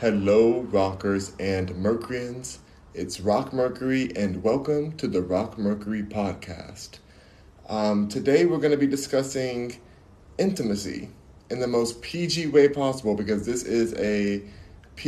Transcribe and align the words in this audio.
Hello, 0.00 0.60
rockers 0.60 1.32
and 1.40 1.74
Mercuryans. 1.74 2.58
It's 2.92 3.18
Rock 3.18 3.54
Mercury, 3.54 4.14
and 4.14 4.42
welcome 4.42 4.92
to 4.98 5.08
the 5.08 5.22
Rock 5.22 5.56
Mercury 5.56 6.02
podcast. 6.02 6.98
Um, 7.70 8.06
today, 8.06 8.44
we're 8.44 8.58
going 8.58 8.72
to 8.72 8.76
be 8.76 8.86
discussing 8.86 9.80
intimacy 10.36 11.08
in 11.48 11.60
the 11.60 11.66
most 11.66 12.02
PG 12.02 12.48
way 12.48 12.68
possible 12.68 13.14
because 13.14 13.46
this 13.46 13.62
is 13.62 13.94
a 13.94 14.42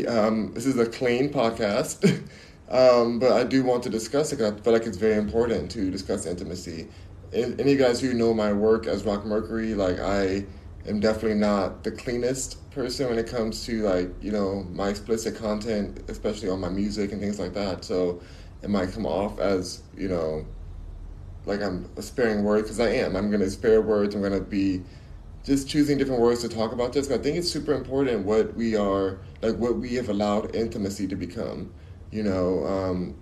um, 0.09 0.55
this 0.55 0.65
is 0.65 0.79
a 0.79 0.87
clean 0.87 1.29
podcast. 1.29 2.23
um, 2.71 3.19
but 3.19 3.33
I 3.33 3.45
do 3.45 3.65
want 3.65 3.83
to 3.83 3.91
discuss 3.91 4.33
it. 4.33 4.41
I 4.41 4.59
feel 4.59 4.73
like 4.73 4.87
it's 4.87 4.97
very 4.97 5.17
important 5.17 5.71
to 5.73 5.91
discuss 5.91 6.25
intimacy. 6.25 6.89
Any 7.35 7.77
guys 7.77 8.01
who 8.01 8.15
know 8.15 8.33
my 8.33 8.55
work 8.55 8.87
as 8.87 9.05
Rock 9.05 9.27
Mercury, 9.27 9.75
like 9.75 10.01
I 10.01 10.47
am 10.87 11.01
definitely 11.01 11.39
not 11.39 11.85
the 11.85 11.91
cleanest 11.91 12.71
person 12.71 13.09
when 13.09 13.19
it 13.19 13.27
comes 13.27 13.65
to 13.67 13.83
like 13.83 14.11
you 14.23 14.33
know 14.33 14.67
my 14.73 14.89
explicit 14.89 15.37
content, 15.37 16.05
especially 16.09 16.49
on 16.49 16.61
my 16.61 16.69
music 16.69 17.13
and 17.13 17.21
things 17.21 17.39
like 17.39 17.55
that. 17.55 17.85
So 17.85 18.21
it 18.63 18.71
might 18.71 18.93
come 18.93 19.07
off 19.07 19.39
as 19.39 19.83
you 19.97 20.09
know 20.09 20.45
like 21.47 21.63
I'm 21.63 21.89
sparing 22.01 22.45
words 22.45 22.65
because 22.65 22.81
I 22.81 22.91
am. 22.91 23.17
I'm 23.17 23.31
to 23.31 23.51
spare 23.51 23.81
words. 23.81 24.15
I'm 24.15 24.23
to 24.23 24.41
be 24.41 24.83
just 25.45 25.69
choosing 25.69 25.97
different 25.97 26.21
words 26.21 26.43
to 26.43 26.49
talk 26.49 26.73
about 26.73 26.93
this. 26.93 27.11
I 27.11 27.19
think 27.19 27.39
it's 27.39 27.51
super 27.51 27.73
important 27.73 28.27
what 28.27 28.55
we 28.55 28.77
are 28.77 29.19
like 29.43 29.57
what 29.57 29.77
we 29.77 29.95
have 29.95 30.11
allowed 30.11 30.55
intimacy 30.55 31.09
to 31.09 31.17
become. 31.17 31.73
You 32.11 32.23
know, 32.23 32.67
um, 32.67 33.17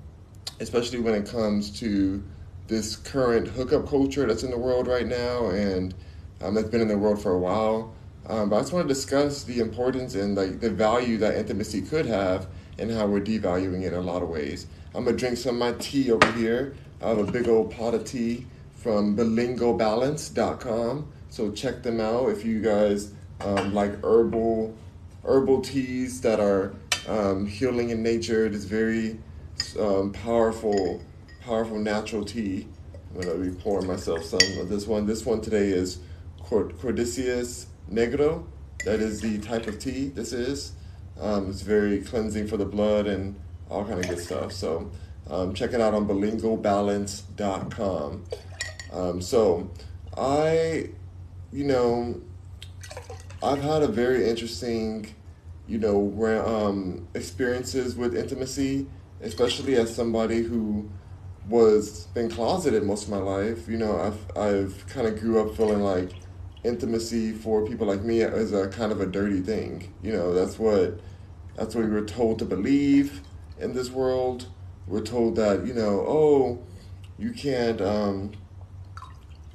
especially 0.61 1.01
when 1.01 1.15
it 1.15 1.29
comes 1.29 1.71
to 1.81 2.23
this 2.67 2.97
current 2.97 3.47
hookup 3.47 3.89
culture 3.89 4.27
that's 4.27 4.43
in 4.43 4.51
the 4.51 4.59
world 4.59 4.89
right 4.89 5.07
now 5.07 5.47
and 5.51 5.95
um, 6.43 6.55
that's 6.55 6.69
been 6.69 6.81
in 6.81 6.89
the 6.89 6.99
world 6.99 7.23
for 7.23 7.33
a 7.33 7.39
while. 7.39 7.95
Um, 8.29 8.51
but 8.51 8.57
I 8.57 8.61
just 8.61 8.73
want 8.73 8.89
to 8.89 8.93
discuss 8.93 9.45
the 9.45 9.61
importance 9.61 10.15
and 10.15 10.37
like 10.37 10.61
the 10.61 10.71
value 10.71 11.17
that 11.19 11.37
intimacy 11.37 11.81
could 11.81 12.07
have 12.07 12.49
and 12.79 12.91
how 12.91 13.07
we're 13.07 13.21
devaluing 13.21 13.83
it 13.83 13.93
in 13.93 13.95
a 13.95 14.01
lot 14.01 14.23
of 14.23 14.29
ways. 14.29 14.67
I'm 14.95 15.05
gonna 15.05 15.17
drink 15.17 15.37
some 15.37 15.61
of 15.61 15.61
my 15.61 15.79
tea 15.79 16.11
over 16.11 16.31
here. 16.33 16.75
I 17.03 17.09
have 17.09 17.19
a 17.19 17.31
big 17.31 17.49
old 17.49 17.71
pot 17.71 17.95
of 17.95 18.05
tea 18.05 18.47
from 18.75 19.17
bilingobalance.com. 19.17 21.13
So 21.29 21.53
check 21.53 21.83
them 21.83 22.01
out 22.01 22.31
if 22.31 22.45
you 22.45 22.61
guys 22.61 23.13
um, 23.41 23.75
like 23.75 24.03
herbal 24.03 24.75
herbal 25.25 25.61
teas 25.61 26.21
that 26.23 26.41
are 26.41 26.75
um, 27.09 27.47
healing 27.47 27.91
in 27.91 28.03
nature. 28.03 28.47
It 28.47 28.55
is 28.55 28.65
very 28.65 29.19
um, 29.79 30.13
powerful, 30.13 31.03
powerful 31.43 31.79
natural 31.79 32.25
tea. 32.25 32.67
I'm 33.15 33.21
gonna 33.21 33.39
be 33.39 33.51
pouring 33.51 33.87
myself 33.87 34.25
some 34.25 34.59
of 34.59 34.69
this 34.69 34.87
one. 34.87 35.07
This 35.07 35.25
one 35.25 35.41
today 35.41 35.69
is 35.69 35.99
Cordyceps 36.49 37.67
negro. 37.91 38.45
That 38.85 39.01
is 39.01 39.21
the 39.21 39.39
type 39.39 39.67
of 39.67 39.79
tea 39.79 40.09
this 40.09 40.33
is. 40.33 40.73
Um, 41.19 41.51
it's 41.51 41.63
very 41.63 42.03
cleansing 42.03 42.47
for 42.47 42.57
the 42.57 42.67
blood 42.67 43.07
and 43.07 43.35
all 43.71 43.85
kind 43.85 43.99
of 43.99 44.09
good 44.09 44.21
stuff. 44.21 44.53
So 44.53 44.91
um, 45.29 45.55
check 45.55 45.73
it 45.73 45.81
out 45.81 45.95
on 45.95 46.07
bilingobalance.com. 46.07 48.25
Um, 48.93 49.21
so 49.21 49.69
I, 50.17 50.91
you 51.53 51.65
know, 51.65 52.21
I've 53.43 53.63
had 53.63 53.83
a 53.83 53.89
very 53.89 54.29
interesting, 54.29 55.13
you 55.67 55.79
know, 55.79 56.45
um, 56.47 57.09
experiences 57.15 57.97
with 57.97 58.17
intimacy, 58.17 58.87
especially 59.21 59.75
as 59.77 59.95
somebody 59.95 60.43
who 60.43 60.89
was 61.49 62.07
been 62.09 62.29
closeted 62.31 62.83
most 62.83 63.05
of 63.05 63.11
my 63.11 63.19
life. 63.19 63.69
You 63.69 63.79
know, 63.79 64.01
I've 64.01 64.37
I've 64.37 64.85
kind 64.87 65.07
of 65.07 65.21
grew 65.21 65.41
up 65.41 65.57
feeling 65.57 65.81
like 65.81 66.11
intimacy 66.67 67.33
for 67.33 67.67
people 67.67 67.87
like 67.87 68.03
me 68.03 68.21
is 68.21 68.53
a 68.53 68.69
kind 68.69 68.93
of 68.93 69.01
a 69.01 69.07
dirty 69.07 69.41
thing. 69.41 69.93
You 70.03 70.13
know, 70.13 70.35
that's 70.35 70.59
what 70.59 71.01
that's 71.55 71.75
what 71.75 71.85
we 71.85 71.91
were 71.91 72.05
told 72.05 72.39
to 72.41 72.45
believe 72.45 73.23
in 73.59 73.73
this 73.73 73.91
world. 73.91 74.49
We're 74.87 75.03
told 75.03 75.37
that 75.37 75.67
you 75.67 75.75
know, 75.75 76.05
oh, 76.07 76.65
you 77.19 77.33
can't 77.33 77.81
um, 77.81 78.33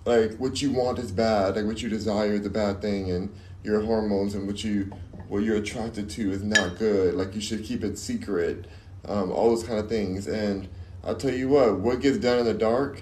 like 0.05 0.37
what 0.37 0.61
you 0.61 0.71
want 0.71 0.99
is 0.99 1.11
bad, 1.11 1.55
like 1.55 1.65
what 1.65 1.81
you 1.81 1.89
desire 1.89 2.33
is 2.33 2.45
a 2.45 2.49
bad 2.49 2.81
thing, 2.81 3.11
and 3.11 3.33
your 3.63 3.81
hormones 3.81 4.33
and 4.33 4.47
what 4.47 4.63
you 4.63 4.91
what 5.27 5.43
you're 5.43 5.57
attracted 5.57 6.09
to 6.11 6.31
is 6.31 6.43
not 6.43 6.77
good. 6.77 7.13
Like 7.13 7.35
you 7.35 7.41
should 7.41 7.63
keep 7.63 7.83
it 7.83 7.97
secret. 7.97 8.65
Um, 9.05 9.31
all 9.31 9.49
those 9.49 9.63
kind 9.63 9.79
of 9.79 9.89
things, 9.89 10.27
and 10.27 10.67
I'll 11.03 11.15
tell 11.15 11.33
you 11.33 11.49
what, 11.49 11.79
what 11.79 12.01
gets 12.01 12.17
done 12.17 12.39
in 12.39 12.45
the 12.45 12.53
dark. 12.53 13.01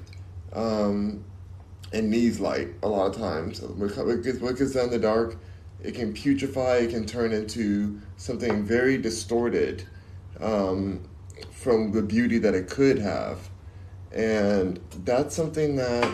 Um, 0.54 1.26
and 1.94 2.10
needs 2.10 2.40
light 2.40 2.70
a 2.84 2.88
lot 2.88 3.08
of 3.08 3.18
times. 3.18 3.62
What 3.62 3.96
gets, 4.24 4.40
what 4.40 4.58
gets 4.58 4.76
in 4.76 4.90
the 4.90 5.00
dark, 5.00 5.38
it 5.82 5.96
can 5.96 6.14
putrefy, 6.14 6.84
it 6.84 6.90
can 6.92 7.06
turn 7.06 7.32
into 7.32 8.00
something 8.18 8.64
very 8.64 8.98
distorted 8.98 9.86
um, 10.40 11.02
from 11.52 11.92
the 11.92 12.02
beauty 12.02 12.38
that 12.40 12.54
it 12.54 12.70
could 12.70 13.00
have. 13.00 13.50
And 14.12 14.80
that's 15.06 15.36
something 15.36 15.76
that, 15.78 16.14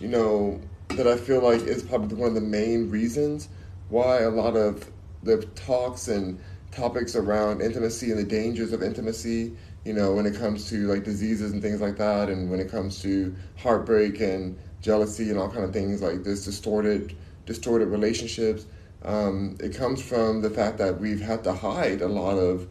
you 0.00 0.08
know, 0.08 0.60
that 0.90 1.06
I 1.06 1.16
feel 1.16 1.40
like 1.40 1.62
is 1.62 1.82
probably 1.82 2.16
one 2.16 2.28
of 2.28 2.34
the 2.34 2.40
main 2.40 2.90
reasons 2.90 3.48
why 3.88 4.20
a 4.20 4.30
lot 4.30 4.56
of 4.56 4.90
the 5.22 5.44
talks 5.54 6.08
and 6.08 6.38
topics 6.70 7.16
around 7.16 7.60
intimacy 7.60 8.10
and 8.10 8.18
the 8.18 8.24
dangers 8.24 8.72
of 8.72 8.82
intimacy, 8.82 9.56
you 9.84 9.92
know, 9.92 10.12
when 10.12 10.26
it 10.26 10.36
comes 10.36 10.68
to 10.68 10.86
like 10.86 11.04
diseases 11.04 11.52
and 11.52 11.62
things 11.62 11.80
like 11.80 11.96
that, 11.96 12.28
and 12.28 12.50
when 12.50 12.60
it 12.60 12.70
comes 12.70 13.00
to 13.02 13.34
heartbreak 13.56 14.20
and 14.20 14.58
jealousy 14.86 15.30
and 15.30 15.38
all 15.38 15.50
kind 15.50 15.64
of 15.64 15.72
things 15.72 16.00
like 16.00 16.22
this 16.22 16.44
distorted 16.44 17.16
distorted 17.44 17.88
relationships. 17.88 18.66
Um, 19.02 19.56
it 19.60 19.74
comes 19.74 20.00
from 20.02 20.42
the 20.42 20.50
fact 20.50 20.78
that 20.78 21.00
we've 21.00 21.20
had 21.20 21.44
to 21.44 21.52
hide 21.52 22.00
a 22.02 22.08
lot 22.08 22.38
of 22.38 22.66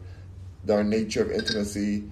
our 0.70 0.82
nature 0.82 1.22
of 1.22 1.30
intimacy 1.30 2.04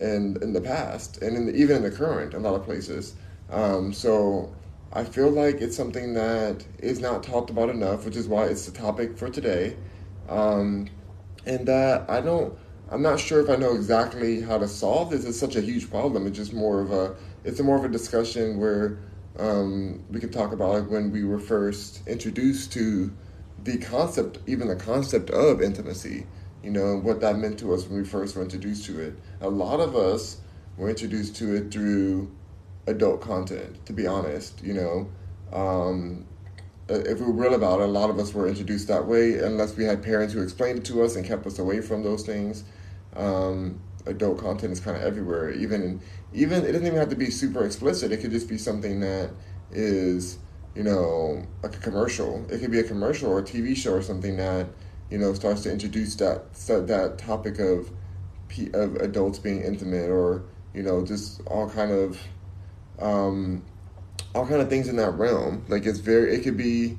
in 0.00 0.22
in 0.42 0.52
the 0.52 0.60
past 0.60 1.10
and 1.22 1.36
in 1.36 1.46
the, 1.46 1.54
even 1.54 1.76
in 1.76 1.82
the 1.82 1.90
current 1.90 2.34
a 2.34 2.38
lot 2.38 2.54
of 2.54 2.64
places. 2.64 3.14
Um, 3.50 3.92
so 3.92 4.54
I 4.94 5.04
feel 5.04 5.30
like 5.30 5.56
it's 5.60 5.76
something 5.76 6.14
that 6.14 6.64
is 6.78 7.00
not 7.00 7.22
talked 7.22 7.50
about 7.50 7.70
enough, 7.70 8.04
which 8.04 8.16
is 8.16 8.28
why 8.28 8.44
it's 8.46 8.66
the 8.66 8.72
topic 8.72 9.16
for 9.16 9.28
today. 9.30 9.76
Um, 10.28 10.88
and 11.46 11.66
that 11.66 12.08
I 12.10 12.20
don't, 12.20 12.56
I'm 12.90 13.02
not 13.02 13.18
sure 13.18 13.40
if 13.40 13.48
I 13.48 13.56
know 13.56 13.74
exactly 13.74 14.42
how 14.42 14.58
to 14.58 14.68
solve 14.68 15.10
this. 15.10 15.24
It's 15.24 15.38
such 15.38 15.56
a 15.56 15.62
huge 15.62 15.90
problem. 15.90 16.26
It's 16.26 16.36
just 16.36 16.52
more 16.52 16.80
of 16.80 16.92
a, 16.92 17.16
it's 17.42 17.58
more 17.60 17.76
of 17.76 17.84
a 17.84 17.88
discussion 17.88 18.60
where 18.60 18.98
um, 19.38 20.04
we 20.10 20.20
could 20.20 20.32
talk 20.32 20.52
about 20.52 20.90
when 20.90 21.10
we 21.10 21.24
were 21.24 21.38
first 21.38 22.06
introduced 22.06 22.72
to 22.72 23.12
the 23.64 23.78
concept, 23.78 24.38
even 24.46 24.68
the 24.68 24.76
concept 24.76 25.30
of 25.30 25.62
intimacy, 25.62 26.26
you 26.62 26.70
know, 26.70 26.96
what 26.98 27.20
that 27.20 27.36
meant 27.36 27.58
to 27.60 27.72
us 27.72 27.86
when 27.86 27.98
we 28.02 28.04
first 28.04 28.36
were 28.36 28.42
introduced 28.42 28.84
to 28.86 29.00
it. 29.00 29.14
A 29.40 29.48
lot 29.48 29.80
of 29.80 29.96
us 29.96 30.38
were 30.76 30.90
introduced 30.90 31.36
to 31.36 31.54
it 31.54 31.72
through 31.72 32.30
adult 32.86 33.20
content, 33.20 33.84
to 33.86 33.92
be 33.92 34.06
honest, 34.06 34.62
you 34.62 34.74
know. 34.74 35.08
Um, 35.52 36.26
if 36.88 37.20
we 37.20 37.26
were 37.26 37.32
real 37.32 37.54
about 37.54 37.80
it, 37.80 37.84
a 37.84 37.86
lot 37.92 38.10
of 38.10 38.18
us 38.18 38.34
were 38.34 38.48
introduced 38.48 38.88
that 38.88 39.06
way, 39.06 39.38
unless 39.38 39.76
we 39.76 39.84
had 39.84 40.02
parents 40.02 40.34
who 40.34 40.42
explained 40.42 40.78
it 40.78 40.84
to 40.86 41.02
us 41.02 41.16
and 41.16 41.24
kept 41.24 41.46
us 41.46 41.58
away 41.58 41.80
from 41.80 42.02
those 42.02 42.24
things. 42.24 42.64
Um, 43.14 43.80
adult 44.06 44.38
content 44.38 44.72
is 44.72 44.80
kind 44.80 44.96
of 44.96 45.02
everywhere. 45.02 45.50
Even 45.50 46.00
even 46.32 46.64
it 46.64 46.72
doesn't 46.72 46.86
even 46.86 46.98
have 46.98 47.10
to 47.10 47.16
be 47.16 47.30
super 47.30 47.64
explicit. 47.64 48.12
It 48.12 48.18
could 48.18 48.30
just 48.30 48.48
be 48.48 48.58
something 48.58 49.00
that 49.00 49.30
is 49.70 50.38
you 50.74 50.82
know 50.82 51.44
like 51.62 51.76
a 51.76 51.80
commercial. 51.80 52.44
It 52.50 52.60
could 52.60 52.70
be 52.70 52.80
a 52.80 52.84
commercial 52.84 53.30
or 53.30 53.38
a 53.38 53.42
TV 53.42 53.76
show 53.76 53.92
or 53.92 54.02
something 54.02 54.36
that 54.36 54.66
you 55.10 55.18
know 55.18 55.34
starts 55.34 55.62
to 55.62 55.72
introduce 55.72 56.16
that 56.16 56.52
that 56.54 57.18
topic 57.18 57.58
of 57.58 57.90
of 58.74 58.96
adults 58.96 59.38
being 59.38 59.62
intimate 59.62 60.10
or 60.10 60.44
you 60.74 60.82
know 60.82 61.04
just 61.04 61.40
all 61.46 61.68
kind 61.68 61.90
of 61.90 62.18
um, 62.98 63.64
all 64.34 64.46
kind 64.46 64.60
of 64.60 64.68
things 64.68 64.88
in 64.88 64.96
that 64.96 65.10
realm. 65.12 65.64
Like 65.68 65.86
it's 65.86 65.98
very 65.98 66.34
it 66.34 66.42
could 66.42 66.56
be 66.56 66.98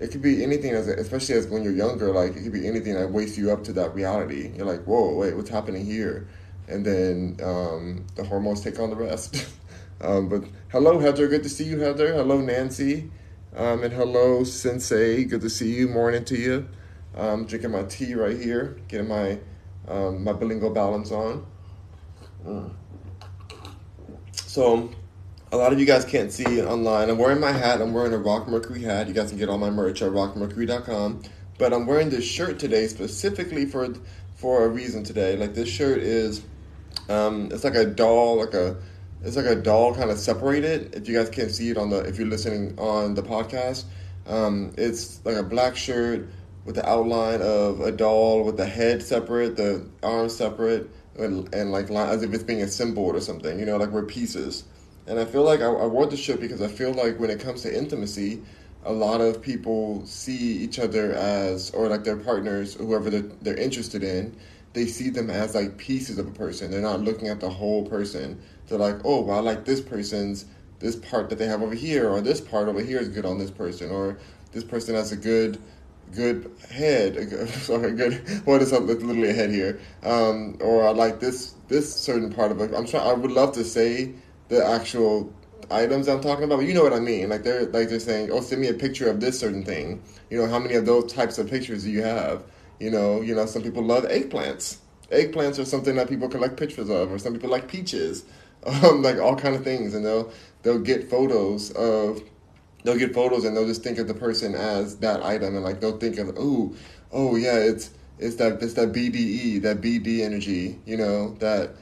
it 0.00 0.10
could 0.10 0.22
be 0.22 0.42
anything 0.42 0.72
as 0.72 0.88
especially 0.88 1.34
as 1.34 1.46
when 1.46 1.62
you're 1.62 1.74
younger 1.74 2.12
like 2.12 2.34
it 2.34 2.42
could 2.42 2.52
be 2.52 2.66
anything 2.66 2.94
that 2.94 3.10
wakes 3.10 3.36
you 3.36 3.52
up 3.52 3.62
to 3.62 3.72
that 3.74 3.94
reality 3.94 4.50
you're 4.56 4.66
like 4.66 4.82
whoa 4.84 5.14
wait 5.14 5.36
what's 5.36 5.50
happening 5.50 5.84
here 5.84 6.26
and 6.70 6.84
then 6.84 7.36
um, 7.42 8.06
the 8.14 8.24
hormones 8.24 8.60
take 8.60 8.78
on 8.78 8.90
the 8.90 8.96
rest. 8.96 9.46
um, 10.00 10.28
but 10.28 10.44
hello, 10.70 10.98
Heather. 10.98 11.28
Good 11.28 11.42
to 11.42 11.48
see 11.48 11.64
you, 11.64 11.80
Heather. 11.80 12.14
Hello, 12.14 12.40
Nancy. 12.40 13.10
Um, 13.56 13.82
and 13.82 13.92
hello, 13.92 14.44
Sensei. 14.44 15.24
Good 15.24 15.40
to 15.40 15.50
see 15.50 15.74
you. 15.74 15.88
Morning 15.88 16.24
to 16.26 16.36
you. 16.36 16.68
I'm 17.16 17.46
drinking 17.46 17.72
my 17.72 17.82
tea 17.82 18.14
right 18.14 18.38
here, 18.38 18.78
getting 18.86 19.08
my 19.08 19.38
um, 19.88 20.22
my 20.22 20.32
bilingual 20.32 20.70
balance 20.70 21.10
on. 21.10 21.44
Mm. 22.46 22.70
So, 24.32 24.90
a 25.52 25.56
lot 25.56 25.72
of 25.72 25.80
you 25.80 25.86
guys 25.86 26.04
can't 26.04 26.32
see 26.32 26.62
online. 26.62 27.10
I'm 27.10 27.18
wearing 27.18 27.40
my 27.40 27.52
hat. 27.52 27.80
I'm 27.80 27.92
wearing 27.92 28.12
a 28.12 28.18
Rock 28.18 28.46
Mercury 28.48 28.82
hat. 28.82 29.08
You 29.08 29.14
guys 29.14 29.30
can 29.30 29.38
get 29.38 29.48
all 29.48 29.58
my 29.58 29.70
merch 29.70 30.02
at 30.02 30.12
rockmercury.com. 30.12 31.22
But 31.58 31.72
I'm 31.72 31.86
wearing 31.86 32.08
this 32.08 32.24
shirt 32.24 32.58
today 32.58 32.86
specifically 32.86 33.66
for 33.66 33.92
for 34.36 34.64
a 34.64 34.68
reason 34.68 35.04
today. 35.04 35.36
Like 35.36 35.54
this 35.54 35.68
shirt 35.68 35.98
is 35.98 36.42
um, 37.10 37.48
it's 37.52 37.64
like 37.64 37.74
a 37.74 37.84
doll, 37.84 38.38
like 38.38 38.54
a 38.54 38.76
it's 39.22 39.36
like 39.36 39.46
a 39.46 39.56
doll 39.56 39.94
kind 39.94 40.10
of 40.10 40.18
separated. 40.18 40.94
If 40.94 41.08
you 41.08 41.16
guys 41.16 41.28
can't 41.28 41.50
see 41.50 41.70
it 41.70 41.76
on 41.76 41.90
the 41.90 41.98
if 42.00 42.18
you're 42.18 42.28
listening 42.28 42.78
on 42.78 43.14
the 43.14 43.22
podcast, 43.22 43.84
um, 44.26 44.72
it's 44.78 45.24
like 45.24 45.36
a 45.36 45.42
black 45.42 45.76
shirt 45.76 46.28
with 46.64 46.76
the 46.76 46.88
outline 46.88 47.42
of 47.42 47.80
a 47.80 47.90
doll 47.90 48.44
with 48.44 48.56
the 48.56 48.66
head 48.66 49.02
separate, 49.02 49.56
the 49.56 49.86
arms 50.02 50.36
separate, 50.36 50.88
and, 51.18 51.52
and 51.54 51.72
like 51.72 51.90
as 51.90 52.22
if 52.22 52.32
it's 52.32 52.44
being 52.44 52.62
assembled 52.62 53.16
or 53.16 53.20
something. 53.20 53.58
You 53.58 53.66
know, 53.66 53.76
like 53.76 53.90
we're 53.90 54.04
pieces. 54.04 54.64
And 55.06 55.18
I 55.18 55.24
feel 55.24 55.42
like 55.42 55.60
I, 55.60 55.66
I 55.66 55.86
wore 55.86 56.06
the 56.06 56.16
shirt 56.16 56.40
because 56.40 56.62
I 56.62 56.68
feel 56.68 56.92
like 56.92 57.18
when 57.18 57.30
it 57.30 57.40
comes 57.40 57.62
to 57.62 57.76
intimacy, 57.76 58.42
a 58.84 58.92
lot 58.92 59.20
of 59.20 59.42
people 59.42 60.06
see 60.06 60.58
each 60.58 60.78
other 60.78 61.12
as, 61.14 61.70
or 61.72 61.88
like 61.88 62.04
their 62.04 62.16
partners, 62.16 62.74
whoever 62.74 63.10
they're, 63.10 63.22
they're 63.42 63.56
interested 63.56 64.04
in, 64.04 64.36
they 64.72 64.86
see 64.86 65.10
them 65.10 65.30
as 65.30 65.54
like 65.54 65.76
pieces 65.76 66.18
of 66.18 66.26
a 66.26 66.30
person. 66.30 66.70
They're 66.70 66.80
not 66.80 67.00
looking 67.00 67.28
at 67.28 67.40
the 67.40 67.50
whole 67.50 67.86
person. 67.86 68.40
They're 68.66 68.78
like, 68.78 68.96
oh, 69.04 69.22
well, 69.22 69.38
I 69.38 69.40
like 69.40 69.64
this 69.64 69.80
person's 69.80 70.46
this 70.78 70.96
part 70.96 71.28
that 71.28 71.38
they 71.38 71.46
have 71.46 71.62
over 71.62 71.74
here, 71.74 72.08
or 72.08 72.20
this 72.20 72.40
part 72.40 72.68
over 72.68 72.80
here 72.80 72.98
is 72.98 73.08
good 73.08 73.26
on 73.26 73.38
this 73.38 73.50
person, 73.50 73.90
or 73.90 74.18
this 74.52 74.64
person 74.64 74.94
has 74.94 75.12
a 75.12 75.16
good 75.16 75.60
good 76.12 76.50
head. 76.70 77.16
A 77.18 77.24
good, 77.24 77.48
sorry, 77.48 77.92
good. 77.92 78.14
What 78.44 78.62
is 78.62 78.72
up? 78.72 78.82
Literally 78.84 79.30
a 79.30 79.32
head 79.32 79.50
here. 79.50 79.80
Um, 80.02 80.56
or 80.60 80.86
I 80.86 80.90
like 80.90 81.20
this 81.20 81.54
this 81.68 81.94
certain 81.94 82.32
part 82.32 82.50
of 82.50 82.60
it. 82.60 82.72
I'm 82.74 82.86
trying. 82.86 83.08
I 83.08 83.12
would 83.12 83.32
love 83.32 83.52
to 83.54 83.64
say 83.64 84.14
the 84.48 84.64
actual 84.64 85.32
items 85.70 86.08
I'm 86.08 86.20
talking 86.20 86.44
about, 86.44 86.56
but 86.56 86.66
you 86.66 86.74
know 86.74 86.82
what 86.82 86.92
I 86.92 87.00
mean. 87.00 87.28
Like 87.28 87.42
they're 87.42 87.66
like 87.66 87.88
they're 87.88 88.00
saying, 88.00 88.30
"Oh, 88.32 88.40
send 88.40 88.60
me 88.60 88.68
a 88.68 88.74
picture 88.74 89.08
of 89.10 89.20
this 89.20 89.38
certain 89.38 89.64
thing." 89.64 90.02
You 90.30 90.38
know, 90.38 90.48
how 90.48 90.58
many 90.58 90.74
of 90.74 90.86
those 90.86 91.12
types 91.12 91.38
of 91.38 91.48
pictures 91.48 91.84
do 91.84 91.90
you 91.90 92.02
have? 92.02 92.44
You 92.80 92.90
know, 92.90 93.20
you 93.20 93.34
know, 93.34 93.46
some 93.46 93.62
people 93.62 93.84
love 93.84 94.04
eggplants. 94.04 94.78
Eggplants 95.12 95.58
are 95.58 95.64
something 95.64 95.96
that 95.96 96.08
people 96.08 96.28
collect 96.28 96.56
pictures 96.56 96.88
of, 96.88 97.12
or 97.12 97.18
some 97.18 97.34
people 97.34 97.50
like 97.50 97.68
peaches, 97.68 98.24
um, 98.66 99.02
like 99.02 99.18
all 99.18 99.36
kind 99.36 99.54
of 99.54 99.62
things, 99.62 99.94
and 99.94 100.04
they'll 100.04 100.32
they'll 100.62 100.78
get 100.80 101.08
photos 101.08 101.70
of 101.72 102.22
they'll 102.82 102.98
get 102.98 103.14
photos 103.14 103.44
and 103.44 103.56
they'll 103.56 103.66
just 103.66 103.82
think 103.82 103.98
of 103.98 104.08
the 104.08 104.14
person 104.14 104.54
as 104.54 104.96
that 104.96 105.22
item, 105.22 105.54
and 105.54 105.64
like 105.64 105.80
they'll 105.80 105.98
think 105.98 106.18
of, 106.18 106.34
oh, 106.38 106.74
oh 107.12 107.36
yeah, 107.36 107.56
it's 107.56 107.90
it's 108.18 108.36
that 108.36 108.62
it's 108.62 108.74
that 108.74 108.92
BDE, 108.92 109.62
that 109.62 109.80
BD 109.80 110.20
energy, 110.20 110.78
you 110.86 110.96
know, 110.96 111.34
that 111.40 111.74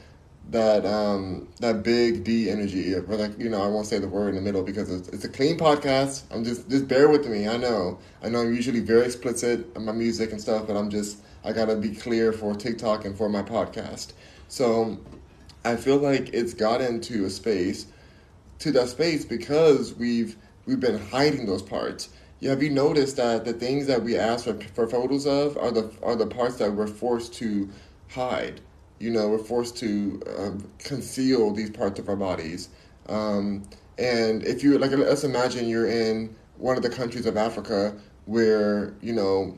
that 0.49 0.87
um, 0.87 1.49
that 1.61 1.83
big 1.83 2.25
D 2.25 2.51
energy. 2.51 2.95
Or 2.95 3.03
like 3.03 3.39
you 3.39 3.49
know, 3.49 3.63
I 3.63 3.69
won't 3.69 3.87
say 3.87 3.99
the 3.99 4.09
word 4.09 4.31
in 4.31 4.35
the 4.37 4.41
middle 4.41 4.63
because 4.63 4.91
it's, 4.91 5.09
it's, 5.09 5.25
a 5.25 5.29
clean 5.29 5.59
podcast. 5.59 6.23
I'm 6.31 6.45
just 6.45 6.69
just 6.69 6.89
bear 6.89 7.09
with 7.09 7.27
me. 7.27 7.47
I 7.47 7.57
know 7.57 7.99
I 8.23 8.29
know 8.29 8.41
I'm 8.41 8.55
usually 8.55 8.81
very 8.81 9.05
explicit 9.05 9.67
in 9.77 9.85
my 9.85 9.93
music 9.93 10.33
and 10.33 10.41
stuff, 10.41 10.67
but 10.67 10.77
I'm 10.77 10.91
just 10.91 11.19
I 11.45 11.53
gotta 11.53 11.77
be 11.77 11.95
clear 11.95 12.33
for 12.33 12.55
TikTok 12.55 13.05
and 13.05 13.17
for 13.17 13.29
my 13.29 13.43
podcast. 13.43 14.13
So 14.49 14.99
I 15.65 15.77
feel 15.77 15.99
like 15.99 16.31
it's 16.33 16.55
got 16.55 16.81
into 16.81 17.27
a 17.27 17.31
space 17.31 17.87
to 18.61 18.73
that 18.73 18.89
space 18.89 19.25
because 19.25 19.95
we've 19.95 20.37
we've 20.67 20.81
been 20.81 20.99
hiding 20.99 21.47
those 21.47 21.63
parts. 21.63 22.09
Yeah, 22.41 22.51
have 22.51 22.63
you 22.63 22.71
noticed 22.71 23.17
that 23.17 23.45
the 23.45 23.53
things 23.53 23.87
that 23.89 24.03
we 24.03 24.17
ask 24.17 24.45
for, 24.45 24.55
for 24.75 24.87
photos 24.87 25.27
of 25.27 25.59
are 25.59 25.71
the 25.71 25.93
are 26.03 26.17
the 26.17 26.27
parts 26.27 26.57
that 26.57 26.73
we're 26.73 26.87
forced 26.87 27.35
to 27.35 27.69
hide? 28.09 28.61
You 28.99 29.11
know, 29.11 29.29
we're 29.29 29.39
forced 29.39 29.77
to 29.79 30.21
um, 30.37 30.71
conceal 30.79 31.53
these 31.53 31.71
parts 31.71 31.99
of 32.01 32.09
our 32.09 32.17
bodies. 32.17 32.69
Um, 33.09 33.63
and 33.99 34.45
if 34.45 34.63
you 34.63 34.79
like, 34.79 34.91
let's 34.93 35.25
imagine 35.25 35.69
you're 35.69 35.89
in 35.89 36.35
one 36.57 36.77
of 36.77 36.83
the 36.83 36.91
countries 36.91 37.27
of 37.27 37.37
Africa 37.37 37.97
where 38.27 38.95
you 39.01 39.13
know 39.13 39.57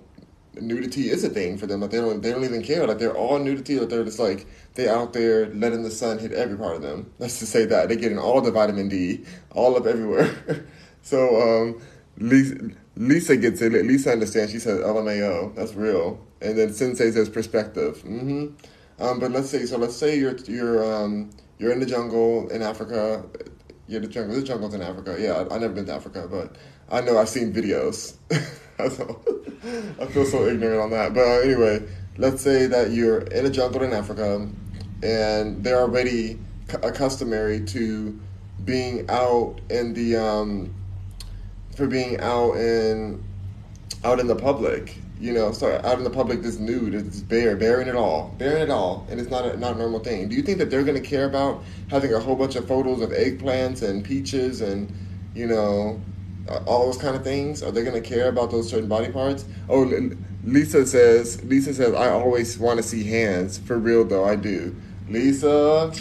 nudity 0.54 1.10
is 1.10 1.24
a 1.24 1.28
thing 1.28 1.58
for 1.58 1.66
them. 1.66 1.80
Like 1.80 1.90
they 1.90 1.98
don't 1.98 2.22
they 2.22 2.30
don't 2.30 2.44
even 2.44 2.62
care. 2.62 2.86
Like 2.86 2.98
they're 2.98 3.16
all 3.16 3.38
nudity. 3.38 3.78
Like 3.78 3.88
they're 3.88 4.04
just 4.04 4.18
like 4.18 4.46
they 4.74 4.88
out 4.88 5.12
there 5.12 5.46
letting 5.54 5.82
the 5.82 5.90
sun 5.90 6.18
hit 6.18 6.32
every 6.32 6.56
part 6.56 6.76
of 6.76 6.82
them. 6.82 7.10
Let's 7.18 7.40
just 7.40 7.52
say 7.52 7.64
that 7.66 7.88
they're 7.88 7.98
getting 7.98 8.18
all 8.18 8.40
the 8.40 8.50
vitamin 8.50 8.88
D 8.88 9.24
all 9.50 9.76
up 9.76 9.86
everywhere. 9.86 10.34
so 11.02 11.40
um, 11.40 11.82
Lisa, 12.18 12.56
Lisa 12.96 13.36
gets 13.36 13.60
it. 13.62 13.72
Lisa 13.72 14.12
understands. 14.12 14.52
She 14.52 14.58
says 14.58 14.80
LMAO. 14.80 15.54
That's 15.54 15.74
real. 15.74 16.24
And 16.40 16.58
then 16.58 16.72
Sensei 16.72 17.10
says 17.10 17.28
perspective. 17.28 17.98
Mm-hmm. 17.98 18.54
Um, 19.00 19.18
but 19.18 19.32
let's 19.32 19.48
say 19.48 19.64
so. 19.64 19.78
Let's 19.78 19.96
say 19.96 20.18
you're 20.18 20.36
you're 20.46 20.84
um, 20.84 21.30
you're 21.58 21.72
in 21.72 21.80
the 21.80 21.86
jungle 21.86 22.48
in 22.50 22.62
Africa. 22.62 23.24
You're 23.88 24.02
in 24.02 24.06
the 24.06 24.12
jungle. 24.12 24.36
The 24.36 24.42
jungles 24.42 24.74
in 24.74 24.82
Africa. 24.82 25.16
Yeah, 25.18 25.44
I, 25.50 25.54
have 25.54 25.62
never 25.62 25.72
been 25.72 25.86
to 25.86 25.94
Africa, 25.94 26.28
but 26.30 26.56
I 26.90 27.00
know 27.00 27.18
I've 27.18 27.28
seen 27.28 27.52
videos. 27.52 28.16
I 28.78 30.06
feel 30.06 30.24
so 30.24 30.46
ignorant 30.46 30.80
on 30.80 30.90
that. 30.90 31.14
But 31.14 31.42
anyway, 31.42 31.82
let's 32.18 32.42
say 32.42 32.66
that 32.66 32.90
you're 32.90 33.20
in 33.20 33.46
a 33.46 33.50
jungle 33.50 33.82
in 33.82 33.92
Africa, 33.92 34.48
and 35.02 35.64
they're 35.64 35.80
already 35.80 36.38
customary 36.68 37.64
to 37.66 38.18
being 38.64 39.08
out 39.08 39.60
in 39.70 39.94
the 39.94 40.16
um, 40.16 40.74
for 41.74 41.86
being 41.86 42.20
out 42.20 42.56
in 42.56 43.22
out 44.04 44.20
in 44.20 44.26
the 44.26 44.36
public 44.36 44.96
you 45.20 45.32
know, 45.32 45.52
start 45.52 45.84
out 45.84 45.98
in 45.98 46.04
the 46.04 46.10
public 46.10 46.40
this 46.40 46.58
nude, 46.58 46.94
it's 46.94 47.20
bare, 47.20 47.54
bearing 47.54 47.88
it 47.88 47.94
all, 47.94 48.34
bearing 48.38 48.62
it 48.62 48.70
all, 48.70 49.06
and 49.10 49.20
it's 49.20 49.30
not 49.30 49.44
a, 49.44 49.56
not 49.58 49.74
a 49.74 49.78
normal 49.78 50.00
thing. 50.00 50.28
Do 50.28 50.34
you 50.34 50.42
think 50.42 50.58
that 50.58 50.70
they're 50.70 50.82
going 50.82 51.00
to 51.00 51.06
care 51.06 51.26
about 51.26 51.62
having 51.90 52.14
a 52.14 52.18
whole 52.18 52.34
bunch 52.34 52.56
of 52.56 52.66
photos 52.66 53.02
of 53.02 53.10
eggplants 53.10 53.82
and 53.82 54.02
peaches 54.02 54.62
and, 54.62 54.90
you 55.34 55.46
know, 55.46 56.00
all 56.66 56.86
those 56.86 56.96
kind 56.96 57.14
of 57.14 57.22
things? 57.22 57.62
Are 57.62 57.70
they 57.70 57.82
going 57.82 58.00
to 58.00 58.08
care 58.08 58.30
about 58.30 58.50
those 58.50 58.70
certain 58.70 58.88
body 58.88 59.12
parts? 59.12 59.44
Oh, 59.68 59.82
Lisa 60.42 60.86
says, 60.86 61.44
Lisa 61.44 61.74
says, 61.74 61.94
I 61.94 62.08
always 62.08 62.58
want 62.58 62.78
to 62.78 62.82
see 62.82 63.04
hands. 63.04 63.58
For 63.58 63.78
real 63.78 64.04
though, 64.04 64.24
I 64.24 64.36
do. 64.36 64.74
Lisa, 65.08 65.92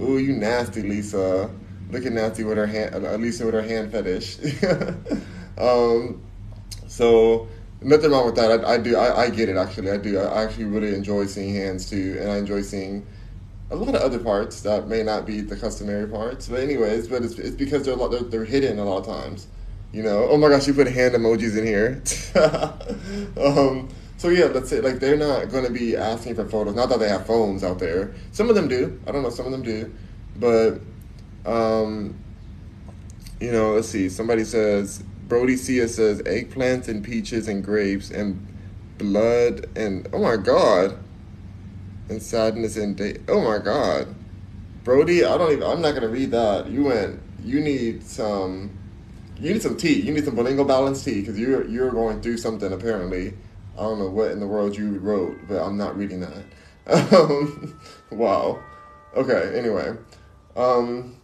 ooh, 0.00 0.18
you 0.18 0.34
nasty, 0.34 0.82
Lisa. 0.82 1.50
Looking 1.90 2.14
nasty 2.14 2.44
with 2.44 2.58
her 2.58 2.66
hand, 2.66 2.94
uh, 2.94 3.14
Lisa 3.14 3.46
with 3.46 3.54
her 3.54 3.62
hand 3.62 3.90
fetish. 3.90 4.38
um, 5.58 6.22
so 6.86 7.48
Nothing 7.80 8.10
wrong 8.10 8.26
with 8.26 8.34
that. 8.36 8.64
I, 8.64 8.74
I 8.74 8.78
do. 8.78 8.96
I, 8.96 9.22
I, 9.24 9.30
get 9.30 9.48
it. 9.48 9.56
Actually, 9.56 9.92
I 9.92 9.98
do. 9.98 10.18
I 10.18 10.42
actually 10.42 10.64
really 10.64 10.94
enjoy 10.94 11.26
seeing 11.26 11.54
hands 11.54 11.88
too, 11.88 12.18
and 12.20 12.30
I 12.30 12.38
enjoy 12.38 12.62
seeing 12.62 13.06
a 13.70 13.76
lot 13.76 13.94
of 13.94 14.00
other 14.00 14.18
parts 14.18 14.62
that 14.62 14.88
may 14.88 15.02
not 15.02 15.26
be 15.26 15.40
the 15.42 15.56
customary 15.56 16.08
parts. 16.08 16.48
But 16.48 16.60
anyways, 16.60 17.06
but 17.06 17.22
it's, 17.22 17.38
it's 17.38 17.54
because 17.54 17.84
they're, 17.84 17.96
they're 17.96 18.20
they're 18.20 18.44
hidden 18.44 18.78
a 18.80 18.84
lot 18.84 18.98
of 18.98 19.06
times. 19.06 19.46
You 19.92 20.02
know. 20.02 20.26
Oh 20.28 20.36
my 20.36 20.48
gosh, 20.48 20.66
you 20.66 20.74
put 20.74 20.88
hand 20.88 21.14
emojis 21.14 21.56
in 21.56 21.66
here. 21.66 22.02
um, 23.40 23.88
so 24.16 24.28
yeah, 24.28 24.48
that's 24.48 24.72
it. 24.72 24.82
Like 24.82 24.98
they're 24.98 25.16
not 25.16 25.48
going 25.48 25.64
to 25.64 25.70
be 25.70 25.96
asking 25.96 26.34
for 26.34 26.46
photos. 26.46 26.74
Not 26.74 26.88
that 26.88 26.98
they 26.98 27.08
have 27.08 27.26
phones 27.26 27.62
out 27.62 27.78
there. 27.78 28.12
Some 28.32 28.48
of 28.48 28.56
them 28.56 28.66
do. 28.66 29.00
I 29.06 29.12
don't 29.12 29.22
know. 29.22 29.30
Some 29.30 29.46
of 29.46 29.52
them 29.52 29.62
do, 29.62 29.94
but 30.36 30.80
um, 31.46 32.18
you 33.40 33.52
know. 33.52 33.74
Let's 33.74 33.88
see. 33.88 34.08
Somebody 34.08 34.44
says 34.44 35.04
Brody 35.28 35.56
Sia 35.56 35.86
says 35.88 36.22
eggplants 36.22 36.88
and 36.88 37.04
peaches 37.04 37.48
and 37.48 37.62
grapes 37.62 38.10
and 38.10 38.46
blood 38.96 39.66
and 39.76 40.08
oh 40.12 40.18
my 40.18 40.36
god 40.36 40.98
and 42.08 42.22
sadness 42.22 42.76
and 42.76 42.96
day. 42.96 43.18
Oh 43.28 43.42
my 43.42 43.58
god, 43.58 44.14
Brody, 44.84 45.24
I 45.24 45.36
don't 45.36 45.52
even. 45.52 45.64
I'm 45.64 45.82
not 45.82 45.94
gonna 45.94 46.08
read 46.08 46.30
that. 46.30 46.68
You 46.68 46.84
went. 46.84 47.20
You 47.44 47.60
need 47.60 48.02
some. 48.02 48.70
You 49.38 49.52
need 49.52 49.62
some 49.62 49.76
tea. 49.76 50.00
You 50.00 50.12
need 50.12 50.24
some 50.24 50.34
bilingual 50.34 50.64
balance 50.64 51.04
tea 51.04 51.20
because 51.20 51.38
you're 51.38 51.66
you're 51.68 51.90
going 51.90 52.22
through 52.22 52.38
something 52.38 52.72
apparently. 52.72 53.34
I 53.76 53.82
don't 53.82 53.98
know 53.98 54.08
what 54.08 54.30
in 54.30 54.40
the 54.40 54.46
world 54.46 54.76
you 54.76 54.98
wrote, 54.98 55.36
but 55.46 55.62
I'm 55.62 55.76
not 55.76 55.96
reading 55.96 56.20
that. 56.20 57.12
Um, 57.12 57.78
wow. 58.10 58.62
Okay. 59.14 59.56
Anyway, 59.56 59.94
um, 60.56 61.16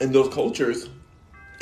in 0.00 0.12
those 0.12 0.32
cultures 0.32 0.88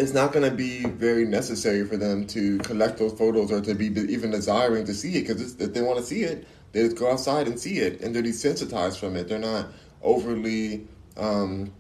it's 0.01 0.15
not 0.15 0.33
going 0.33 0.49
to 0.49 0.57
be 0.57 0.85
very 0.85 1.27
necessary 1.27 1.85
for 1.85 1.99
them 1.99 2.27
to 2.29 2.57
collect 2.59 2.97
those 2.97 3.13
photos 3.13 3.53
or 3.53 3.61
to 3.61 3.75
be 3.75 3.87
even 3.87 4.31
desiring 4.31 4.87
to 4.87 4.95
see 4.95 5.17
it 5.17 5.29
because 5.29 5.61
if 5.61 5.75
they 5.75 5.83
want 5.83 5.99
to 5.99 6.05
see 6.05 6.23
it, 6.23 6.47
they 6.73 6.83
just 6.85 6.97
go 6.97 7.13
outside 7.13 7.47
and 7.47 7.61
see 7.61 7.79
it, 7.79 8.01
and 8.01 8.15
they're 8.15 8.23
desensitized 8.23 8.99
from 8.99 9.15
it. 9.17 9.29
They're 9.29 9.39
not 9.39 9.67
overly 10.03 10.87
um, 11.19 11.71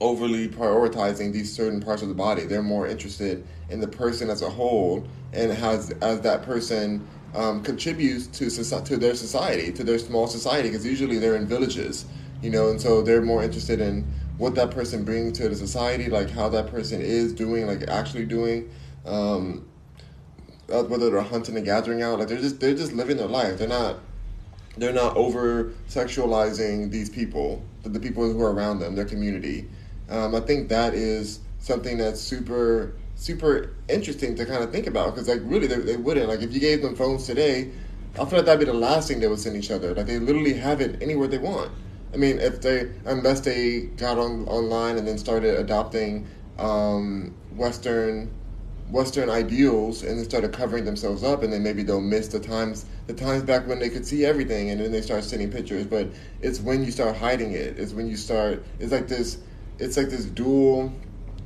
overly 0.00 0.48
prioritizing 0.48 1.32
these 1.32 1.52
certain 1.52 1.80
parts 1.80 2.00
of 2.00 2.08
the 2.08 2.14
body. 2.14 2.44
They're 2.44 2.62
more 2.62 2.86
interested 2.86 3.46
in 3.68 3.80
the 3.80 3.88
person 3.88 4.30
as 4.30 4.40
a 4.40 4.48
whole 4.48 5.06
and 5.34 5.52
has 5.52 5.90
as 6.00 6.20
that 6.22 6.44
person 6.44 7.06
um, 7.34 7.62
contributes 7.62 8.26
to 8.38 8.48
to 8.84 8.96
their 8.96 9.14
society, 9.14 9.70
to 9.72 9.84
their 9.84 9.98
small 9.98 10.26
society, 10.28 10.70
because 10.70 10.86
usually 10.86 11.18
they're 11.18 11.36
in 11.36 11.46
villages, 11.46 12.06
you 12.40 12.48
know, 12.48 12.70
and 12.70 12.80
so 12.80 13.02
they're 13.02 13.20
more 13.20 13.42
interested 13.42 13.80
in 13.82 14.06
what 14.38 14.54
that 14.54 14.70
person 14.70 15.04
brings 15.04 15.38
to 15.38 15.48
the 15.48 15.56
society, 15.56 16.08
like 16.08 16.30
how 16.30 16.48
that 16.50 16.66
person 16.68 17.00
is 17.00 17.32
doing, 17.32 17.66
like 17.66 17.88
actually 17.88 18.26
doing, 18.26 18.70
um, 19.06 19.66
uh, 20.70 20.82
whether 20.84 21.10
they're 21.10 21.20
hunting 21.20 21.56
and 21.56 21.64
gathering 21.64 22.02
out, 22.02 22.18
like 22.18 22.28
they're 22.28 22.40
just 22.40 22.60
they're 22.60 22.74
just 22.74 22.92
living 22.92 23.16
their 23.16 23.28
life. 23.28 23.58
They're 23.58 23.68
not 23.68 24.00
they're 24.76 24.92
not 24.92 25.16
over 25.16 25.72
sexualizing 25.88 26.90
these 26.90 27.08
people, 27.08 27.62
the, 27.82 27.88
the 27.88 28.00
people 28.00 28.30
who 28.30 28.42
are 28.42 28.52
around 28.52 28.80
them, 28.80 28.94
their 28.94 29.06
community. 29.06 29.68
Um, 30.10 30.34
I 30.34 30.40
think 30.40 30.68
that 30.68 30.94
is 30.94 31.40
something 31.58 31.98
that's 31.98 32.20
super 32.20 32.94
super 33.18 33.70
interesting 33.88 34.36
to 34.36 34.44
kind 34.44 34.62
of 34.62 34.70
think 34.70 34.86
about 34.86 35.14
because 35.14 35.28
like 35.28 35.40
really 35.44 35.66
they, 35.66 35.76
they 35.76 35.96
wouldn't 35.96 36.28
like 36.28 36.42
if 36.42 36.52
you 36.52 36.60
gave 36.60 36.82
them 36.82 36.94
phones 36.94 37.26
today, 37.26 37.70
I 38.14 38.24
feel 38.26 38.38
like 38.38 38.46
that'd 38.46 38.60
be 38.60 38.66
the 38.66 38.74
last 38.74 39.08
thing 39.08 39.20
they 39.20 39.28
would 39.28 39.40
send 39.40 39.56
each 39.56 39.70
other. 39.70 39.94
Like 39.94 40.06
they 40.06 40.18
literally 40.18 40.54
have 40.54 40.80
it 40.80 41.02
anywhere 41.02 41.28
they 41.28 41.38
want. 41.38 41.70
I 42.14 42.16
mean, 42.16 42.38
if 42.38 42.60
they 42.60 42.90
unless 43.04 43.40
they 43.40 43.82
got 43.96 44.18
on 44.18 44.46
online 44.46 44.96
and 44.96 45.06
then 45.06 45.18
started 45.18 45.58
adopting 45.58 46.26
um, 46.58 47.34
Western 47.54 48.30
Western 48.90 49.28
ideals 49.28 50.04
and 50.04 50.18
they 50.18 50.24
started 50.24 50.52
covering 50.52 50.84
themselves 50.84 51.24
up, 51.24 51.42
and 51.42 51.52
then 51.52 51.62
maybe 51.62 51.82
they'll 51.82 52.00
miss 52.00 52.28
the 52.28 52.40
times 52.40 52.86
the 53.06 53.14
times 53.14 53.42
back 53.42 53.66
when 53.66 53.78
they 53.78 53.88
could 53.88 54.06
see 54.06 54.24
everything, 54.24 54.70
and 54.70 54.80
then 54.80 54.92
they 54.92 55.02
start 55.02 55.24
sending 55.24 55.50
pictures. 55.50 55.86
But 55.86 56.08
it's 56.40 56.60
when 56.60 56.84
you 56.84 56.90
start 56.90 57.16
hiding 57.16 57.52
it. 57.52 57.78
It's 57.78 57.92
when 57.92 58.08
you 58.08 58.16
start. 58.16 58.64
It's 58.78 58.92
like 58.92 59.08
this. 59.08 59.38
It's 59.78 59.96
like 59.96 60.08
this 60.08 60.24
dual 60.24 60.92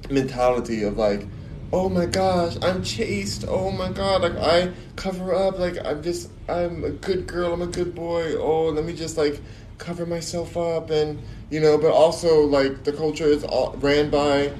mentality 0.08 0.84
of 0.84 0.96
like, 0.96 1.26
oh 1.72 1.88
my 1.88 2.06
gosh, 2.06 2.56
I'm 2.62 2.84
chaste. 2.84 3.44
Oh 3.48 3.70
my 3.70 3.90
god, 3.90 4.22
like 4.22 4.36
I 4.36 4.72
cover 4.96 5.34
up. 5.34 5.58
Like 5.58 5.78
I'm 5.84 6.02
just. 6.02 6.30
I'm 6.48 6.84
a 6.84 6.90
good 6.90 7.26
girl. 7.26 7.52
I'm 7.52 7.62
a 7.62 7.66
good 7.66 7.94
boy. 7.94 8.34
Oh, 8.34 8.70
let 8.70 8.84
me 8.84 8.92
just 8.92 9.16
like 9.16 9.40
cover 9.80 10.06
myself 10.06 10.56
up 10.56 10.90
and 10.90 11.20
you 11.50 11.58
know. 11.58 11.76
But 11.76 11.90
also 11.90 12.42
like 12.42 12.84
the 12.84 12.92
culture 12.92 13.26
is 13.26 13.42
all, 13.42 13.72
ran 13.78 14.10
by, 14.10 14.52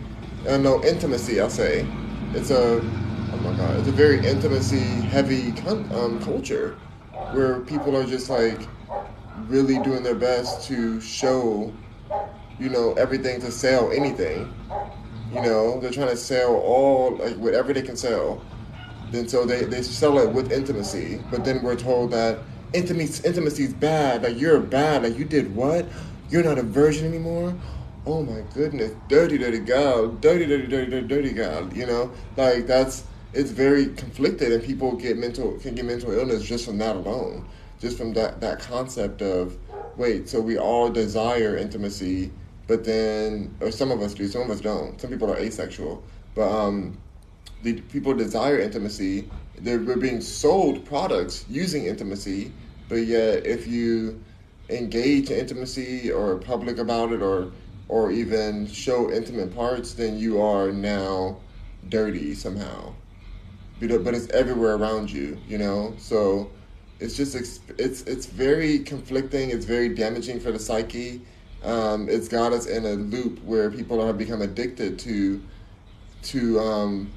uh, 0.48 0.56
no 0.56 0.82
intimacy. 0.82 1.40
I'll 1.40 1.50
say 1.50 1.86
it's 2.34 2.50
a 2.50 2.80
oh 2.80 3.36
my 3.42 3.56
god, 3.56 3.78
it's 3.78 3.88
a 3.88 3.92
very 3.92 4.26
intimacy 4.26 4.80
heavy 4.80 5.50
um, 5.68 6.20
culture 6.24 6.76
where 7.32 7.60
people 7.60 7.96
are 7.96 8.04
just 8.04 8.28
like 8.28 8.60
really 9.46 9.78
doing 9.80 10.02
their 10.02 10.14
best 10.14 10.66
to 10.68 11.00
show, 11.00 11.72
you 12.58 12.68
know, 12.68 12.94
everything 12.94 13.40
to 13.40 13.50
sell 13.52 13.92
anything. 13.92 14.52
You 15.32 15.42
know, 15.42 15.78
they're 15.80 15.92
trying 15.92 16.08
to 16.08 16.16
sell 16.16 16.56
all 16.56 17.16
like 17.16 17.36
whatever 17.36 17.72
they 17.72 17.82
can 17.82 17.96
sell. 17.96 18.42
Then 19.12 19.28
so 19.28 19.44
they, 19.44 19.64
they 19.64 19.82
sell 19.82 20.18
it 20.18 20.32
with 20.32 20.52
intimacy, 20.52 21.20
but 21.30 21.44
then 21.44 21.62
we're 21.62 21.76
told 21.76 22.10
that 22.12 22.38
intimacy 22.72 23.26
intimacy 23.26 23.64
is 23.64 23.74
bad. 23.74 24.22
Like 24.22 24.38
you're 24.38 24.60
bad. 24.60 25.02
Like 25.02 25.18
you 25.18 25.24
did 25.24 25.54
what? 25.54 25.86
You're 26.30 26.44
not 26.44 26.58
a 26.58 26.62
virgin 26.62 27.06
anymore 27.06 27.54
oh 28.06 28.22
my 28.22 28.42
goodness, 28.54 28.92
dirty, 29.08 29.38
dirty 29.38 29.58
girl, 29.58 30.08
dirty, 30.08 30.46
dirty, 30.46 30.66
dirty, 30.66 30.90
dirty, 30.90 31.06
dirty 31.06 31.32
girl. 31.32 31.72
You 31.72 31.86
know, 31.86 32.12
like 32.36 32.66
that's 32.66 33.04
it's 33.32 33.50
very 33.50 33.86
conflicted, 33.94 34.52
and 34.52 34.62
people 34.62 34.96
get 34.96 35.16
mental 35.16 35.52
can 35.58 35.74
get 35.74 35.84
mental 35.84 36.12
illness 36.12 36.44
just 36.44 36.64
from 36.64 36.78
that 36.78 36.96
alone, 36.96 37.46
just 37.80 37.96
from 37.98 38.12
that 38.14 38.40
that 38.40 38.60
concept 38.60 39.22
of 39.22 39.56
wait, 39.96 40.28
so 40.28 40.40
we 40.40 40.58
all 40.58 40.90
desire 40.90 41.56
intimacy, 41.56 42.30
but 42.66 42.84
then 42.84 43.54
or 43.60 43.70
some 43.70 43.90
of 43.90 44.00
us 44.00 44.14
do, 44.14 44.26
some 44.28 44.42
of 44.42 44.50
us 44.50 44.60
don't. 44.60 45.00
Some 45.00 45.10
people 45.10 45.30
are 45.30 45.38
asexual, 45.38 46.02
but 46.34 46.50
um, 46.50 46.98
the 47.62 47.80
people 47.82 48.14
desire 48.14 48.58
intimacy. 48.58 49.28
They're 49.60 49.78
we're 49.78 49.96
being 49.96 50.20
sold 50.20 50.84
products 50.84 51.44
using 51.48 51.84
intimacy, 51.84 52.52
but 52.88 53.06
yet 53.06 53.46
if 53.46 53.66
you 53.66 54.22
engage 54.68 55.30
in 55.30 55.38
intimacy 55.38 56.10
or 56.10 56.36
public 56.36 56.78
about 56.78 57.12
it 57.12 57.22
or 57.22 57.52
or 57.88 58.10
even 58.12 58.66
show 58.66 59.10
intimate 59.10 59.54
parts, 59.54 59.94
then 59.94 60.18
you 60.18 60.40
are 60.40 60.70
now 60.70 61.36
dirty 61.88 62.34
somehow. 62.34 62.94
But 63.80 64.14
it's 64.14 64.28
everywhere 64.28 64.74
around 64.76 65.10
you, 65.10 65.38
you 65.48 65.58
know. 65.58 65.94
So 65.98 66.50
it's 67.00 67.16
just 67.16 67.34
it's 67.78 68.02
it's 68.02 68.26
very 68.26 68.78
conflicting. 68.80 69.50
It's 69.50 69.64
very 69.64 69.88
damaging 69.88 70.38
for 70.40 70.52
the 70.52 70.58
psyche. 70.58 71.22
Um, 71.64 72.08
it's 72.08 72.28
got 72.28 72.52
us 72.52 72.66
in 72.66 72.84
a 72.86 72.92
loop 72.92 73.42
where 73.42 73.70
people 73.70 74.04
have 74.06 74.16
become 74.16 74.42
addicted 74.42 74.98
to 75.00 75.42
to 76.22 76.60
um, 76.60 77.10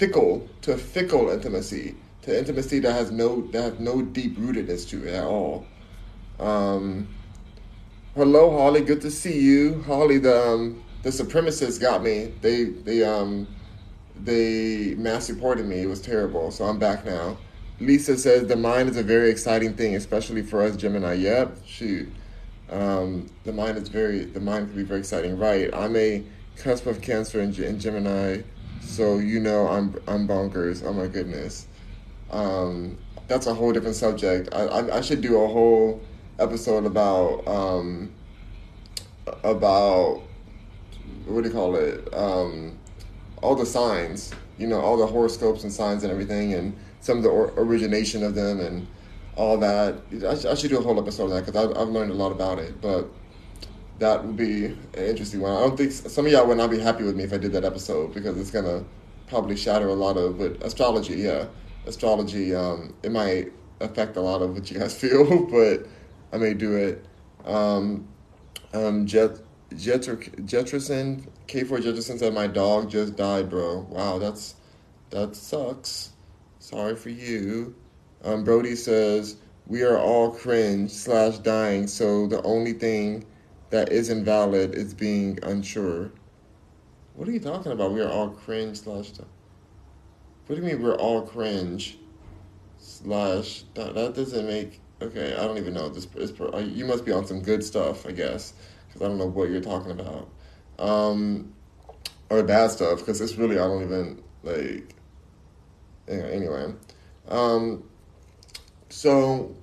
fickle 0.00 0.48
to 0.62 0.78
fickle 0.78 1.28
intimacy 1.28 1.94
to 2.22 2.38
intimacy 2.38 2.78
that 2.78 2.92
has 2.92 3.10
no 3.10 3.42
that 3.48 3.62
has 3.62 3.78
no 3.78 4.00
deep 4.00 4.38
rootedness 4.38 4.88
to 4.88 5.06
it 5.06 5.14
at 5.14 5.24
all. 5.24 5.66
Um, 6.38 7.06
Hello, 8.16 8.50
Holly. 8.50 8.80
Good 8.80 9.02
to 9.02 9.10
see 9.10 9.38
you, 9.38 9.82
Holly. 9.82 10.18
The 10.18 10.36
um, 10.48 10.82
the 11.02 11.10
supremacists 11.10 11.80
got 11.80 12.02
me. 12.02 12.32
They 12.40 12.64
they 12.64 13.04
um 13.04 13.46
they 14.16 14.94
mass 14.96 15.30
reported 15.30 15.66
me. 15.66 15.82
It 15.82 15.86
was 15.86 16.00
terrible. 16.00 16.50
So 16.50 16.64
I'm 16.64 16.78
back 16.78 17.04
now. 17.04 17.36
Lisa 17.78 18.16
says 18.18 18.48
the 18.48 18.56
mind 18.56 18.88
is 18.88 18.96
a 18.96 19.02
very 19.02 19.30
exciting 19.30 19.74
thing, 19.74 19.94
especially 19.96 20.42
for 20.42 20.62
us 20.62 20.76
Gemini. 20.76 21.12
Yep, 21.12 21.58
shoot. 21.64 22.12
Um, 22.68 23.30
the 23.44 23.52
mind 23.52 23.76
is 23.78 23.88
very 23.88 24.24
the 24.24 24.40
mind 24.40 24.68
can 24.68 24.76
be 24.76 24.82
very 24.82 25.00
exciting. 25.00 25.38
Right. 25.38 25.72
I'm 25.72 25.94
a 25.94 26.24
cusp 26.56 26.86
of 26.86 27.00
Cancer 27.00 27.40
in 27.40 27.52
Gemini, 27.52 28.42
so 28.80 29.18
you 29.18 29.40
know 29.40 29.68
I'm 29.68 29.94
I'm 30.06 30.26
bonkers. 30.26 30.82
Oh 30.84 30.92
my 30.92 31.06
goodness. 31.06 31.66
Um, 32.30 32.98
that's 33.28 33.46
a 33.46 33.54
whole 33.54 33.72
different 33.72 33.96
subject. 33.96 34.48
I, 34.52 34.66
I, 34.66 34.96
I 34.98 35.00
should 35.00 35.20
do 35.20 35.40
a 35.40 35.46
whole 35.46 36.00
episode 36.38 36.84
about 36.84 37.46
um, 37.46 38.12
about 39.44 40.22
what 41.26 41.42
do 41.42 41.48
you 41.48 41.54
call 41.54 41.76
it? 41.76 42.12
Um, 42.14 42.78
all 43.42 43.54
the 43.54 43.66
signs, 43.66 44.32
you 44.58 44.66
know, 44.66 44.80
all 44.80 44.96
the 44.96 45.06
horoscopes 45.06 45.62
and 45.64 45.72
signs 45.72 46.02
and 46.02 46.12
everything, 46.12 46.54
and 46.54 46.76
some 47.00 47.18
of 47.18 47.22
the 47.22 47.30
or- 47.30 47.52
origination 47.56 48.22
of 48.22 48.34
them 48.34 48.60
and 48.60 48.86
all 49.36 49.56
that. 49.58 49.96
I, 50.22 50.50
I, 50.50 50.54
should 50.54 50.70
do 50.70 50.78
a 50.78 50.82
whole 50.82 50.98
episode 51.00 51.24
on 51.24 51.30
that 51.30 51.46
because 51.46 51.64
I've, 51.64 51.76
I've 51.76 51.88
learned 51.88 52.10
a 52.10 52.14
lot 52.14 52.32
about 52.32 52.58
it. 52.58 52.80
But 52.80 53.08
that 54.00 54.24
would 54.24 54.36
be 54.36 54.64
an 54.64 54.78
interesting 54.94 55.40
one. 55.40 55.52
I 55.52 55.60
don't 55.60 55.76
think 55.76 55.92
some 55.92 56.26
of 56.26 56.32
y'all 56.32 56.46
would 56.46 56.56
not 56.56 56.70
be 56.70 56.78
happy 56.78 57.04
with 57.04 57.16
me 57.16 57.24
if 57.24 57.32
I 57.32 57.36
did 57.36 57.52
that 57.52 57.64
episode 57.64 58.14
because 58.14 58.38
it's 58.38 58.50
gonna 58.50 58.82
probably 59.28 59.56
shatter 59.56 59.88
a 59.88 59.94
lot 59.94 60.16
of. 60.16 60.38
But 60.38 60.62
astrology, 60.62 61.16
yeah, 61.16 61.46
astrology, 61.86 62.54
um, 62.54 62.94
it 63.02 63.12
might 63.12 63.52
affect 63.80 64.16
a 64.16 64.20
lot 64.20 64.40
of 64.40 64.54
what 64.54 64.70
you 64.70 64.78
guys 64.78 64.94
feel, 65.00 65.46
but 65.46 65.86
I 66.32 66.38
may 66.38 66.54
do 66.54 66.76
it. 66.76 67.04
Um, 67.44 68.08
um, 68.72 69.06
Jet, 69.06 69.38
Jeter, 69.76 70.16
Jeterson, 70.16 71.26
K4 71.46 71.82
Jeterson 71.82 72.18
said, 72.18 72.32
My 72.32 72.46
dog 72.46 72.90
just 72.90 73.16
died, 73.16 73.50
bro. 73.50 73.86
Wow, 73.90 74.18
that's 74.18 74.54
that 75.10 75.36
sucks. 75.36 76.12
Sorry 76.58 76.96
for 76.96 77.10
you. 77.10 77.74
Um, 78.24 78.44
Brody 78.44 78.76
says, 78.76 79.36
We 79.66 79.82
are 79.82 79.98
all 79.98 80.30
cringe 80.30 80.90
slash 80.90 81.36
dying, 81.38 81.86
so 81.86 82.26
the 82.26 82.42
only 82.42 82.72
thing 82.72 83.26
that 83.70 83.90
isn't 83.90 84.24
valid 84.24 84.74
is 84.74 84.94
being 84.94 85.38
unsure. 85.42 86.10
What 87.14 87.28
are 87.28 87.32
you 87.32 87.40
talking 87.40 87.72
about? 87.72 87.92
We 87.92 88.00
are 88.00 88.10
all 88.10 88.30
cringe 88.30 88.80
slash. 88.80 89.10
What 90.46 90.56
do 90.56 90.62
you 90.62 90.62
mean 90.62 90.82
we're 90.82 90.96
all 90.96 91.22
cringe 91.22 91.98
slash? 92.78 93.64
That, 93.74 93.94
that 93.94 94.14
doesn't 94.14 94.46
make 94.46 94.80
Okay, 95.02 95.34
I 95.34 95.46
don't 95.46 95.56
even 95.56 95.72
know. 95.72 95.88
This 95.88 96.06
is 96.16 96.32
you 96.76 96.84
must 96.84 97.06
be 97.06 97.12
on 97.12 97.26
some 97.26 97.40
good 97.40 97.64
stuff, 97.64 98.06
I 98.06 98.12
guess, 98.12 98.52
because 98.86 99.00
I 99.00 99.08
don't 99.08 99.16
know 99.16 99.26
what 99.26 99.48
you're 99.48 99.62
talking 99.62 99.92
about, 99.92 100.28
um, 100.78 101.54
or 102.28 102.42
bad 102.42 102.70
stuff. 102.70 102.98
Because 102.98 103.20
it's 103.22 103.36
really 103.36 103.58
I 103.58 103.66
don't 103.66 103.82
even 103.82 104.22
like. 104.42 104.94
Anyway, 106.06 106.74
um, 107.28 107.84
so 108.90 109.54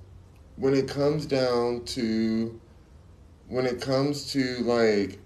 when 0.56 0.74
it 0.74 0.88
comes 0.88 1.24
down 1.26 1.84
to 1.84 2.58
when 3.48 3.66
it 3.66 3.80
comes 3.80 4.32
to 4.32 4.58
like 4.58 5.18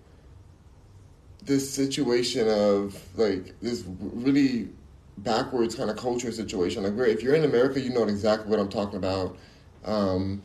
this 1.45 1.69
situation 1.69 2.49
of 2.49 3.01
like 3.17 3.55
this 3.61 3.85
really 3.87 4.69
backwards 5.19 5.75
kind 5.75 5.91
of 5.91 5.97
culture 5.97 6.33
situation 6.33 6.83
like 6.85 7.09
if 7.09 7.23
you're 7.23 7.35
in 7.35 7.45
america 7.45 7.81
you 7.81 7.91
know 7.91 8.05
exactly 8.05 8.49
what 8.49 8.59
i'm 8.59 8.69
talking 8.69 8.97
about 8.97 9.37
um, 9.85 10.43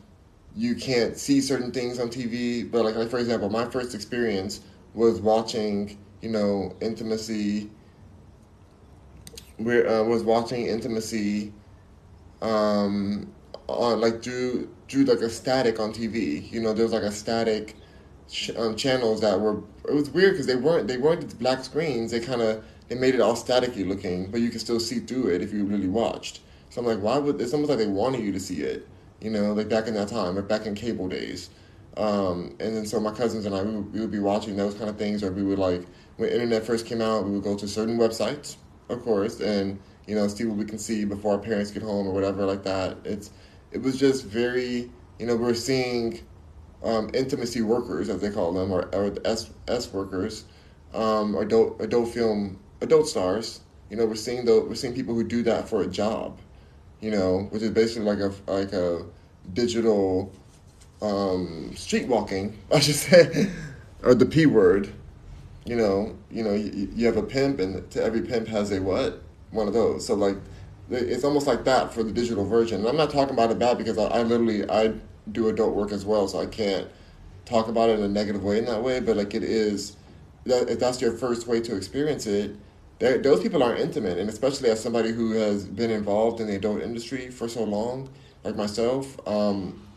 you 0.56 0.74
can't 0.74 1.16
see 1.16 1.40
certain 1.40 1.70
things 1.70 1.98
on 1.98 2.08
TV. 2.08 2.68
But 2.68 2.84
like, 2.84 2.96
like 2.96 3.08
for 3.08 3.18
example, 3.18 3.48
my 3.48 3.64
first 3.64 3.94
experience 3.94 4.60
was 4.94 5.20
watching, 5.20 5.96
you 6.20 6.30
know, 6.30 6.74
intimacy. 6.80 7.70
Where 9.56 9.88
uh, 9.88 10.04
was 10.04 10.22
watching 10.22 10.66
intimacy, 10.66 11.52
um, 12.42 13.32
on 13.66 14.00
like 14.00 14.22
drew 14.22 14.68
drew 14.88 15.04
like 15.04 15.20
a 15.20 15.30
static 15.30 15.78
on 15.78 15.92
TV. 15.92 16.50
You 16.50 16.60
know, 16.60 16.72
there 16.72 16.84
was 16.84 16.92
like 16.92 17.02
a 17.02 17.12
static 17.12 17.76
ch- 18.28 18.50
um, 18.56 18.76
channels 18.76 19.20
that 19.20 19.40
were. 19.40 19.62
It 19.88 19.94
was 19.94 20.10
weird 20.10 20.32
because 20.32 20.46
they 20.46 20.56
weren't 20.56 20.88
they 20.88 20.96
weren't 20.98 21.38
black 21.38 21.62
screens. 21.64 22.10
They 22.10 22.20
kind 22.20 22.42
of 22.42 22.64
they 22.88 22.96
made 22.96 23.14
it 23.14 23.20
all 23.20 23.34
staticky 23.34 23.86
looking, 23.86 24.30
but 24.30 24.40
you 24.40 24.50
could 24.50 24.60
still 24.60 24.80
see 24.80 24.98
through 25.00 25.28
it 25.28 25.42
if 25.42 25.52
you 25.52 25.64
really 25.64 25.88
watched. 25.88 26.40
So 26.70 26.80
I'm 26.80 26.86
like, 26.86 27.00
why 27.00 27.18
would 27.18 27.40
it's 27.40 27.52
almost 27.52 27.70
like 27.70 27.78
they 27.78 27.86
wanted 27.86 28.22
you 28.22 28.32
to 28.32 28.40
see 28.40 28.62
it 28.62 28.86
you 29.20 29.30
know, 29.30 29.52
like 29.52 29.68
back 29.68 29.86
in 29.86 29.94
that 29.94 30.08
time, 30.08 30.36
like 30.36 30.48
back 30.48 30.66
in 30.66 30.74
cable 30.74 31.08
days. 31.08 31.50
Um, 31.96 32.54
and 32.60 32.76
then 32.76 32.86
so 32.86 33.00
my 33.00 33.10
cousins 33.10 33.46
and 33.46 33.54
I, 33.54 33.62
we 33.62 33.74
would, 33.74 33.92
we 33.92 34.00
would 34.00 34.10
be 34.10 34.20
watching 34.20 34.56
those 34.56 34.74
kind 34.74 34.88
of 34.88 34.96
things, 34.96 35.22
or 35.22 35.32
we 35.32 35.42
would 35.42 35.58
like, 35.58 35.84
when 36.16 36.28
internet 36.28 36.64
first 36.64 36.86
came 36.86 37.00
out, 37.00 37.24
we 37.24 37.32
would 37.32 37.42
go 37.42 37.56
to 37.56 37.66
certain 37.66 37.98
websites, 37.98 38.56
of 38.88 39.02
course, 39.02 39.40
and, 39.40 39.78
you 40.06 40.14
know, 40.14 40.28
see 40.28 40.44
what 40.44 40.56
we 40.56 40.64
can 40.64 40.78
see 40.78 41.04
before 41.04 41.32
our 41.32 41.38
parents 41.38 41.70
get 41.70 41.82
home 41.82 42.06
or 42.06 42.12
whatever 42.12 42.44
like 42.44 42.62
that. 42.64 42.98
It's, 43.04 43.30
it 43.72 43.82
was 43.82 43.98
just 43.98 44.24
very, 44.24 44.90
you 45.18 45.26
know, 45.26 45.36
we're 45.36 45.54
seeing 45.54 46.20
um, 46.82 47.10
intimacy 47.14 47.62
workers, 47.62 48.08
as 48.08 48.20
they 48.20 48.30
call 48.30 48.52
them, 48.52 48.72
or, 48.72 48.94
or 48.94 49.10
the 49.10 49.26
S, 49.26 49.50
S 49.66 49.92
workers, 49.92 50.44
um, 50.94 51.34
adult, 51.36 51.80
adult 51.80 52.08
film, 52.08 52.58
adult 52.80 53.08
stars. 53.08 53.60
You 53.90 53.96
know, 53.96 54.06
we're 54.06 54.14
seeing 54.14 54.44
the, 54.44 54.60
we're 54.60 54.74
seeing 54.74 54.94
people 54.94 55.14
who 55.14 55.24
do 55.24 55.42
that 55.44 55.68
for 55.68 55.82
a 55.82 55.86
job 55.86 56.38
you 57.00 57.10
know, 57.10 57.46
which 57.50 57.62
is 57.62 57.70
basically 57.70 58.04
like 58.04 58.18
a 58.18 58.32
like 58.50 58.72
a 58.72 59.04
digital 59.52 60.32
um, 61.00 61.72
street 61.76 62.08
walking, 62.08 62.58
I 62.72 62.80
should 62.80 62.94
say, 62.94 63.50
or 64.02 64.14
the 64.14 64.26
p 64.26 64.46
word. 64.46 64.92
You 65.64 65.76
know, 65.76 66.16
you 66.30 66.42
know, 66.42 66.54
you, 66.54 66.90
you 66.94 67.06
have 67.06 67.18
a 67.18 67.22
pimp, 67.22 67.60
and 67.60 67.90
to 67.90 68.02
every 68.02 68.22
pimp 68.22 68.48
has 68.48 68.72
a 68.72 68.80
what? 68.80 69.22
one 69.50 69.66
of 69.66 69.72
those. 69.74 70.06
So 70.06 70.14
like, 70.14 70.36
it's 70.90 71.24
almost 71.24 71.46
like 71.46 71.64
that 71.64 71.92
for 71.92 72.02
the 72.02 72.12
digital 72.12 72.44
version. 72.44 72.80
And 72.80 72.88
I'm 72.88 72.96
not 72.96 73.10
talking 73.10 73.34
about 73.34 73.50
it 73.50 73.58
bad 73.58 73.78
because 73.78 73.98
I, 73.98 74.06
I 74.06 74.22
literally 74.22 74.68
I 74.68 74.94
do 75.30 75.48
adult 75.48 75.74
work 75.74 75.92
as 75.92 76.04
well, 76.04 76.28
so 76.28 76.40
I 76.40 76.46
can't 76.46 76.88
talk 77.44 77.68
about 77.68 77.90
it 77.90 77.98
in 77.98 78.04
a 78.04 78.08
negative 78.08 78.42
way 78.42 78.58
in 78.58 78.64
that 78.66 78.82
way. 78.82 79.00
But 79.00 79.16
like 79.16 79.34
it 79.34 79.42
is, 79.42 79.96
that 80.44 80.68
if 80.68 80.78
that's 80.78 81.00
your 81.00 81.12
first 81.12 81.46
way 81.46 81.60
to 81.60 81.76
experience 81.76 82.26
it, 82.26 82.56
those 82.98 83.40
people 83.40 83.62
aren't 83.62 83.80
intimate, 83.80 84.18
and 84.18 84.28
especially 84.28 84.70
as 84.70 84.82
somebody 84.82 85.12
who 85.12 85.32
has 85.32 85.64
been 85.64 85.90
involved 85.90 86.40
in 86.40 86.46
the 86.48 86.56
adult 86.56 86.82
industry 86.82 87.30
for 87.30 87.48
so 87.48 87.62
long, 87.62 88.08
like 88.42 88.56
myself. 88.56 89.16
Um, 89.28 89.87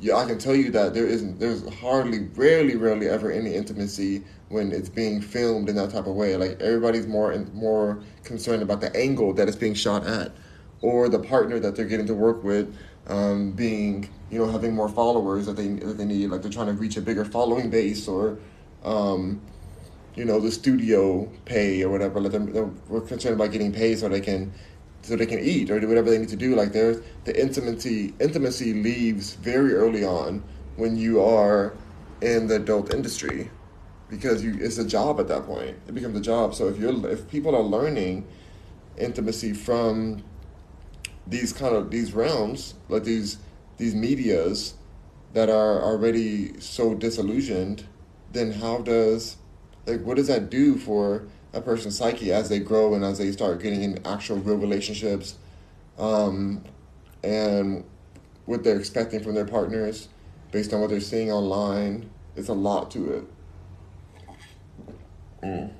yeah, 0.00 0.16
I 0.16 0.26
can 0.26 0.38
tell 0.38 0.54
you 0.54 0.70
that 0.72 0.94
there 0.94 1.06
isn't, 1.06 1.40
there's 1.40 1.68
hardly, 1.76 2.20
rarely, 2.34 2.76
rarely 2.76 3.08
ever 3.08 3.32
any 3.32 3.54
intimacy 3.54 4.22
when 4.48 4.72
it's 4.72 4.88
being 4.88 5.20
filmed 5.20 5.68
in 5.68 5.76
that 5.76 5.90
type 5.90 6.06
of 6.06 6.14
way. 6.14 6.36
Like 6.36 6.60
everybody's 6.60 7.06
more 7.06 7.32
and 7.32 7.52
more 7.52 8.00
concerned 8.22 8.62
about 8.62 8.80
the 8.80 8.94
angle 8.96 9.32
that 9.34 9.48
it's 9.48 9.56
being 9.56 9.74
shot 9.74 10.06
at, 10.06 10.32
or 10.82 11.08
the 11.08 11.18
partner 11.18 11.58
that 11.58 11.74
they're 11.74 11.84
getting 11.84 12.06
to 12.06 12.14
work 12.14 12.44
with, 12.44 12.74
um, 13.08 13.50
being, 13.52 14.08
you 14.30 14.38
know, 14.38 14.46
having 14.46 14.74
more 14.74 14.88
followers 14.88 15.46
that 15.46 15.56
they 15.56 15.68
that 15.68 15.98
they 15.98 16.04
need. 16.04 16.30
Like 16.30 16.42
they're 16.42 16.52
trying 16.52 16.66
to 16.68 16.74
reach 16.74 16.96
a 16.96 17.02
bigger 17.02 17.24
following 17.24 17.68
base, 17.68 18.06
or, 18.06 18.38
um, 18.84 19.40
you 20.14 20.24
know, 20.24 20.38
the 20.38 20.52
studio 20.52 21.28
pay 21.44 21.82
or 21.82 21.90
whatever. 21.90 22.20
Like 22.20 22.32
they're, 22.32 22.70
they're 22.90 23.00
concerned 23.00 23.34
about 23.34 23.50
getting 23.50 23.72
paid 23.72 23.98
so 23.98 24.08
they 24.08 24.20
can 24.20 24.52
so 25.02 25.16
they 25.16 25.26
can 25.26 25.38
eat 25.38 25.70
or 25.70 25.80
do 25.80 25.88
whatever 25.88 26.10
they 26.10 26.18
need 26.18 26.28
to 26.28 26.36
do. 26.36 26.54
Like 26.54 26.72
there's 26.72 27.00
the 27.24 27.40
intimacy 27.40 28.14
intimacy 28.20 28.74
leaves 28.74 29.34
very 29.34 29.74
early 29.74 30.04
on 30.04 30.42
when 30.76 30.96
you 30.96 31.22
are 31.22 31.74
in 32.20 32.46
the 32.48 32.56
adult 32.56 32.92
industry 32.92 33.50
because 34.08 34.42
you 34.42 34.56
it's 34.60 34.78
a 34.78 34.86
job 34.86 35.20
at 35.20 35.28
that 35.28 35.46
point. 35.46 35.76
It 35.86 35.94
becomes 35.94 36.16
a 36.16 36.20
job. 36.20 36.54
So 36.54 36.68
if 36.68 36.78
you're 36.78 37.08
if 37.08 37.28
people 37.28 37.54
are 37.54 37.62
learning 37.62 38.26
intimacy 38.96 39.52
from 39.52 40.22
these 41.26 41.52
kind 41.52 41.74
of 41.74 41.90
these 41.90 42.12
realms, 42.12 42.74
like 42.88 43.04
these 43.04 43.38
these 43.76 43.94
medias 43.94 44.74
that 45.34 45.48
are 45.48 45.82
already 45.82 46.58
so 46.60 46.94
disillusioned, 46.94 47.84
then 48.32 48.52
how 48.52 48.78
does 48.78 49.36
like 49.86 50.02
what 50.02 50.16
does 50.16 50.28
that 50.28 50.50
do 50.50 50.76
for 50.76 51.26
a 51.52 51.60
person's 51.60 51.96
psyche 51.96 52.32
as 52.32 52.48
they 52.48 52.58
grow 52.58 52.94
and 52.94 53.04
as 53.04 53.18
they 53.18 53.32
start 53.32 53.62
getting 53.62 53.82
in 53.82 54.06
actual 54.06 54.36
real 54.36 54.56
relationships 54.56 55.36
um, 55.98 56.62
and 57.24 57.84
what 58.46 58.62
they're 58.64 58.78
expecting 58.78 59.22
from 59.22 59.34
their 59.34 59.44
partners 59.44 60.08
based 60.52 60.72
on 60.72 60.80
what 60.80 60.90
they're 60.90 61.00
seeing 61.00 61.32
online 61.32 62.08
it's 62.36 62.48
a 62.48 62.54
lot 62.54 62.90
to 62.92 63.14
it. 63.14 63.24
Mm. 65.42 65.70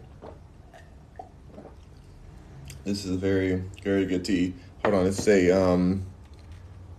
this 2.84 3.04
is 3.04 3.10
a 3.10 3.16
very 3.16 3.62
very 3.82 4.06
good 4.06 4.24
tea. 4.24 4.54
Hold 4.82 4.94
on 4.94 5.04
let's 5.04 5.22
say 5.22 5.50
um, 5.50 6.04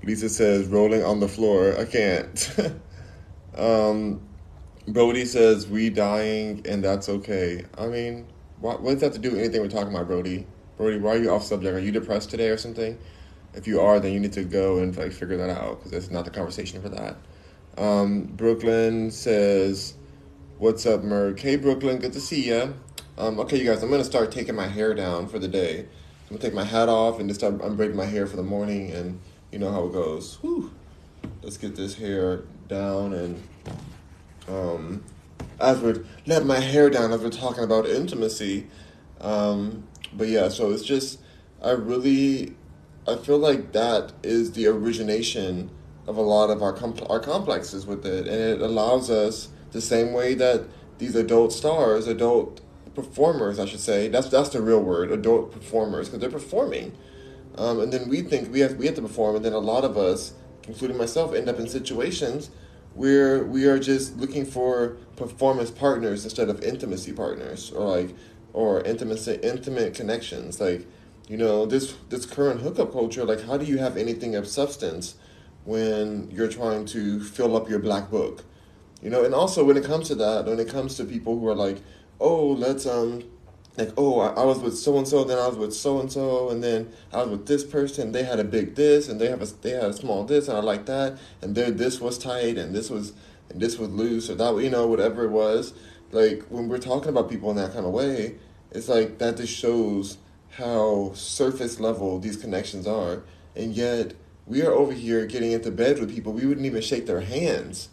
lisa 0.04 0.30
says 0.30 0.68
rolling 0.68 1.04
on 1.04 1.20
the 1.20 1.28
floor. 1.28 1.76
I 1.78 1.86
can't. 1.86 2.56
Um, 3.58 4.22
brody 4.88 5.26
says 5.26 5.68
we 5.68 5.90
dying 5.90 6.66
and 6.66 6.84
that's 6.84 7.10
okay. 7.10 7.66
I 7.78 7.88
mean 7.88 8.26
what, 8.60 8.84
does 8.84 9.00
that 9.00 9.06
have 9.06 9.14
to 9.14 9.20
do 9.20 9.32
with 9.32 9.40
anything 9.40 9.62
we're 9.62 9.70
talking 9.70 9.94
about, 9.94 10.08
Brody? 10.08 10.46
Brody, 10.78 10.98
why 10.98 11.12
are 11.12 11.18
you 11.18 11.30
off 11.32 11.44
subject? 11.44 11.76
Are 11.76 11.80
you 11.80 11.92
depressed 11.92 12.30
today 12.30 12.50
or 12.50 12.58
something? 12.58 12.98
If 13.54 13.68
you 13.68 13.82
are, 13.82 14.00
then 14.00 14.14
you 14.14 14.20
need 14.20 14.34
to 14.34 14.44
go 14.44 14.78
and 14.78 14.96
like 14.96 15.12
figure 15.12 15.38
that 15.38 15.50
out 15.50 15.80
because 15.80 15.94
it's 15.94 16.12
not 16.12 16.26
the 16.26 16.32
conversation 16.32 16.82
for 16.82 16.90
that. 16.90 17.18
Um, 17.78 18.24
Brooklyn 18.24 19.10
says, 19.10 19.96
"What's 20.58 20.86
up, 20.86 21.04
Merc? 21.04 21.40
Hey, 21.40 21.56
Brooklyn, 21.56 21.98
good 21.98 22.14
to 22.14 22.22
see 22.22 22.50
ya." 22.50 22.70
Um, 23.18 23.40
okay, 23.40 23.58
you 23.58 23.66
guys, 23.66 23.82
I'm 23.82 23.90
gonna 23.90 24.04
start 24.04 24.32
taking 24.32 24.56
my 24.56 24.68
hair 24.68 24.94
down 24.94 25.28
for 25.28 25.40
the 25.40 25.48
day. 25.48 25.80
I'm 25.80 26.30
gonna 26.30 26.40
take 26.40 26.54
my 26.54 26.64
hat 26.64 26.90
off 26.90 27.20
and 27.20 27.28
just 27.28 27.40
start 27.40 27.60
unbraiding 27.62 27.96
my 27.96 28.06
hair 28.06 28.28
for 28.28 28.36
the 28.36 28.44
morning, 28.44 28.92
and 28.92 29.20
you 29.52 29.60
know 29.60 29.72
how 29.72 29.86
it 29.86 29.94
goes. 29.94 30.36
Whew. 30.42 30.72
Let's 31.42 31.58
get 31.58 31.76
this 31.76 31.96
hair 31.96 32.44
down 32.68 33.14
and 33.14 33.42
um, 34.48 35.04
as 35.60 35.80
we're 35.80 36.04
letting 36.26 36.48
my 36.48 36.60
hair 36.60 36.90
down 36.90 37.12
as 37.12 37.22
we're 37.22 37.30
talking 37.30 37.64
about 37.64 37.86
intimacy. 37.86 38.68
Um, 39.22 39.88
but 40.14 40.28
yeah, 40.28 40.50
so 40.50 40.72
it's 40.72 40.84
just 40.84 41.20
I 41.62 41.72
really 41.72 42.56
I 43.08 43.16
feel 43.16 43.38
like 43.38 43.72
that 43.74 44.14
is 44.24 44.54
the 44.54 44.68
origination 44.68 45.70
of 46.08 46.18
a 46.18 46.22
lot 46.22 46.50
of 46.50 46.62
our 46.62 46.74
com- 46.74 46.98
our 47.10 47.20
complexes 47.20 47.86
with 47.86 48.06
it, 48.06 48.28
and 48.28 48.36
it 48.36 48.62
allows 48.62 49.10
us 49.10 49.50
the 49.72 49.82
same 49.82 50.14
way 50.14 50.34
that 50.36 50.66
these 50.98 51.16
adult 51.16 51.54
stars, 51.54 52.08
adult 52.08 52.62
performers, 52.96 53.60
I 53.60 53.66
should 53.66 53.80
say, 53.80 54.08
that's 54.08 54.30
that's 54.30 54.50
the 54.50 54.62
real 54.62 54.82
word, 54.82 55.12
adult 55.12 55.52
performers, 55.52 56.08
because 56.08 56.20
they're 56.22 56.30
performing, 56.30 56.98
um, 57.56 57.80
and 57.80 57.92
then 57.94 58.10
we 58.10 58.22
think 58.22 58.52
we 58.52 58.62
have 58.62 58.76
we 58.76 58.86
have 58.86 58.96
to 58.96 59.02
perform, 59.02 59.36
and 59.36 59.46
then 59.46 59.54
a 59.54 59.60
lot 59.60 59.84
of 59.84 59.98
us, 59.98 60.34
including 60.68 60.98
myself, 60.98 61.34
end 61.34 61.50
up 61.50 61.60
in 61.60 61.68
situations 61.68 62.50
we're 63.00 63.46
we 63.46 63.66
are 63.66 63.80
just 63.80 64.18
looking 64.18 64.46
for 64.46 64.98
performance 65.16 65.72
partners 65.72 66.26
instead 66.26 66.50
of 66.50 66.62
intimacy 66.62 67.14
partners 67.14 67.72
or 67.72 67.86
like 67.88 68.14
or 68.52 68.82
intimacy 68.82 69.40
intimate 69.42 69.94
connections. 69.94 70.60
Like 70.60 70.86
you 71.30 71.38
know 71.38 71.66
this 71.66 71.96
this 72.10 72.26
current 72.26 72.60
hookup 72.60 72.92
culture 72.92 73.24
like 73.24 73.44
how 73.44 73.56
do 73.56 73.64
you 73.64 73.78
have 73.78 73.96
anything 73.96 74.36
of 74.36 74.46
substance 74.46 75.16
when 75.64 76.30
you're 76.30 76.50
trying 76.50 76.86
to 76.88 77.22
fill 77.24 77.56
up 77.56 77.70
your 77.70 77.80
black 77.80 78.12
book? 78.12 78.44
You 79.02 79.10
know 79.10 79.24
and 79.24 79.34
also 79.34 79.64
when 79.64 79.78
it 79.78 79.86
comes 79.86 80.10
to 80.10 80.16
that 80.16 80.46
when 80.46 80.60
it 80.60 80.68
comes 80.68 80.98
to 80.98 81.06
people 81.06 81.40
who 81.40 81.48
are 81.48 81.56
like 81.56 81.78
oh 82.20 82.48
let's 82.48 82.86
um 82.86 83.24
like, 83.80 83.94
oh, 83.98 84.20
I, 84.20 84.42
I 84.42 84.46
was 84.46 84.60
with 84.60 84.78
so 84.78 84.98
and 84.98 85.08
so, 85.08 85.24
then 85.24 85.40
I 85.40 85.48
was 85.48 85.58
with 85.58 85.74
so 85.74 86.00
and 86.00 86.12
so, 86.12 86.50
and 86.50 86.64
then 86.64 86.92
I 87.14 87.24
was 87.24 87.30
with 87.30 87.48
this 87.48 87.64
person. 87.64 88.12
They 88.12 88.24
had 88.24 88.40
a 88.40 88.44
big 88.44 88.76
this, 88.76 89.08
and 89.08 89.20
they 89.20 89.28
have 89.28 89.42
a 89.42 89.46
they 89.46 89.72
had 89.72 89.86
a 89.86 89.94
small 89.94 90.26
this, 90.26 90.48
and 90.48 90.58
I 90.58 90.62
like 90.62 90.86
that, 90.86 91.18
and 91.42 91.56
their 91.56 91.72
this 91.72 92.00
was 92.02 92.18
tight, 92.18 92.58
and 92.58 92.76
this 92.76 92.90
was 92.90 93.14
and 93.50 93.62
this 93.62 93.80
was 93.80 93.90
loose, 93.90 94.30
or 94.30 94.36
that 94.36 94.56
you 94.58 94.70
know 94.70 94.86
whatever 94.86 95.24
it 95.24 95.32
was. 95.32 95.74
Like 96.12 96.44
when 96.50 96.68
we're 96.68 96.80
talking 96.80 97.10
about 97.10 97.30
people 97.30 97.50
in 97.50 97.56
that 97.56 97.74
kind 97.74 97.86
of 97.86 97.92
way, 97.92 98.36
it's 98.72 98.90
like 98.90 99.18
that 99.20 99.38
just 99.38 99.54
shows 99.54 100.18
how 100.52 101.14
surface 101.14 101.80
level 101.80 102.20
these 102.20 102.36
connections 102.36 102.86
are, 102.86 103.24
and 103.56 103.74
yet 103.74 104.14
we 104.46 104.62
are 104.62 104.74
over 104.74 104.92
here 104.92 105.26
getting 105.26 105.52
into 105.52 105.72
bed 105.72 106.00
with 106.00 106.14
people 106.14 106.34
we 106.34 106.46
wouldn't 106.46 106.66
even 106.66 106.82
shake 106.82 107.06
their 107.06 107.22
hands 107.22 107.90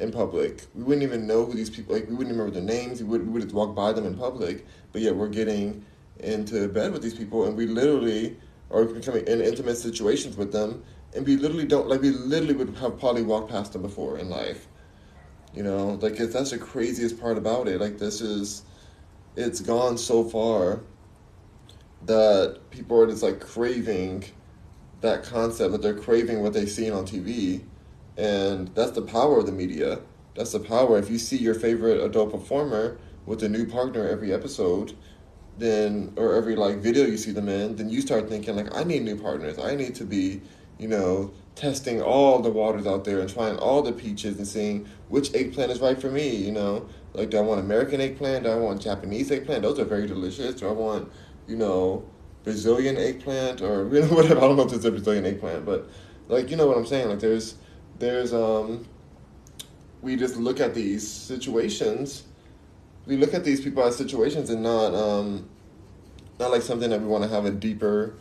in 0.00 0.10
public. 0.10 0.66
We 0.74 0.82
wouldn't 0.82 1.02
even 1.02 1.26
know 1.26 1.44
who 1.44 1.54
these 1.54 1.70
people 1.70 1.94
like. 1.94 2.08
We 2.08 2.14
wouldn't 2.14 2.36
remember 2.36 2.52
their 2.52 2.62
names. 2.62 3.02
We 3.02 3.08
would 3.08 3.26
we 3.26 3.32
would 3.32 3.42
just 3.42 3.54
walk 3.54 3.74
by 3.74 3.92
them 3.92 4.06
in 4.06 4.16
public. 4.16 4.66
But 4.92 5.02
yet 5.02 5.14
we're 5.14 5.28
getting 5.28 5.84
into 6.18 6.68
bed 6.68 6.92
with 6.92 7.02
these 7.02 7.14
people, 7.14 7.46
and 7.46 7.56
we 7.56 7.66
literally 7.66 8.36
are 8.70 8.84
becoming 8.84 9.26
in 9.26 9.40
intimate 9.40 9.76
situations 9.76 10.36
with 10.36 10.52
them, 10.52 10.82
and 11.14 11.26
we 11.26 11.36
literally 11.36 11.66
don't 11.66 11.88
like. 11.88 12.02
We 12.02 12.10
literally 12.10 12.54
would 12.54 12.74
have 12.76 12.98
probably 12.98 13.22
walked 13.22 13.50
past 13.50 13.72
them 13.72 13.82
before 13.82 14.18
in 14.18 14.28
life. 14.28 14.66
You 15.54 15.62
know, 15.62 15.98
like 16.00 16.18
it's, 16.20 16.32
that's 16.32 16.50
the 16.50 16.58
craziest 16.58 17.20
part 17.20 17.36
about 17.36 17.68
it. 17.68 17.80
Like 17.80 17.98
this 17.98 18.20
is, 18.20 18.62
it's 19.36 19.60
gone 19.60 19.98
so 19.98 20.22
far 20.24 20.80
that 22.06 22.60
people 22.70 23.00
are 23.00 23.06
just 23.06 23.22
like 23.22 23.40
craving 23.40 24.24
that 25.00 25.24
concept 25.24 25.72
that 25.72 25.82
they're 25.82 25.94
craving 25.94 26.42
what 26.42 26.52
they've 26.52 26.70
seen 26.70 26.92
on 26.92 27.06
TV 27.06 27.62
and 28.20 28.68
that's 28.74 28.90
the 28.90 29.02
power 29.02 29.38
of 29.38 29.46
the 29.46 29.52
media. 29.52 30.00
That's 30.34 30.52
the 30.52 30.60
power. 30.60 30.98
If 30.98 31.08
you 31.08 31.18
see 31.18 31.38
your 31.38 31.54
favorite 31.54 32.02
adult 32.02 32.32
performer 32.32 32.98
with 33.24 33.42
a 33.42 33.48
new 33.48 33.66
partner 33.66 34.06
every 34.06 34.32
episode, 34.32 34.94
then 35.56 36.12
or 36.16 36.34
every 36.34 36.54
like 36.54 36.78
video 36.78 37.06
you 37.06 37.16
see 37.16 37.32
them 37.32 37.48
in, 37.48 37.76
then 37.76 37.88
you 37.88 38.02
start 38.02 38.28
thinking 38.28 38.56
like 38.56 38.76
I 38.76 38.84
need 38.84 39.04
new 39.04 39.16
partners. 39.16 39.58
I 39.58 39.74
need 39.74 39.94
to 39.94 40.04
be, 40.04 40.42
you 40.78 40.86
know, 40.86 41.32
testing 41.54 42.02
all 42.02 42.40
the 42.40 42.50
waters 42.50 42.86
out 42.86 43.04
there 43.04 43.20
and 43.20 43.30
trying 43.30 43.56
all 43.56 43.80
the 43.80 43.92
peaches 43.92 44.36
and 44.36 44.46
seeing 44.46 44.86
which 45.08 45.34
eggplant 45.34 45.72
is 45.72 45.80
right 45.80 45.98
for 45.98 46.10
me, 46.10 46.28
you 46.36 46.52
know. 46.52 46.86
Like 47.14 47.30
do 47.30 47.38
I 47.38 47.40
want 47.40 47.60
American 47.60 48.02
eggplant? 48.02 48.44
Do 48.44 48.50
I 48.50 48.56
want 48.56 48.82
Japanese 48.82 49.30
eggplant? 49.30 49.62
Those 49.62 49.78
are 49.78 49.86
very 49.86 50.06
delicious. 50.06 50.56
Do 50.56 50.68
I 50.68 50.72
want, 50.72 51.10
you 51.48 51.56
know, 51.56 52.04
Brazilian 52.44 52.98
eggplant 52.98 53.62
or 53.62 53.88
you 53.94 54.02
know 54.06 54.08
whatever. 54.08 54.36
I 54.36 54.40
don't 54.40 54.56
know 54.56 54.66
if 54.66 54.74
it's 54.74 54.84
a 54.84 54.90
Brazilian 54.90 55.24
eggplant, 55.24 55.64
but 55.64 55.88
like 56.28 56.50
you 56.50 56.58
know 56.58 56.66
what 56.66 56.76
I'm 56.76 56.86
saying. 56.86 57.08
Like 57.08 57.20
there's 57.20 57.54
there's 58.00 58.34
um 58.34 58.86
we 60.02 60.16
just 60.16 60.36
look 60.36 60.60
at 60.60 60.74
these 60.74 61.06
situations. 61.06 62.24
We 63.06 63.16
look 63.16 63.34
at 63.34 63.44
these 63.44 63.60
people 63.60 63.82
as 63.84 63.96
situations 63.96 64.50
and 64.50 64.62
not 64.62 64.94
um 64.94 65.48
not 66.38 66.50
like 66.50 66.62
something 66.62 66.90
that 66.90 67.00
we 67.00 67.06
want 67.06 67.22
to 67.22 67.30
have 67.30 67.44
a 67.44 67.50
deeper 67.50 68.14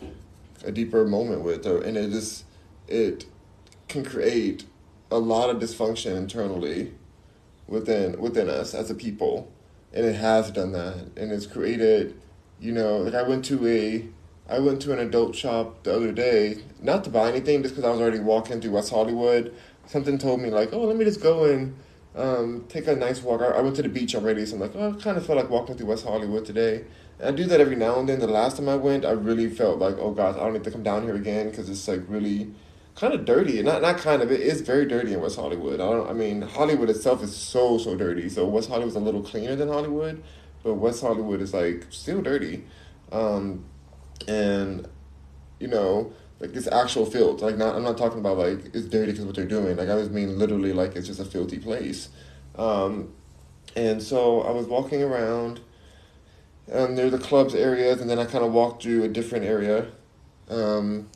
a 0.63 0.71
deeper 0.71 1.05
moment 1.05 1.41
with 1.41 1.65
or 1.65 1.81
and 1.81 1.97
it 1.97 2.11
just 2.11 2.45
it 2.87 3.25
can 3.87 4.03
create 4.03 4.65
a 5.09 5.17
lot 5.17 5.49
of 5.49 5.57
dysfunction 5.57 6.15
internally 6.15 6.93
within 7.67 8.19
within 8.19 8.49
us 8.49 8.73
as 8.73 8.91
a 8.91 8.95
people. 8.95 9.51
And 9.91 10.05
it 10.05 10.15
has 10.15 10.51
done 10.51 10.73
that. 10.73 11.09
And 11.17 11.31
it's 11.31 11.47
created 11.47 12.19
you 12.59 12.71
know 12.71 12.97
like 12.97 13.13
i 13.13 13.21
went 13.21 13.45
to 13.45 13.65
a 13.67 14.05
i 14.49 14.59
went 14.59 14.81
to 14.81 14.91
an 14.91 14.99
adult 14.99 15.35
shop 15.35 15.83
the 15.83 15.95
other 15.95 16.11
day 16.11 16.57
not 16.81 17.03
to 17.03 17.09
buy 17.09 17.29
anything 17.29 17.61
just 17.61 17.73
because 17.73 17.87
i 17.87 17.91
was 17.91 18.01
already 18.01 18.19
walking 18.19 18.59
through 18.59 18.71
west 18.71 18.89
hollywood 18.89 19.55
something 19.89 20.17
told 20.17 20.39
me 20.39 20.49
like, 20.49 20.71
oh, 20.71 20.83
let 20.83 20.95
me 20.95 21.03
just 21.03 21.21
go 21.21 21.45
and 21.45 21.75
um, 22.15 22.65
take 22.69 22.87
a 22.87 22.95
nice 22.95 23.21
walk. 23.21 23.41
I, 23.41 23.47
I, 23.47 23.61
went 23.61 23.75
to 23.77 23.81
the 23.81 23.89
beach 23.89 24.15
already, 24.15 24.45
so 24.45 24.55
I'm 24.55 24.61
like, 24.61 24.75
oh, 24.75 24.95
I 24.97 25.01
kind 25.01 25.17
of 25.17 25.25
felt 25.25 25.37
like 25.37 25.49
walking 25.49 25.75
through 25.75 25.87
West 25.87 26.05
Hollywood 26.05 26.45
today. 26.45 26.85
And 27.19 27.27
I 27.27 27.31
do 27.31 27.45
that 27.45 27.59
every 27.59 27.75
now 27.75 27.99
and 27.99 28.07
then. 28.07 28.19
The 28.19 28.27
last 28.27 28.57
time 28.57 28.69
I 28.69 28.75
went, 28.75 29.03
I 29.03 29.11
really 29.11 29.49
felt 29.49 29.79
like, 29.79 29.95
oh 29.97 30.11
gosh, 30.11 30.35
I 30.35 30.39
don't 30.39 30.53
need 30.53 30.63
to 30.63 30.71
come 30.71 30.83
down 30.83 31.03
here 31.03 31.15
again 31.15 31.49
because 31.49 31.69
it's 31.69 31.87
like 31.87 32.01
really 32.07 32.51
kind 32.95 33.13
of 33.13 33.25
dirty. 33.25 33.61
Not 33.63 33.81
not 33.81 33.97
kind 33.97 34.21
of. 34.21 34.31
It 34.31 34.41
is 34.41 34.61
very 34.61 34.85
dirty 34.85 35.13
in 35.13 35.21
West 35.21 35.37
Hollywood. 35.37 35.81
I 35.81 35.89
don't. 35.89 36.09
I 36.09 36.13
mean, 36.13 36.43
Hollywood 36.43 36.89
itself 36.89 37.23
is 37.23 37.35
so 37.35 37.77
so 37.77 37.95
dirty. 37.95 38.29
So 38.29 38.47
West 38.47 38.69
Hollywood's 38.69 38.95
a 38.95 38.99
little 38.99 39.23
cleaner 39.23 39.55
than 39.55 39.69
Hollywood, 39.69 40.23
but 40.63 40.75
West 40.75 41.01
Hollywood 41.01 41.41
is 41.41 41.53
like 41.53 41.87
still 41.89 42.21
dirty. 42.21 42.63
Um, 43.11 43.65
and 44.27 44.87
you 45.59 45.67
know, 45.67 46.13
like 46.39 46.53
this 46.53 46.67
actual 46.71 47.05
filth. 47.05 47.41
Like 47.41 47.57
not. 47.57 47.75
I'm 47.75 47.83
not 47.83 47.97
talking 47.97 48.19
about 48.19 48.37
like 48.37 48.73
it's 48.73 48.87
dirty 48.87 49.11
because 49.11 49.25
what 49.25 49.35
they're 49.35 49.45
doing. 49.45 49.75
Like 49.77 49.89
I 49.89 49.95
just 49.97 50.11
mean 50.11 50.37
literally 50.39 50.73
like 50.73 50.95
it's 50.95 51.07
just 51.07 51.19
a 51.19 51.25
filthy 51.25 51.59
place. 51.59 52.09
Um, 52.55 53.13
and 53.75 54.01
so 54.01 54.41
I 54.41 54.51
was 54.51 54.67
walking 54.67 55.03
around 55.03 55.59
um, 56.71 56.95
near 56.95 57.09
the 57.09 57.19
clubs 57.19 57.55
areas, 57.55 58.01
and 58.01 58.09
then 58.09 58.19
I 58.19 58.25
kind 58.25 58.43
of 58.43 58.51
walked 58.53 58.83
through 58.83 59.03
a 59.03 59.07
different 59.07 59.45
area. 59.45 59.87
Um, 60.49 61.09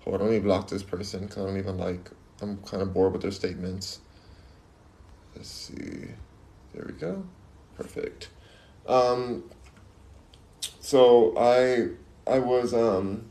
hold 0.00 0.20
on, 0.20 0.26
let 0.26 0.30
me 0.30 0.38
block 0.38 0.68
this 0.68 0.82
person 0.82 1.26
because 1.26 1.38
I 1.38 1.46
don't 1.46 1.58
even 1.58 1.78
like. 1.78 2.10
I'm 2.42 2.56
kind 2.58 2.82
of 2.82 2.94
bored 2.94 3.12
with 3.12 3.22
their 3.22 3.32
statements. 3.32 4.00
Let's 5.36 5.50
see. 5.50 6.08
There 6.72 6.84
we 6.86 6.92
go. 6.94 7.24
Perfect. 7.76 8.28
Um, 8.86 9.44
so 10.80 11.36
I 11.36 11.88
I 12.30 12.38
was 12.38 12.72
um 12.72 13.29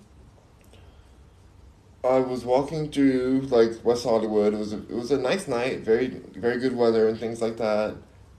I 2.03 2.19
was 2.19 2.45
walking 2.45 2.91
through 2.91 3.41
like 3.49 3.83
West 3.83 4.05
Hollywood. 4.05 4.53
It 4.53 4.57
was 4.57 4.73
a, 4.73 4.77
it 4.77 4.91
was 4.91 5.11
a 5.11 5.17
nice 5.17 5.47
night, 5.47 5.81
very 5.81 6.07
very 6.07 6.59
good 6.59 6.75
weather 6.75 7.07
and 7.07 7.19
things 7.19 7.41
like 7.41 7.57
that. 7.57 7.95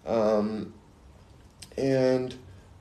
Um, 0.07 0.73
and 1.77 2.35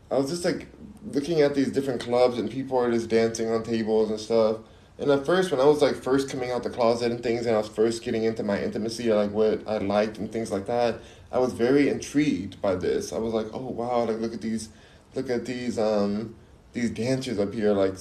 I 0.09 0.17
was 0.17 0.29
just 0.29 0.45
like 0.45 0.67
looking 1.05 1.41
at 1.41 1.55
these 1.55 1.71
different 1.71 2.01
clubs 2.01 2.37
and 2.37 2.49
people 2.49 2.77
are 2.77 2.91
just 2.91 3.09
dancing 3.09 3.51
on 3.51 3.63
tables 3.63 4.09
and 4.09 4.19
stuff. 4.19 4.57
And 4.97 5.09
at 5.11 5.25
first, 5.25 5.51
when 5.51 5.61
I 5.61 5.65
was 5.65 5.81
like 5.81 5.95
first 5.95 6.29
coming 6.29 6.51
out 6.51 6.63
the 6.63 6.69
closet 6.69 7.11
and 7.11 7.23
things, 7.23 7.45
and 7.45 7.55
I 7.55 7.59
was 7.59 7.69
first 7.69 8.03
getting 8.03 8.25
into 8.25 8.43
my 8.43 8.61
intimacy, 8.61 9.11
like 9.13 9.31
what 9.31 9.65
I 9.67 9.77
liked 9.77 10.17
and 10.17 10.31
things 10.31 10.51
like 10.51 10.65
that, 10.65 10.99
I 11.31 11.39
was 11.39 11.53
very 11.53 11.87
intrigued 11.87 12.61
by 12.61 12.75
this. 12.75 13.13
I 13.13 13.17
was 13.17 13.33
like, 13.33 13.47
oh 13.53 13.69
wow, 13.69 14.03
like 14.03 14.19
look 14.19 14.33
at 14.33 14.41
these, 14.41 14.69
look 15.15 15.29
at 15.29 15.45
these, 15.45 15.79
um, 15.79 16.35
these 16.73 16.91
dancers 16.91 17.39
up 17.39 17.53
here, 17.53 17.73
like 17.73 17.95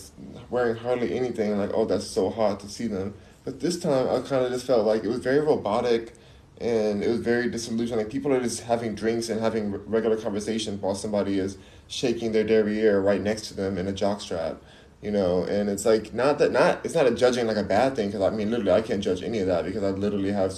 wearing 0.50 0.76
hardly 0.76 1.16
anything. 1.16 1.56
Like, 1.58 1.70
oh, 1.72 1.84
that's 1.84 2.06
so 2.06 2.30
hot 2.30 2.60
to 2.60 2.68
see 2.68 2.86
them. 2.86 3.14
But 3.44 3.60
this 3.60 3.78
time, 3.80 4.08
I 4.08 4.20
kind 4.20 4.44
of 4.44 4.52
just 4.52 4.66
felt 4.66 4.86
like 4.86 5.04
it 5.04 5.08
was 5.08 5.20
very 5.20 5.40
robotic 5.40 6.14
and 6.60 7.02
it 7.02 7.08
was 7.08 7.20
very 7.20 7.48
disillusioned. 7.48 7.98
Like 7.98 8.10
people 8.10 8.32
are 8.32 8.40
just 8.40 8.62
having 8.62 8.94
drinks 8.94 9.28
and 9.28 9.40
having 9.40 9.72
regular 9.86 10.16
conversations 10.16 10.82
while 10.82 10.94
somebody 10.94 11.38
is 11.38 11.56
shaking 11.86 12.32
their 12.32 12.44
derriere 12.44 13.00
right 13.00 13.20
next 13.20 13.48
to 13.48 13.54
them 13.54 13.78
in 13.78 13.88
a 13.88 13.92
jockstrap, 13.92 14.58
you 15.00 15.10
know. 15.10 15.44
And 15.44 15.68
it's 15.68 15.86
like 15.86 16.12
not 16.12 16.38
that 16.38 16.52
not 16.52 16.84
it's 16.84 16.94
not 16.94 17.06
a 17.06 17.12
judging 17.12 17.46
like 17.46 17.56
a 17.56 17.62
bad 17.62 17.94
thing 17.94 18.08
because 18.08 18.22
I 18.22 18.30
mean 18.30 18.50
literally 18.50 18.72
I 18.72 18.82
can't 18.82 19.02
judge 19.02 19.22
any 19.22 19.38
of 19.38 19.46
that 19.46 19.64
because 19.64 19.82
I 19.82 19.90
literally 19.90 20.32
have 20.32 20.52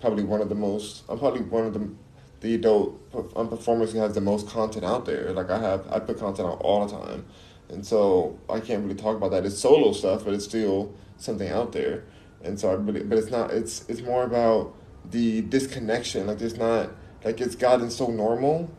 probably 0.00 0.24
one 0.24 0.40
of 0.40 0.48
the 0.48 0.54
most 0.54 1.04
I'm 1.08 1.18
probably 1.18 1.42
one 1.42 1.66
of 1.66 1.74
the 1.74 1.88
the 2.40 2.54
adult 2.54 3.00
um, 3.34 3.48
performers 3.48 3.92
who 3.92 3.98
has 3.98 4.14
the 4.14 4.20
most 4.20 4.48
content 4.48 4.84
out 4.84 5.06
there. 5.06 5.32
Like 5.32 5.50
I 5.50 5.58
have 5.58 5.86
I 5.90 5.98
put 5.98 6.18
content 6.18 6.48
out 6.48 6.60
all 6.60 6.86
the 6.86 6.96
time, 6.96 7.24
and 7.68 7.84
so 7.86 8.38
I 8.48 8.60
can't 8.60 8.82
really 8.82 8.94
talk 8.94 9.16
about 9.16 9.30
that. 9.30 9.44
It's 9.44 9.58
solo 9.58 9.92
stuff, 9.92 10.24
but 10.24 10.34
it's 10.34 10.44
still 10.44 10.94
something 11.16 11.48
out 11.48 11.72
there. 11.72 12.04
And 12.42 12.58
so 12.60 12.70
I 12.70 12.74
really, 12.74 13.02
but 13.02 13.18
it's 13.18 13.30
not. 13.30 13.50
It's 13.50 13.88
it's 13.88 14.02
more 14.02 14.24
about 14.24 14.74
the 15.10 15.42
disconnection. 15.42 16.26
Like 16.26 16.38
there's 16.38 16.56
not 16.56 16.90
like 17.24 17.40
it's 17.40 17.56
gotten 17.56 17.90
so 17.90 18.08
normal 18.08 18.70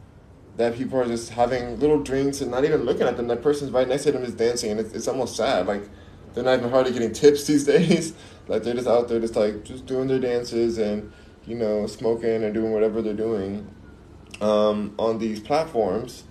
that 0.57 0.75
people 0.75 0.99
are 0.99 1.05
just 1.05 1.29
having 1.31 1.79
little 1.79 2.01
drinks 2.01 2.41
and 2.41 2.49
not 2.49 2.65
even 2.65 2.83
looking 2.83 3.03
at 3.07 3.17
them. 3.17 3.27
That 3.27 3.41
person's 3.43 3.71
right 3.71 3.87
next 3.87 4.03
to 4.03 4.11
them 4.11 4.23
is 4.23 4.33
dancing, 4.33 4.71
and 4.71 4.79
it's, 4.79 4.93
it's 4.93 5.07
almost 5.07 5.35
sad. 5.35 5.67
Like 5.67 5.83
they're 6.33 6.43
not 6.43 6.59
even 6.59 6.69
hardly 6.69 6.91
getting 6.91 7.13
tips 7.13 7.45
these 7.45 7.65
days. 7.65 8.13
like 8.47 8.63
they're 8.63 8.75
just 8.75 8.87
out 8.87 9.07
there, 9.07 9.19
just 9.19 9.35
like 9.35 9.63
just 9.63 9.85
doing 9.85 10.07
their 10.07 10.19
dances 10.19 10.77
and 10.77 11.11
you 11.47 11.55
know 11.55 11.87
smoking 11.87 12.43
and 12.43 12.53
doing 12.53 12.71
whatever 12.73 13.01
they're 13.01 13.13
doing 13.13 13.67
um, 14.41 14.93
on 14.99 15.17
these 15.17 15.39
platforms. 15.39 16.23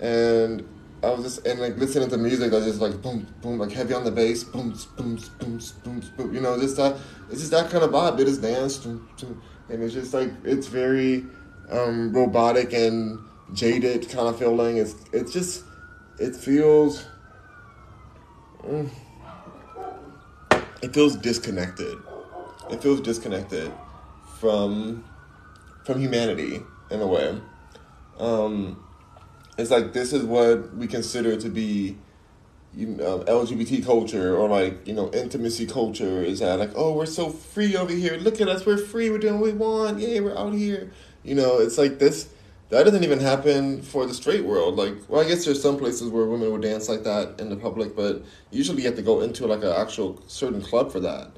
And 0.00 0.66
I 1.02 1.10
was 1.10 1.22
just 1.24 1.46
and 1.46 1.60
like 1.60 1.76
listening 1.76 2.08
to 2.08 2.16
music. 2.16 2.52
I 2.52 2.56
was 2.56 2.64
just 2.64 2.80
like 2.80 3.00
boom, 3.02 3.26
boom, 3.42 3.58
like 3.58 3.70
heavy 3.70 3.94
on 3.94 4.04
the 4.04 4.10
bass, 4.10 4.42
boom, 4.42 4.76
boom, 4.96 5.20
boom, 5.38 5.60
boom, 5.84 6.02
boom. 6.16 6.34
You 6.34 6.40
know, 6.40 6.58
just 6.58 6.76
that. 6.78 6.96
It's 7.30 7.40
just 7.40 7.50
that 7.50 7.70
kind 7.70 7.84
of 7.84 7.90
vibe. 7.90 8.16
They 8.16 8.24
just 8.24 8.42
dance, 8.42 8.84
and 8.84 9.02
it's 9.68 9.94
just 9.94 10.14
like 10.14 10.30
it's 10.44 10.66
very 10.66 11.26
um, 11.70 12.12
robotic 12.12 12.72
and 12.72 13.20
jaded 13.52 14.08
kind 14.08 14.28
of 14.28 14.38
feeling. 14.38 14.78
It's 14.78 14.94
it's 15.12 15.32
just 15.32 15.64
it 16.18 16.34
feels. 16.34 17.04
Mm, 18.64 18.90
it 20.82 20.92
feels 20.92 21.14
disconnected. 21.16 21.98
It 22.70 22.82
feels 22.82 23.00
disconnected 23.00 23.72
from 24.40 25.04
from 25.84 26.00
humanity 26.00 26.62
in 26.90 27.00
a 27.00 27.06
way. 27.06 27.40
Um, 28.18 28.82
it's 29.58 29.70
like 29.70 29.92
this 29.92 30.12
is 30.12 30.24
what 30.24 30.74
we 30.76 30.86
consider 30.86 31.36
to 31.36 31.48
be 31.48 31.96
you 32.76 32.86
know, 32.86 33.20
LGBT 33.20 33.84
culture 33.84 34.36
or 34.36 34.48
like, 34.48 34.86
you 34.86 34.92
know, 34.92 35.10
intimacy 35.12 35.66
culture 35.66 36.22
is 36.22 36.40
that 36.40 36.58
like, 36.58 36.72
oh, 36.76 36.92
we're 36.92 37.06
so 37.06 37.30
free 37.30 37.74
over 37.74 37.92
here. 37.92 38.18
Look 38.18 38.38
at 38.40 38.48
us. 38.48 38.66
We're 38.66 38.76
free. 38.76 39.08
We're 39.08 39.18
doing 39.18 39.40
what 39.40 39.44
we 39.44 39.52
want. 39.52 39.98
Yeah, 39.98 40.20
we're 40.20 40.36
out 40.36 40.52
here. 40.52 40.92
You 41.24 41.34
know, 41.34 41.58
it's 41.58 41.78
like 41.78 41.98
this. 41.98 42.28
That 42.68 42.84
doesn't 42.84 43.02
even 43.02 43.20
happen 43.20 43.80
for 43.80 44.06
the 44.06 44.12
straight 44.12 44.44
world. 44.44 44.76
Like, 44.76 44.94
well, 45.08 45.22
I 45.22 45.28
guess 45.28 45.44
there's 45.44 45.62
some 45.62 45.78
places 45.78 46.10
where 46.10 46.26
women 46.26 46.52
would 46.52 46.62
dance 46.62 46.88
like 46.88 47.04
that 47.04 47.40
in 47.40 47.48
the 47.48 47.56
public, 47.56 47.96
but 47.96 48.24
usually 48.50 48.82
you 48.82 48.88
have 48.88 48.96
to 48.96 49.02
go 49.02 49.20
into 49.20 49.46
like 49.46 49.62
an 49.62 49.72
actual 49.72 50.20
certain 50.26 50.60
club 50.60 50.92
for 50.92 51.00
that, 51.00 51.30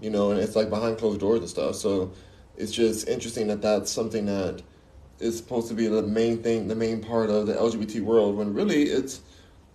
you 0.00 0.08
know, 0.08 0.30
and 0.30 0.40
it's 0.40 0.54
like 0.56 0.70
behind 0.70 0.96
closed 0.96 1.20
doors 1.20 1.40
and 1.40 1.48
stuff. 1.50 1.74
So 1.74 2.12
it's 2.58 2.72
just 2.72 3.08
interesting 3.08 3.46
that 3.46 3.62
that's 3.62 3.90
something 3.90 4.26
that 4.26 4.62
is 5.20 5.36
supposed 5.36 5.68
to 5.68 5.74
be 5.74 5.86
the 5.86 6.02
main 6.02 6.42
thing, 6.42 6.68
the 6.68 6.74
main 6.74 7.00
part 7.02 7.30
of 7.30 7.46
the 7.46 7.54
LGBT 7.54 8.00
world, 8.00 8.36
when 8.36 8.52
really 8.52 8.82
it's, 8.82 9.20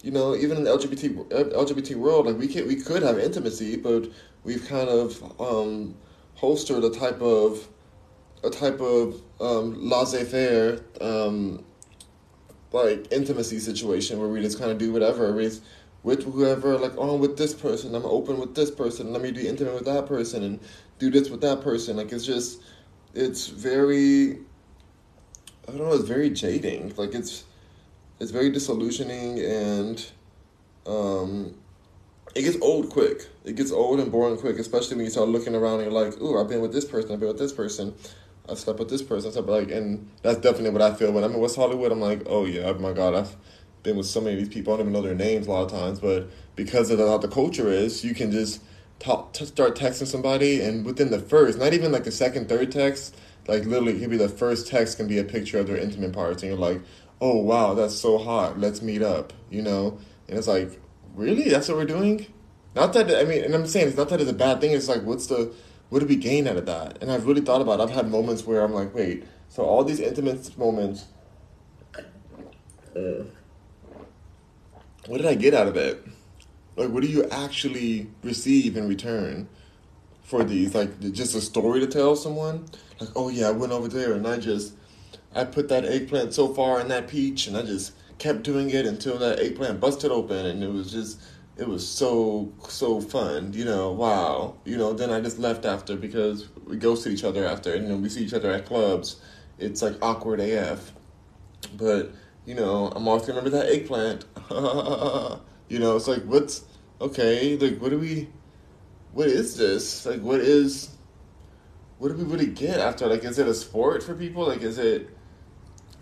you 0.03 0.11
know, 0.11 0.35
even 0.35 0.57
in 0.57 0.65
the 0.65 0.69
LGBT 0.69 1.29
LGBT 1.29 1.95
world, 1.95 2.27
like 2.27 2.37
we 2.37 2.47
can 2.47 2.67
we 2.67 2.75
could 2.75 3.01
have 3.01 3.17
intimacy, 3.17 3.77
but 3.77 4.09
we've 4.43 4.67
kind 4.67 4.89
of 4.89 5.23
um, 5.39 5.95
holstered 6.35 6.83
a 6.83 6.89
type 6.89 7.21
of 7.21 7.67
a 8.43 8.49
type 8.49 8.81
of 8.81 9.21
um, 9.39 9.89
laissez-faire 9.89 10.81
um, 10.99 11.63
like 12.73 13.07
intimacy 13.11 13.59
situation 13.59 14.19
where 14.19 14.27
we 14.27 14.41
just 14.41 14.59
kind 14.59 14.71
of 14.71 14.77
do 14.77 14.91
whatever. 14.91 15.31
With 15.31 15.61
with 16.03 16.23
whoever 16.23 16.77
like 16.77 16.93
oh 16.97 17.15
I'm 17.15 17.21
with 17.21 17.37
this 17.37 17.53
person 17.53 17.95
I'm 17.95 18.05
open 18.05 18.39
with 18.39 18.55
this 18.55 18.69
person 18.69 19.13
let 19.13 19.21
me 19.21 19.31
be 19.31 19.47
intimate 19.47 19.73
with 19.73 19.85
that 19.85 20.05
person 20.05 20.43
and 20.43 20.59
do 20.99 21.09
this 21.09 21.29
with 21.29 21.41
that 21.41 21.61
person 21.61 21.97
like 21.97 22.11
it's 22.11 22.25
just 22.25 22.61
it's 23.13 23.47
very 23.47 24.39
I 25.67 25.71
don't 25.71 25.81
know. 25.81 25.93
It's 25.93 26.03
very 26.07 26.29
jading. 26.29 26.93
Like 26.97 27.13
it's 27.13 27.45
it's 28.19 28.31
very 28.31 28.49
disillusioning 28.49 29.39
and 29.39 30.05
um, 30.85 31.55
it 32.35 32.43
gets 32.43 32.57
old 32.61 32.89
quick. 32.89 33.27
It 33.45 33.55
gets 33.55 33.71
old 33.71 33.99
and 33.99 34.11
boring 34.11 34.37
quick, 34.37 34.59
especially 34.59 34.97
when 34.97 35.05
you 35.05 35.11
start 35.11 35.29
looking 35.29 35.55
around 35.55 35.81
and 35.81 35.91
you're 35.91 36.03
like, 36.03 36.19
"Ooh, 36.21 36.39
I've 36.39 36.49
been 36.49 36.61
with 36.61 36.73
this 36.73 36.85
person. 36.85 37.11
I've 37.11 37.19
been 37.19 37.29
with 37.29 37.39
this 37.39 37.53
person. 37.53 37.93
I 38.49 38.55
slept 38.55 38.79
with 38.79 38.89
this 38.89 39.01
person." 39.01 39.31
I 39.31 39.33
So 39.33 39.41
like, 39.41 39.71
and 39.71 40.09
that's 40.21 40.39
definitely 40.39 40.71
what 40.71 40.81
I 40.81 40.93
feel 40.93 41.11
when 41.13 41.23
I'm 41.23 41.33
in 41.33 41.39
West 41.39 41.55
Hollywood. 41.55 41.91
I'm 41.91 42.01
like, 42.01 42.23
"Oh 42.25 42.45
yeah, 42.45 42.63
oh 42.63 42.73
my 42.75 42.91
God, 42.91 43.15
I've 43.15 43.35
been 43.83 43.97
with 43.97 44.07
so 44.07 44.21
many 44.21 44.33
of 44.33 44.39
these 44.39 44.53
people. 44.53 44.73
I 44.73 44.77
don't 44.77 44.87
even 44.87 44.93
know 44.93 45.01
their 45.01 45.15
names 45.15 45.47
a 45.47 45.51
lot 45.51 45.63
of 45.63 45.71
times, 45.71 45.99
but 45.99 46.29
because 46.55 46.89
of 46.89 46.99
how 46.99 47.17
the 47.17 47.27
culture 47.27 47.67
is, 47.69 48.03
you 48.03 48.15
can 48.15 48.31
just 48.31 48.61
talk, 48.99 49.33
t- 49.33 49.45
start 49.45 49.75
texting 49.75 50.07
somebody, 50.07 50.61
and 50.61 50.85
within 50.85 51.11
the 51.11 51.19
first, 51.19 51.59
not 51.59 51.73
even 51.73 51.91
like 51.91 52.05
the 52.05 52.11
second, 52.11 52.49
third 52.49 52.71
text, 52.71 53.15
like 53.47 53.65
literally, 53.65 53.99
could 53.99 54.09
be 54.09 54.17
the 54.17 54.29
first 54.29 54.67
text 54.67 54.97
can 54.97 55.07
be 55.07 55.19
a 55.19 55.23
picture 55.23 55.59
of 55.59 55.67
their 55.67 55.77
intimate 55.77 56.13
parts, 56.13 56.41
and 56.41 56.51
you're 56.51 56.59
like, 56.59 56.81
"Oh 57.19 57.37
wow, 57.37 57.73
that's 57.73 57.95
so 57.95 58.17
hot. 58.17 58.57
Let's 58.59 58.81
meet 58.81 59.01
up." 59.01 59.33
You 59.49 59.61
know, 59.61 59.99
and 60.27 60.37
it's 60.37 60.47
like, 60.47 60.79
really, 61.13 61.49
that's 61.49 61.67
what 61.67 61.77
we're 61.77 61.85
doing. 61.85 62.27
Not 62.75 62.93
that 62.93 63.11
I 63.13 63.25
mean, 63.25 63.43
and 63.43 63.53
I'm 63.53 63.67
saying 63.67 63.89
it's 63.89 63.97
not 63.97 64.09
that 64.09 64.21
it's 64.21 64.31
a 64.31 64.33
bad 64.33 64.61
thing. 64.61 64.71
It's 64.71 64.87
like, 64.87 65.03
what's 65.03 65.27
the 65.27 65.53
what 65.89 65.99
do 65.99 66.05
we 66.05 66.15
gain 66.15 66.47
out 66.47 66.57
of 66.57 66.65
that? 66.65 66.97
And 67.01 67.11
I've 67.11 67.27
really 67.27 67.41
thought 67.41 67.61
about. 67.61 67.79
It. 67.79 67.83
I've 67.83 67.91
had 67.91 68.09
moments 68.09 68.45
where 68.45 68.63
I'm 68.63 68.73
like, 68.73 68.95
wait, 68.95 69.25
so 69.49 69.63
all 69.63 69.83
these 69.83 69.99
intimate 69.99 70.57
moments. 70.57 71.05
Uh, 72.95 73.25
what 75.07 75.17
did 75.17 75.25
I 75.25 75.35
get 75.35 75.53
out 75.53 75.67
of 75.67 75.75
it? 75.75 76.05
Like, 76.75 76.89
what 76.89 77.03
do 77.03 77.07
you 77.07 77.27
actually 77.29 78.09
receive 78.23 78.77
in 78.77 78.87
return 78.87 79.47
for 80.23 80.43
these? 80.43 80.73
Like, 80.73 80.99
just 81.11 81.35
a 81.35 81.41
story 81.41 81.79
to 81.81 81.87
tell 81.87 82.15
someone? 82.15 82.65
like, 82.99 83.09
oh 83.15 83.29
yeah, 83.29 83.47
I 83.47 83.51
went 83.51 83.71
over 83.71 83.87
there 83.87 84.13
and 84.13 84.27
I 84.27 84.37
just, 84.37 84.73
I 85.35 85.43
put 85.43 85.69
that 85.69 85.85
eggplant 85.85 86.33
so 86.33 86.53
far 86.53 86.79
in 86.79 86.87
that 86.89 87.07
peach 87.07 87.47
and 87.47 87.57
I 87.57 87.63
just 87.63 87.93
kept 88.17 88.43
doing 88.43 88.69
it 88.69 88.85
until 88.85 89.17
that 89.17 89.39
eggplant 89.39 89.79
busted 89.79 90.11
open 90.11 90.45
and 90.45 90.63
it 90.63 90.71
was 90.71 90.91
just, 90.91 91.19
it 91.57 91.67
was 91.67 91.87
so, 91.87 92.51
so 92.67 92.99
fun, 93.01 93.53
you 93.53 93.65
know, 93.65 93.91
wow. 93.91 94.55
You 94.65 94.77
know, 94.77 94.93
then 94.93 95.11
I 95.11 95.21
just 95.21 95.37
left 95.37 95.65
after 95.65 95.95
because 95.95 96.47
we 96.65 96.77
ghosted 96.77 97.13
each 97.13 97.23
other 97.23 97.45
after 97.45 97.73
and 97.73 97.87
know, 97.87 97.97
we 97.97 98.09
see 98.09 98.23
each 98.23 98.33
other 98.33 98.51
at 98.51 98.65
clubs. 98.65 99.19
It's 99.59 99.81
like 99.81 99.95
awkward 100.01 100.39
AF. 100.39 100.91
But 101.77 102.11
you 102.45 102.55
know, 102.55 102.91
I'm 102.93 103.07
always 103.07 103.23
gonna 103.23 103.39
remember 103.39 103.57
that 103.57 103.71
eggplant. 103.71 104.25
you 105.69 105.79
know, 105.79 105.95
it's 105.95 106.08
like 106.08 106.23
what's 106.23 106.63
okay, 107.01 107.58
like 107.58 107.79
what 107.79 107.89
do 107.89 107.99
we 107.99 108.29
what 109.13 109.27
is 109.27 109.58
this? 109.58 110.06
Like 110.06 110.21
what 110.21 110.39
is 110.39 110.89
what 111.99 112.10
do 112.10 112.15
we 112.15 112.23
really 112.23 112.47
get 112.47 112.79
after? 112.79 113.08
Like 113.08 113.23
is 113.23 113.39
it 113.39 113.47
a 113.47 113.53
sport 113.53 114.03
for 114.03 114.13
people? 114.13 114.47
Like 114.47 114.62
is 114.62 114.77
it 114.77 115.10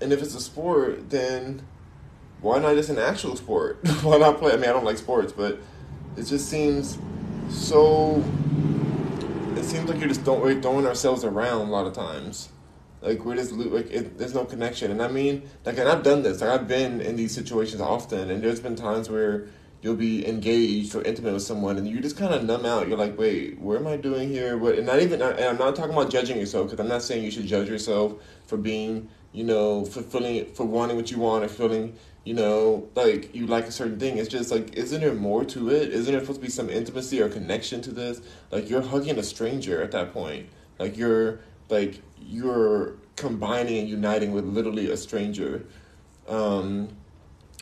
and 0.01 0.11
if 0.11 0.21
it's 0.21 0.35
a 0.35 0.41
sport, 0.41 1.09
then 1.09 1.61
why 2.41 2.57
not 2.59 2.75
just 2.75 2.89
an 2.89 2.97
actual 2.97 3.35
sport? 3.35 3.79
why 4.01 4.17
not 4.17 4.39
play? 4.39 4.51
I 4.51 4.55
mean, 4.55 4.69
I 4.69 4.73
don't 4.73 4.83
like 4.83 4.97
sports, 4.97 5.31
but 5.31 5.59
it 6.17 6.23
just 6.23 6.49
seems 6.49 6.97
so. 7.49 8.23
It 9.55 9.63
seems 9.63 9.87
like 9.89 9.99
you're 9.99 10.07
just 10.07 10.23
don't, 10.23 10.41
we're 10.41 10.59
throwing 10.59 10.87
ourselves 10.87 11.23
around 11.23 11.67
a 11.67 11.71
lot 11.71 11.85
of 11.85 11.93
times. 11.93 12.49
Like 13.01 13.25
we're 13.25 13.35
just 13.35 13.51
like 13.51 13.89
it, 13.89 14.17
there's 14.17 14.35
no 14.35 14.45
connection, 14.45 14.91
and 14.91 15.01
I 15.01 15.07
mean, 15.07 15.49
like, 15.65 15.77
and 15.77 15.89
I've 15.89 16.03
done 16.03 16.21
this. 16.21 16.41
Like 16.41 16.51
I've 16.51 16.67
been 16.67 17.01
in 17.01 17.15
these 17.15 17.33
situations 17.33 17.81
often, 17.81 18.29
and 18.29 18.43
there's 18.43 18.59
been 18.59 18.75
times 18.75 19.09
where 19.09 19.47
you'll 19.81 19.95
be 19.95 20.27
engaged 20.27 20.93
or 20.93 21.01
intimate 21.01 21.33
with 21.33 21.41
someone, 21.41 21.77
and 21.77 21.87
you 21.87 21.99
just 21.99 22.15
kind 22.15 22.33
of 22.33 22.43
numb 22.43 22.65
out. 22.65 22.87
You're 22.87 22.97
like, 22.97 23.17
wait, 23.17 23.57
what 23.57 23.77
am 23.77 23.87
I 23.87 23.97
doing 23.97 24.29
here? 24.29 24.57
What? 24.57 24.75
And 24.77 24.85
not 24.85 25.01
even. 25.01 25.21
And 25.21 25.39
I'm 25.39 25.57
not 25.57 25.75
talking 25.75 25.93
about 25.93 26.11
judging 26.11 26.37
yourself 26.37 26.67
because 26.67 26.79
I'm 26.79 26.89
not 26.89 27.01
saying 27.01 27.23
you 27.23 27.31
should 27.31 27.47
judge 27.47 27.69
yourself 27.69 28.13
for 28.45 28.57
being, 28.57 29.09
you 29.31 29.43
know, 29.43 29.83
for 29.85 30.03
feeling 30.03 30.53
for 30.53 30.65
wanting 30.65 30.95
what 30.95 31.09
you 31.09 31.17
want 31.17 31.43
or 31.43 31.47
feeling 31.47 31.95
you 32.23 32.35
know, 32.35 32.87
like 32.95 33.33
you 33.33 33.47
like 33.47 33.65
a 33.65 33.71
certain 33.71 33.99
thing. 33.99 34.17
It's 34.17 34.29
just 34.29 34.51
like, 34.51 34.75
isn't 34.75 35.01
there 35.01 35.13
more 35.13 35.43
to 35.45 35.69
it? 35.69 35.89
Isn't 35.89 36.11
there 36.11 36.21
supposed 36.21 36.39
to 36.39 36.45
be 36.45 36.51
some 36.51 36.69
intimacy 36.69 37.19
or 37.21 37.29
connection 37.29 37.81
to 37.81 37.91
this? 37.91 38.21
Like 38.51 38.69
you're 38.69 38.81
hugging 38.81 39.17
a 39.17 39.23
stranger 39.23 39.81
at 39.81 39.91
that 39.91 40.13
point. 40.13 40.47
Like 40.77 40.97
you're 40.97 41.39
like 41.69 42.01
you're 42.31 42.95
combining 43.15 43.77
and 43.79 43.89
uniting 43.89 44.31
with 44.31 44.45
literally 44.45 44.89
a 44.89 44.97
stranger. 44.97 45.65
Um, 46.27 46.89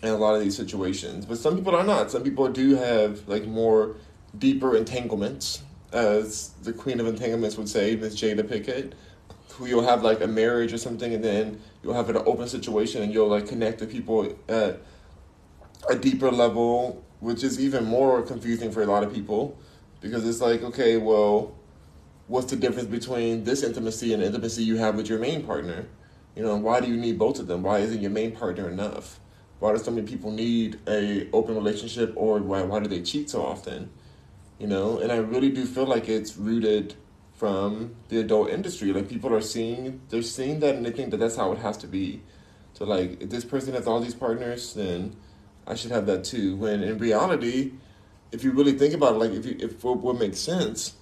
in 0.01 0.09
a 0.09 0.15
lot 0.15 0.33
of 0.33 0.41
these 0.41 0.55
situations, 0.55 1.25
but 1.25 1.37
some 1.37 1.57
people 1.57 1.75
are 1.75 1.83
not. 1.83 2.09
Some 2.09 2.23
people 2.23 2.47
do 2.47 2.75
have 2.75 3.27
like 3.27 3.45
more 3.45 3.97
deeper 4.37 4.77
entanglements, 4.77 5.61
as 5.91 6.51
the 6.63 6.71
queen 6.71 7.01
of 7.01 7.07
entanglements 7.07 7.57
would 7.57 7.67
say, 7.67 7.97
Miss 7.97 8.15
Jada 8.15 8.43
Pinkett, 8.43 8.93
who 9.49 9.65
you'll 9.65 9.83
have 9.83 10.01
like 10.01 10.21
a 10.21 10.27
marriage 10.27 10.71
or 10.71 10.77
something, 10.77 11.13
and 11.13 11.21
then 11.21 11.59
you'll 11.83 11.95
have 11.95 12.09
an 12.09 12.15
open 12.15 12.47
situation, 12.47 13.01
and 13.01 13.13
you'll 13.13 13.27
like 13.27 13.45
connect 13.45 13.79
to 13.79 13.85
people 13.85 14.33
at 14.47 14.79
a 15.89 15.95
deeper 15.95 16.31
level, 16.31 17.03
which 17.19 17.43
is 17.43 17.59
even 17.59 17.83
more 17.83 18.21
confusing 18.21 18.71
for 18.71 18.81
a 18.81 18.85
lot 18.85 19.03
of 19.03 19.13
people, 19.13 19.57
because 19.99 20.25
it's 20.25 20.39
like, 20.39 20.63
okay, 20.63 20.95
well, 20.95 21.58
what's 22.29 22.49
the 22.51 22.55
difference 22.55 22.87
between 22.87 23.43
this 23.43 23.63
intimacy 23.63 24.13
and 24.13 24.23
intimacy 24.23 24.63
you 24.63 24.77
have 24.77 24.95
with 24.95 25.09
your 25.09 25.19
main 25.19 25.43
partner? 25.43 25.87
You 26.35 26.43
know, 26.43 26.53
and 26.53 26.63
why 26.63 26.79
do 26.79 26.87
you 26.87 26.95
need 26.95 27.17
both 27.17 27.39
of 27.39 27.47
them? 27.47 27.63
Why 27.63 27.79
isn't 27.79 28.01
your 28.01 28.11
main 28.11 28.31
partner 28.31 28.69
enough? 28.69 29.19
Why 29.57 29.73
do 29.73 29.79
so 29.79 29.91
many 29.91 30.07
people 30.07 30.31
need 30.31 30.79
a 30.87 31.29
open 31.33 31.55
relationship, 31.55 32.13
or 32.15 32.39
why 32.39 32.61
why 32.61 32.79
do 32.79 32.87
they 32.87 33.01
cheat 33.01 33.29
so 33.29 33.43
often? 33.43 33.89
You 34.59 34.67
know, 34.67 34.99
and 34.99 35.11
I 35.11 35.17
really 35.17 35.49
do 35.49 35.65
feel 35.65 35.85
like 35.85 36.07
it's 36.07 36.37
rooted 36.37 36.95
from 37.33 37.95
the 38.09 38.19
adult 38.19 38.49
industry. 38.49 38.93
Like 38.93 39.09
people 39.09 39.33
are 39.33 39.41
seeing, 39.41 40.01
they're 40.09 40.21
seeing 40.21 40.59
that 40.59 40.75
and 40.75 40.85
they 40.85 40.91
think 40.91 41.11
that 41.11 41.17
that's 41.17 41.37
how 41.37 41.51
it 41.53 41.59
has 41.59 41.77
to 41.77 41.87
be. 41.87 42.21
So 42.73 42.85
like, 42.85 43.21
if 43.21 43.29
this 43.29 43.45
person 43.45 43.73
has 43.73 43.87
all 43.87 44.01
these 44.01 44.13
partners, 44.13 44.73
then 44.73 45.15
I 45.65 45.75
should 45.75 45.91
have 45.91 46.05
that 46.07 46.25
too. 46.25 46.57
When 46.57 46.83
in 46.83 46.97
reality, 46.97 47.71
if 48.31 48.43
you 48.43 48.51
really 48.51 48.73
think 48.73 48.93
about 48.93 49.15
it, 49.15 49.19
like 49.19 49.31
if 49.31 49.45
you, 49.45 49.55
if 49.59 49.83
what 49.83 49.99
would 50.01 50.19
make 50.19 50.35
sense, 50.35 50.95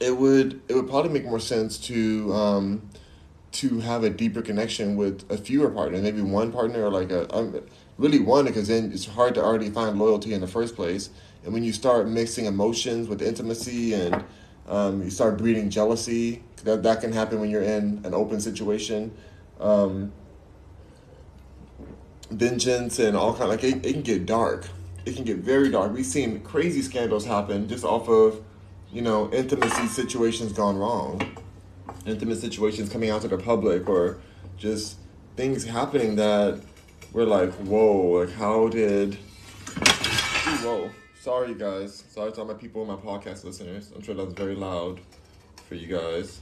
it 0.00 0.16
would 0.16 0.60
it 0.68 0.74
would 0.74 0.88
probably 0.88 1.10
make 1.10 1.24
more 1.24 1.40
sense 1.40 1.78
to 1.78 2.32
um, 2.32 2.88
to 3.52 3.80
have 3.80 4.04
a 4.04 4.10
deeper 4.10 4.42
connection 4.42 4.96
with 4.96 5.30
a 5.30 5.36
fewer 5.36 5.70
partner, 5.70 6.00
maybe 6.00 6.22
one 6.22 6.52
partner 6.52 6.84
or 6.84 6.90
like 6.90 7.10
a 7.10 7.34
um, 7.34 7.60
really 7.96 8.20
one, 8.20 8.44
because 8.44 8.68
then 8.68 8.92
it's 8.92 9.06
hard 9.06 9.34
to 9.34 9.42
already 9.42 9.70
find 9.70 9.98
loyalty 9.98 10.34
in 10.34 10.40
the 10.40 10.46
first 10.46 10.76
place. 10.76 11.10
And 11.44 11.52
when 11.52 11.64
you 11.64 11.72
start 11.72 12.08
mixing 12.08 12.44
emotions 12.46 13.08
with 13.08 13.22
intimacy 13.22 13.94
and 13.94 14.24
um, 14.68 15.02
you 15.02 15.10
start 15.10 15.38
breeding 15.38 15.70
jealousy. 15.70 16.42
That, 16.64 16.82
that 16.82 17.00
can 17.00 17.12
happen 17.12 17.40
when 17.40 17.50
you're 17.50 17.62
in 17.62 18.02
an 18.04 18.14
open 18.14 18.40
situation. 18.40 19.12
Um, 19.58 20.12
vengeance 22.30 22.98
and 22.98 23.16
all 23.16 23.32
kind 23.32 23.44
of, 23.44 23.50
like 23.50 23.64
it, 23.64 23.84
it 23.84 23.92
can 23.94 24.02
get 24.02 24.26
dark. 24.26 24.68
It 25.06 25.16
can 25.16 25.24
get 25.24 25.38
very 25.38 25.70
dark. 25.70 25.92
We've 25.92 26.04
seen 26.04 26.40
crazy 26.40 26.82
scandals 26.82 27.24
happen 27.24 27.68
just 27.68 27.84
off 27.84 28.08
of, 28.08 28.44
you 28.92 29.02
know, 29.02 29.30
intimacy 29.32 29.86
situations 29.88 30.52
gone 30.52 30.76
wrong, 30.76 31.36
intimate 32.06 32.38
situations 32.38 32.88
coming 32.88 33.10
out 33.10 33.22
to 33.22 33.28
the 33.28 33.38
public, 33.38 33.88
or 33.88 34.18
just 34.56 34.98
things 35.36 35.64
happening 35.64 36.16
that 36.16 36.60
we're 37.12 37.24
like, 37.24 37.52
whoa, 37.52 38.20
like 38.20 38.32
how 38.32 38.68
did, 38.68 39.14
whoa 40.62 40.90
Sorry, 41.28 41.52
guys. 41.52 42.04
Sorry 42.08 42.30
to 42.30 42.40
all 42.40 42.46
my 42.46 42.54
people, 42.54 42.86
my 42.86 42.94
podcast 42.94 43.44
listeners. 43.44 43.90
I'm 43.94 44.02
sure 44.02 44.14
that's 44.14 44.32
very 44.34 44.54
loud 44.54 45.00
for 45.66 45.74
you 45.74 45.88
guys. 45.88 46.40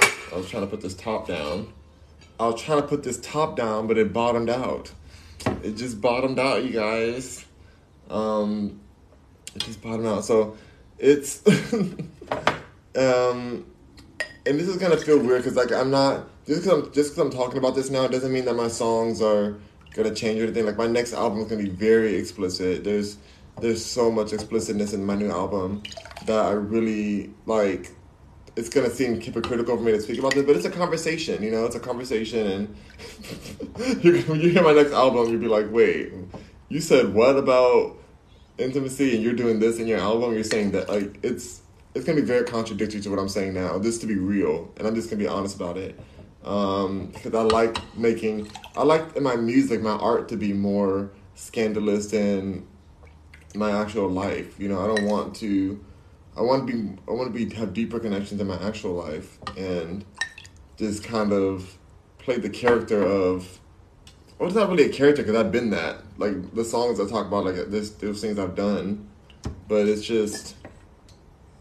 I 0.00 0.36
was 0.36 0.50
trying 0.50 0.64
to 0.64 0.66
put 0.66 0.80
this 0.80 0.92
top 0.94 1.28
down. 1.28 1.72
I 2.38 2.48
was 2.48 2.60
trying 2.60 2.82
to 2.82 2.86
put 2.86 3.04
this 3.04 3.20
top 3.20 3.56
down, 3.56 3.86
but 3.86 3.96
it 3.96 4.12
bottomed 4.12 4.50
out. 4.50 4.92
It 5.62 5.76
just 5.76 6.00
bottomed 6.00 6.40
out, 6.40 6.64
you 6.64 6.72
guys. 6.72 7.46
Um, 8.10 8.80
it 9.54 9.62
just 9.62 9.80
bottomed 9.80 10.08
out. 10.08 10.24
So 10.24 10.58
it's 10.98 11.46
um, 12.96 13.64
and 14.46 14.58
this 14.58 14.68
is 14.68 14.76
gonna 14.76 14.96
feel 14.96 15.18
weird 15.18 15.42
because 15.42 15.56
like 15.56 15.72
I'm 15.72 15.90
not 15.90 16.26
just 16.46 16.62
because 16.62 16.86
I'm 16.86 16.92
just 16.92 17.14
because 17.14 17.18
I'm 17.18 17.30
talking 17.30 17.58
about 17.58 17.74
this 17.74 17.90
now. 17.90 18.04
It 18.04 18.12
doesn't 18.12 18.32
mean 18.32 18.44
that 18.46 18.54
my 18.54 18.68
songs 18.68 19.20
are 19.22 19.58
gonna 19.94 20.14
change 20.14 20.40
or 20.40 20.44
anything. 20.44 20.66
Like 20.66 20.76
my 20.76 20.86
next 20.86 21.12
album 21.12 21.40
is 21.40 21.48
gonna 21.48 21.62
be 21.62 21.68
very 21.68 22.16
explicit. 22.16 22.84
There's 22.84 23.18
there's 23.60 23.84
so 23.84 24.10
much 24.10 24.32
explicitness 24.32 24.92
in 24.92 25.04
my 25.04 25.14
new 25.14 25.30
album 25.30 25.82
that 26.26 26.44
I 26.44 26.52
really 26.52 27.32
like. 27.46 27.92
It's 28.56 28.68
gonna 28.68 28.90
seem 28.90 29.20
hypocritical 29.20 29.76
for 29.76 29.82
me 29.82 29.92
to 29.92 30.00
speak 30.00 30.18
about 30.18 30.34
this, 30.34 30.44
but 30.44 30.56
it's 30.56 30.64
a 30.64 30.70
conversation. 30.70 31.42
You 31.42 31.52
know, 31.52 31.64
it's 31.64 31.76
a 31.76 31.80
conversation, 31.80 32.46
and 32.46 32.76
when 34.26 34.40
you 34.40 34.50
hear 34.50 34.64
my 34.64 34.72
next 34.72 34.92
album, 34.92 35.30
you'll 35.30 35.40
be 35.40 35.46
like, 35.46 35.70
"Wait, 35.70 36.12
you 36.68 36.80
said 36.80 37.14
what 37.14 37.36
about 37.36 37.96
intimacy, 38.58 39.14
and 39.14 39.22
you're 39.22 39.34
doing 39.34 39.58
this 39.60 39.78
in 39.78 39.86
your 39.86 39.98
album? 39.98 40.34
You're 40.34 40.44
saying 40.44 40.72
that 40.72 40.88
like 40.88 41.18
it's 41.22 41.62
it's 41.94 42.04
gonna 42.04 42.20
be 42.20 42.26
very 42.26 42.44
contradictory 42.44 43.00
to 43.00 43.10
what 43.10 43.18
I'm 43.18 43.28
saying 43.28 43.54
now. 43.54 43.78
This 43.78 43.98
to 43.98 44.06
be 44.06 44.16
real, 44.16 44.70
and 44.76 44.86
I'm 44.86 44.94
just 44.94 45.10
gonna 45.10 45.20
be 45.20 45.28
honest 45.28 45.56
about 45.56 45.76
it." 45.76 45.98
Um, 46.44 47.06
because 47.06 47.34
I 47.34 47.42
like 47.42 47.76
making, 47.96 48.50
I 48.76 48.84
like 48.84 49.16
in 49.16 49.22
my 49.22 49.36
music, 49.36 49.82
my 49.82 49.90
art 49.90 50.28
to 50.28 50.36
be 50.36 50.52
more 50.52 51.10
scandalous 51.34 52.10
than 52.10 52.66
my 53.54 53.70
actual 53.70 54.08
life. 54.08 54.58
You 54.58 54.68
know, 54.68 54.80
I 54.80 54.86
don't 54.86 55.06
want 55.06 55.36
to. 55.36 55.84
I 56.36 56.42
want 56.42 56.66
to 56.66 56.72
be. 56.72 56.98
I 57.08 57.12
want 57.12 57.32
to 57.32 57.46
be 57.46 57.54
have 57.56 57.74
deeper 57.74 57.98
connections 57.98 58.40
in 58.40 58.46
my 58.46 58.62
actual 58.62 58.92
life 58.92 59.38
and 59.56 60.04
just 60.76 61.02
kind 61.02 61.32
of 61.32 61.78
play 62.18 62.38
the 62.38 62.50
character 62.50 63.02
of. 63.02 63.60
Well, 64.38 64.48
it's 64.48 64.56
not 64.56 64.68
really 64.68 64.84
a 64.84 64.88
character 64.88 65.22
because 65.22 65.36
I've 65.36 65.50
been 65.50 65.70
that. 65.70 65.96
Like 66.16 66.54
the 66.54 66.64
songs 66.64 67.00
I 67.00 67.08
talk 67.08 67.26
about, 67.26 67.44
like 67.44 67.56
this, 67.70 67.90
those 67.90 68.20
things 68.20 68.38
I've 68.38 68.54
done, 68.54 69.08
but 69.66 69.88
it's 69.88 70.04
just 70.04 70.54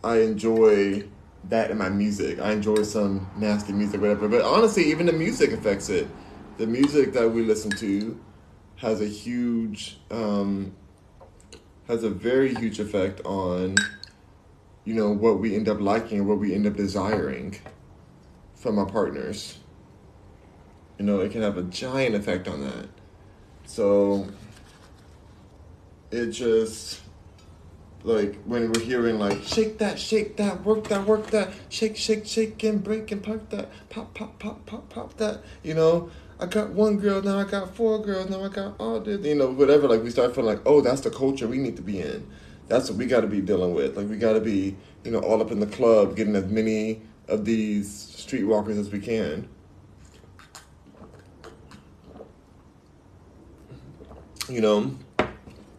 I 0.03 0.19
enjoy 0.19 1.03
that 1.49 1.71
in 1.71 1.77
my 1.77 1.89
music. 1.89 2.39
I 2.39 2.51
enjoy 2.51 2.83
some 2.83 3.29
nasty 3.35 3.73
music, 3.73 3.99
whatever. 3.99 4.27
But 4.27 4.43
honestly, 4.43 4.85
even 4.91 5.07
the 5.07 5.13
music 5.13 5.53
affects 5.53 5.89
it. 5.89 6.07
The 6.57 6.67
music 6.67 7.13
that 7.13 7.29
we 7.29 7.43
listen 7.43 7.71
to 7.71 8.19
has 8.75 9.01
a 9.01 9.07
huge 9.07 9.99
um, 10.11 10.75
has 11.87 12.03
a 12.03 12.09
very 12.09 12.53
huge 12.53 12.79
effect 12.79 13.21
on 13.25 13.75
you 14.85 14.93
know 14.93 15.09
what 15.09 15.39
we 15.39 15.55
end 15.55 15.67
up 15.67 15.81
liking 15.81 16.27
what 16.27 16.37
we 16.37 16.53
end 16.53 16.67
up 16.67 16.75
desiring 16.75 17.59
from 18.55 18.77
our 18.77 18.85
partners 18.85 19.57
you 20.97 21.05
know 21.05 21.19
it 21.19 21.31
can 21.31 21.41
have 21.41 21.57
a 21.57 21.63
giant 21.63 22.15
effect 22.15 22.47
on 22.47 22.61
that 22.61 22.87
so 23.65 24.27
it 26.11 26.27
just 26.27 27.01
like 28.03 28.35
when 28.45 28.71
we're 28.71 28.81
hearing 28.81 29.19
like 29.19 29.41
shake 29.43 29.77
that 29.79 29.99
shake 29.99 30.37
that 30.37 30.63
work 30.63 30.87
that 30.87 31.05
work 31.05 31.27
that 31.27 31.49
shake 31.69 31.97
shake 31.97 32.25
shake 32.25 32.63
and 32.63 32.83
break 32.83 33.11
and 33.11 33.23
pop 33.23 33.49
that 33.49 33.69
pop 33.89 34.13
pop 34.13 34.39
pop 34.39 34.65
pop 34.65 34.89
pop 34.89 35.17
that 35.17 35.41
you 35.63 35.73
know 35.73 36.09
I 36.39 36.45
got 36.45 36.69
one 36.69 36.97
girl, 36.97 37.21
now 37.23 37.39
I 37.39 37.45
got 37.45 37.75
four 37.75 37.99
girls, 37.99 38.29
now 38.29 38.43
I 38.43 38.49
got 38.49 38.75
all 38.79 38.99
this, 38.99 39.25
you 39.25 39.33
know, 39.33 39.49
whatever. 39.49 39.87
Like 39.87 40.03
we 40.03 40.11
start 40.11 40.35
feeling 40.35 40.55
like, 40.55 40.61
oh, 40.67 40.81
that's 40.81 41.01
the 41.01 41.09
culture 41.09 41.47
we 41.47 41.57
need 41.57 41.75
to 41.77 41.81
be 41.81 41.99
in. 41.99 42.27
That's 42.67 42.89
what 42.89 42.99
we 42.99 43.07
got 43.07 43.21
to 43.21 43.27
be 43.27 43.41
dealing 43.41 43.73
with. 43.73 43.97
Like 43.97 44.07
we 44.07 44.17
got 44.17 44.33
to 44.33 44.39
be, 44.39 44.75
you 45.03 45.09
know, 45.09 45.19
all 45.19 45.41
up 45.41 45.49
in 45.49 45.59
the 45.59 45.65
club, 45.65 46.15
getting 46.15 46.35
as 46.35 46.45
many 46.45 47.01
of 47.27 47.43
these 47.45 47.89
streetwalkers 47.89 48.79
as 48.79 48.91
we 48.91 48.99
can. 48.99 49.49
You 54.49 54.61
know, 54.61 54.97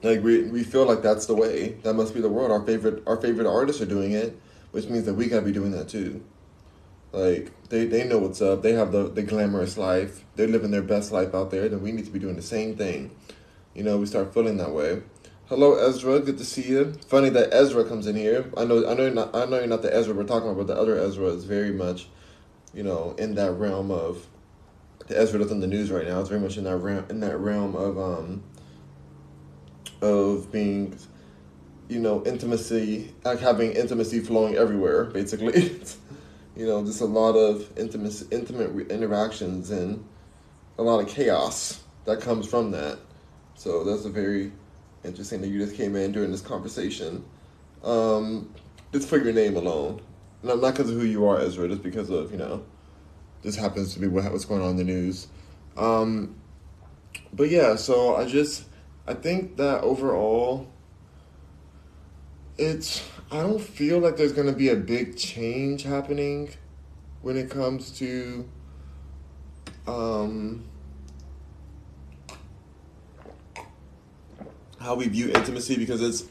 like 0.02 0.22
we 0.22 0.42
we 0.42 0.62
feel 0.62 0.84
like 0.84 1.02
that's 1.02 1.26
the 1.26 1.34
way. 1.34 1.78
That 1.82 1.94
must 1.94 2.14
be 2.14 2.20
the 2.20 2.28
world. 2.28 2.50
Our 2.50 2.62
favorite 2.64 3.02
our 3.06 3.16
favorite 3.16 3.46
artists 3.46 3.80
are 3.80 3.86
doing 3.86 4.12
it, 4.12 4.38
which 4.72 4.86
means 4.88 5.06
that 5.06 5.14
we 5.14 5.26
got 5.26 5.40
to 5.40 5.46
be 5.46 5.52
doing 5.52 5.72
that 5.72 5.88
too. 5.88 6.22
Like 7.12 7.50
they, 7.70 7.86
they 7.86 8.04
know 8.04 8.18
what's 8.18 8.42
up. 8.42 8.62
They 8.62 8.72
have 8.72 8.92
the, 8.92 9.08
the 9.08 9.22
glamorous 9.22 9.78
life. 9.78 10.24
They're 10.36 10.48
living 10.48 10.70
their 10.70 10.82
best 10.82 11.12
life 11.12 11.34
out 11.34 11.50
there. 11.50 11.68
Then 11.68 11.82
we 11.82 11.92
need 11.92 12.04
to 12.04 12.10
be 12.10 12.18
doing 12.18 12.36
the 12.36 12.42
same 12.42 12.76
thing. 12.76 13.10
You 13.74 13.82
know, 13.82 13.96
we 13.96 14.06
start 14.06 14.34
feeling 14.34 14.58
that 14.58 14.72
way. 14.72 15.02
Hello, 15.48 15.76
Ezra. 15.76 16.20
Good 16.20 16.36
to 16.38 16.44
see 16.44 16.68
you. 16.68 16.92
Funny 17.06 17.30
that 17.30 17.54
Ezra 17.54 17.84
comes 17.84 18.06
in 18.06 18.16
here. 18.16 18.50
I 18.56 18.64
know, 18.64 18.86
I 18.86 18.92
know, 18.92 19.08
not, 19.08 19.34
I 19.34 19.46
know 19.46 19.58
you're 19.58 19.66
not 19.66 19.80
the 19.80 19.94
Ezra 19.94 20.12
we're 20.12 20.24
talking 20.24 20.50
about, 20.50 20.66
but 20.66 20.74
the 20.74 20.78
other 20.78 20.98
Ezra 20.98 21.28
is 21.28 21.44
very 21.44 21.72
much, 21.72 22.08
you 22.74 22.82
know, 22.82 23.14
in 23.18 23.34
that 23.36 23.52
realm 23.52 23.90
of 23.90 24.26
the 25.06 25.18
Ezra 25.18 25.38
that's 25.38 25.50
in 25.50 25.60
the 25.60 25.66
news 25.66 25.90
right 25.90 26.06
now. 26.06 26.20
It's 26.20 26.28
very 26.28 26.40
much 26.40 26.58
in 26.58 26.64
that 26.64 26.76
realm, 26.76 27.06
in 27.08 27.20
that 27.20 27.38
realm 27.38 27.74
of 27.76 27.98
um, 27.98 28.42
of 30.00 30.50
being, 30.52 30.98
you 31.88 32.00
know, 32.00 32.24
intimacy, 32.24 33.12
like 33.24 33.40
having 33.40 33.72
intimacy 33.72 34.20
flowing 34.20 34.56
everywhere, 34.56 35.04
basically. 35.04 35.80
you 36.56 36.66
know, 36.66 36.84
just 36.84 37.00
a 37.00 37.06
lot 37.06 37.32
of 37.32 37.70
intimate, 37.78 38.22
intimate 38.32 38.90
interactions 38.90 39.70
and 39.70 40.04
a 40.76 40.82
lot 40.82 41.00
of 41.00 41.08
chaos 41.08 41.82
that 42.04 42.20
comes 42.20 42.46
from 42.46 42.70
that. 42.72 42.98
So 43.54 43.84
that's 43.84 44.04
a 44.04 44.10
very 44.10 44.52
interesting 45.04 45.40
that 45.40 45.48
you 45.48 45.58
just 45.58 45.76
came 45.76 45.96
in 45.96 46.12
during 46.12 46.30
this 46.30 46.40
conversation. 46.40 47.24
Um, 47.84 48.52
just 48.92 49.08
for 49.08 49.18
your 49.18 49.32
name 49.32 49.56
alone, 49.56 50.00
not 50.42 50.60
not 50.60 50.74
because 50.74 50.90
of 50.90 50.96
who 50.96 51.04
you 51.04 51.26
are, 51.26 51.40
Ezra, 51.40 51.68
just 51.68 51.82
because 51.82 52.10
of 52.10 52.30
you 52.30 52.38
know, 52.38 52.64
this 53.42 53.56
happens 53.56 53.94
to 53.94 54.00
be 54.00 54.08
what, 54.08 54.30
what's 54.30 54.44
going 54.44 54.62
on 54.62 54.70
in 54.70 54.76
the 54.76 54.84
news. 54.84 55.28
Um, 55.76 56.34
but 57.32 57.50
yeah, 57.50 57.76
so 57.76 58.16
I 58.16 58.26
just 58.26 58.64
I 59.08 59.14
think 59.14 59.56
that 59.56 59.80
overall, 59.80 60.68
it's 62.58 63.02
I 63.32 63.40
don't 63.40 63.58
feel 63.58 64.00
like 64.00 64.18
there's 64.18 64.32
gonna 64.32 64.52
be 64.52 64.68
a 64.68 64.76
big 64.76 65.16
change 65.16 65.84
happening 65.84 66.50
when 67.22 67.38
it 67.38 67.48
comes 67.48 67.90
to 68.00 68.46
um, 69.86 70.62
how 74.78 74.94
we 74.94 75.08
view 75.08 75.30
intimacy 75.30 75.78
because 75.78 76.02
it's 76.02 76.24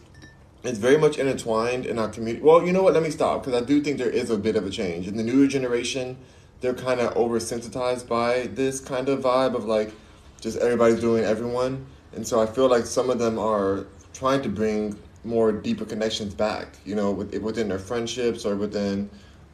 it's 0.63 0.77
very 0.77 0.99
much 0.99 1.17
intertwined 1.17 1.87
in 1.87 1.97
our 1.97 2.09
community. 2.09 2.45
Well, 2.45 2.63
you 2.63 2.73
know 2.73 2.83
what? 2.83 2.93
Let 2.93 3.01
me 3.01 3.09
stop 3.09 3.43
because 3.43 3.59
I 3.59 3.65
do 3.65 3.81
think 3.81 3.97
there 3.97 4.11
is 4.11 4.29
a 4.29 4.37
bit 4.37 4.55
of 4.55 4.67
a 4.67 4.69
change 4.69 5.07
in 5.07 5.17
the 5.17 5.23
newer 5.23 5.47
generation. 5.47 6.15
They're 6.61 6.75
kind 6.75 6.99
of 6.99 7.15
oversensitized 7.15 8.07
by 8.07 8.51
this 8.53 8.79
kind 8.79 9.09
of 9.09 9.21
vibe 9.21 9.55
of 9.55 9.65
like 9.65 9.91
just 10.39 10.59
everybody's 10.59 10.99
doing 10.99 11.23
everyone, 11.23 11.87
and 12.17 12.27
so 12.27 12.41
I 12.41 12.47
feel 12.47 12.67
like 12.67 12.85
some 12.87 13.11
of 13.11 13.19
them 13.19 13.37
are 13.37 13.85
trying 14.11 14.41
to 14.41 14.49
bring 14.49 14.97
more 15.23 15.51
deeper 15.51 15.85
connections 15.85 16.33
back. 16.33 16.79
You 16.83 16.95
know, 16.95 17.11
with, 17.11 17.37
within 17.37 17.69
their 17.69 17.77
friendships 17.77 18.43
or 18.43 18.55
within 18.55 19.09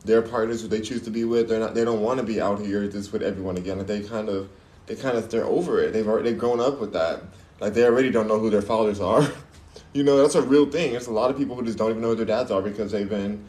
their 0.05 0.21
partners 0.21 0.61
who 0.61 0.69
they 0.69 0.79
choose 0.79 1.01
to 1.01 1.11
be 1.11 1.25
with. 1.25 1.49
They're 1.49 1.59
not. 1.59 1.75
They 1.75 1.83
don't 1.83 2.01
want 2.01 2.21
to 2.21 2.25
be 2.25 2.39
out 2.41 2.61
here 2.61 2.87
just 2.87 3.11
with 3.11 3.21
everyone 3.21 3.57
again. 3.57 3.79
Like 3.79 3.87
they 3.87 4.01
kind 4.01 4.29
of, 4.29 4.49
they 4.85 4.95
kind 4.95 5.17
of, 5.17 5.29
they're 5.29 5.43
over 5.43 5.81
it. 5.81 5.91
They've 5.91 6.07
already 6.07 6.29
they've 6.29 6.39
grown 6.39 6.61
up 6.61 6.79
with 6.79 6.93
that. 6.93 7.21
Like 7.59 7.73
they 7.73 7.83
already 7.83 8.11
don't 8.11 8.29
know 8.29 8.39
who 8.39 8.49
their 8.49 8.61
fathers 8.61 9.01
are. 9.01 9.29
you 9.93 10.03
know, 10.03 10.21
that's 10.21 10.35
a 10.35 10.41
real 10.41 10.65
thing. 10.65 10.91
There's 10.91 11.07
a 11.07 11.11
lot 11.13 11.31
of 11.31 11.37
people 11.37 11.57
who 11.57 11.63
just 11.63 11.77
don't 11.77 11.89
even 11.89 12.01
know 12.01 12.09
who 12.09 12.15
their 12.15 12.25
dads 12.25 12.49
are 12.49 12.61
because 12.61 12.93
they've 12.93 13.09
been, 13.09 13.43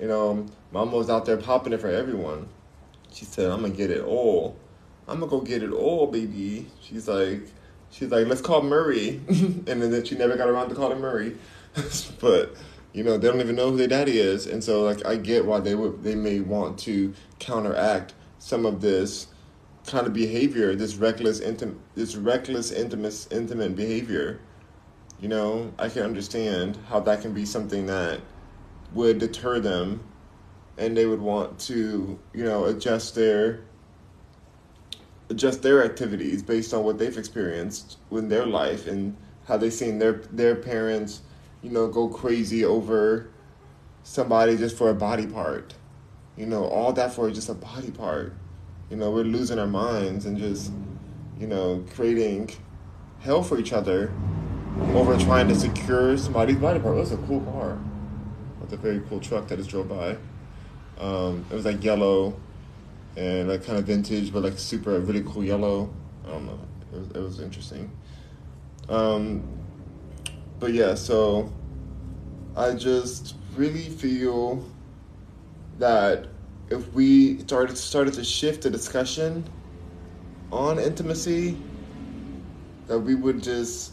you 0.00 0.08
know, 0.08 0.44
mom 0.72 0.90
was 0.90 1.08
out 1.08 1.24
there 1.24 1.36
popping 1.36 1.72
it 1.72 1.80
for 1.80 1.88
everyone. 1.88 2.48
She 3.12 3.24
said, 3.26 3.48
"I'm 3.48 3.62
gonna 3.62 3.74
get 3.74 3.92
it 3.92 4.02
all. 4.02 4.56
I'm 5.06 5.20
gonna 5.20 5.30
go 5.30 5.40
get 5.40 5.62
it 5.62 5.70
all, 5.70 6.08
baby." 6.08 6.66
She's 6.80 7.06
like, 7.06 7.48
she's 7.96 8.10
like, 8.10 8.26
"Let's 8.26 8.40
call 8.40 8.62
Murray," 8.62 9.20
and 9.28 9.66
then 9.66 10.04
she 10.04 10.16
never 10.16 10.36
got 10.36 10.48
around 10.48 10.68
to 10.68 10.74
calling 10.74 11.00
Murray. 11.00 11.36
but 12.20 12.54
you 12.92 13.02
know 13.04 13.18
they 13.18 13.28
don't 13.28 13.40
even 13.40 13.56
know 13.56 13.70
who 13.70 13.76
their 13.76 13.88
daddy 13.88 14.18
is, 14.18 14.46
and 14.46 14.62
so 14.62 14.82
like 14.82 15.04
I 15.06 15.16
get 15.16 15.44
why 15.44 15.60
they 15.60 15.74
would 15.74 16.02
they 16.02 16.14
may 16.14 16.40
want 16.40 16.78
to 16.80 17.14
counteract 17.38 18.14
some 18.38 18.66
of 18.66 18.80
this 18.80 19.28
kind 19.86 20.06
of 20.06 20.12
behavior, 20.12 20.74
this 20.74 20.96
reckless 20.96 21.40
intimate, 21.40 21.76
this 21.94 22.16
reckless 22.16 22.72
intimate 22.72 23.26
intimate 23.30 23.76
behavior. 23.76 24.40
You 25.20 25.28
know, 25.28 25.72
I 25.78 25.88
can 25.88 26.02
understand 26.02 26.78
how 26.88 27.00
that 27.00 27.22
can 27.22 27.32
be 27.32 27.46
something 27.46 27.86
that 27.86 28.20
would 28.92 29.18
deter 29.18 29.60
them, 29.60 30.04
and 30.76 30.94
they 30.94 31.06
would 31.06 31.20
want 31.20 31.58
to 31.60 32.18
you 32.34 32.44
know 32.44 32.66
adjust 32.66 33.14
their 33.14 33.60
adjust 35.28 35.62
their 35.62 35.84
activities 35.84 36.42
based 36.42 36.72
on 36.72 36.84
what 36.84 36.98
they've 36.98 37.18
experienced 37.18 37.98
in 38.10 38.28
their 38.28 38.46
life 38.46 38.86
and 38.86 39.16
how 39.46 39.56
they've 39.56 39.72
seen 39.72 39.98
their 39.98 40.22
their 40.30 40.54
parents 40.54 41.22
you 41.66 41.72
know, 41.72 41.88
go 41.88 42.06
crazy 42.06 42.64
over 42.64 43.28
somebody 44.04 44.56
just 44.56 44.76
for 44.76 44.90
a 44.90 44.94
body 44.94 45.26
part. 45.26 45.74
You 46.36 46.46
know, 46.46 46.64
all 46.64 46.92
that 46.92 47.12
for 47.12 47.28
just 47.30 47.48
a 47.48 47.54
body 47.54 47.90
part. 47.90 48.34
You 48.88 48.96
know, 48.96 49.10
we're 49.10 49.24
losing 49.24 49.58
our 49.58 49.66
minds 49.66 50.26
and 50.26 50.38
just, 50.38 50.70
you 51.40 51.48
know, 51.48 51.84
creating 51.94 52.50
hell 53.18 53.42
for 53.42 53.58
each 53.58 53.72
other 53.72 54.12
over 54.94 55.18
trying 55.18 55.48
to 55.48 55.56
secure 55.56 56.16
somebody's 56.16 56.56
body 56.56 56.78
part. 56.78 56.96
That's 56.96 57.10
a 57.10 57.16
cool 57.16 57.40
car. 57.40 57.78
That's 58.60 58.74
a 58.74 58.76
very 58.76 59.00
cool 59.08 59.18
truck 59.18 59.48
that 59.48 59.56
just 59.56 59.70
drove 59.70 59.88
by. 59.88 60.16
Um, 60.98 61.44
it 61.50 61.54
was 61.54 61.64
like 61.64 61.82
yellow 61.82 62.38
and 63.16 63.48
like 63.48 63.64
kind 63.64 63.78
of 63.78 63.84
vintage, 63.84 64.32
but 64.32 64.42
like 64.42 64.58
super, 64.58 64.98
really 65.00 65.22
cool 65.22 65.44
yellow. 65.44 65.92
I 66.24 66.30
don't 66.30 66.46
know. 66.46 66.60
It 66.92 66.98
was, 66.98 67.10
it 67.10 67.20
was 67.20 67.40
interesting. 67.40 67.90
Um, 68.88 69.46
but 70.58 70.72
yeah, 70.72 70.94
so 70.94 71.52
I 72.56 72.74
just 72.74 73.36
really 73.54 73.88
feel 73.88 74.64
that 75.78 76.26
if 76.70 76.92
we 76.92 77.38
started 77.40 77.76
started 77.76 78.14
to 78.14 78.24
shift 78.24 78.62
the 78.62 78.70
discussion 78.70 79.44
on 80.50 80.78
intimacy, 80.78 81.56
that 82.86 82.98
we 82.98 83.14
would 83.14 83.42
just 83.42 83.92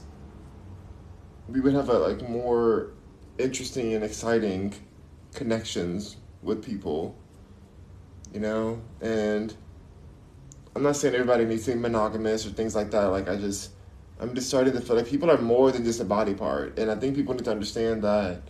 we 1.49 1.59
would 1.59 1.73
have 1.73 1.89
a 1.89 1.97
like 1.97 2.27
more 2.29 2.91
interesting 3.37 3.93
and 3.93 4.03
exciting 4.03 4.73
connections 5.33 6.17
with 6.41 6.63
people, 6.63 7.17
you 8.33 8.39
know, 8.39 8.81
and 9.01 9.55
I'm 10.75 10.83
not 10.83 10.95
saying 10.95 11.13
everybody 11.13 11.45
needs 11.45 11.65
to 11.65 11.73
be 11.73 11.79
monogamous 11.79 12.45
or 12.45 12.49
things 12.49 12.75
like 12.75 12.91
that. 12.91 13.05
Like 13.05 13.29
I 13.29 13.35
just 13.35 13.71
I'm 14.19 14.33
just 14.33 14.47
starting 14.47 14.73
to 14.73 14.81
feel 14.81 14.95
like 14.95 15.07
people 15.07 15.29
are 15.29 15.37
more 15.37 15.71
than 15.71 15.83
just 15.83 15.99
a 15.99 16.05
body 16.05 16.33
part, 16.33 16.77
and 16.79 16.89
I 16.89 16.95
think 16.95 17.15
people 17.15 17.33
need 17.35 17.45
to 17.45 17.51
understand 17.51 18.03
that 18.03 18.41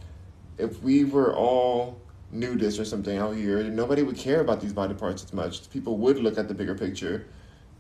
if 0.57 0.81
we 0.81 1.03
were 1.03 1.35
all 1.35 1.99
nudists 2.33 2.79
or 2.79 2.85
something 2.85 3.17
out 3.17 3.35
here, 3.35 3.63
nobody 3.63 4.03
would 4.03 4.17
care 4.17 4.41
about 4.41 4.61
these 4.61 4.73
body 4.73 4.93
parts 4.93 5.23
as 5.23 5.33
much. 5.33 5.69
People 5.69 5.97
would 5.97 6.17
look 6.19 6.37
at 6.37 6.47
the 6.47 6.53
bigger 6.53 6.75
picture, 6.75 7.27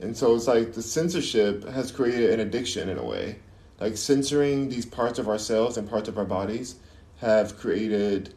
and 0.01 0.15
so 0.15 0.35
it's 0.35 0.47
like 0.47 0.73
the 0.73 0.81
censorship 0.81 1.67
has 1.69 1.91
created 1.91 2.31
an 2.31 2.39
addiction 2.41 2.89
in 2.89 2.97
a 2.97 3.03
way. 3.03 3.39
Like 3.79 3.97
censoring 3.97 4.69
these 4.69 4.85
parts 4.85 5.19
of 5.19 5.27
ourselves 5.27 5.77
and 5.77 5.89
parts 5.89 6.07
of 6.07 6.17
our 6.17 6.25
bodies 6.25 6.75
have 7.17 7.57
created 7.57 8.33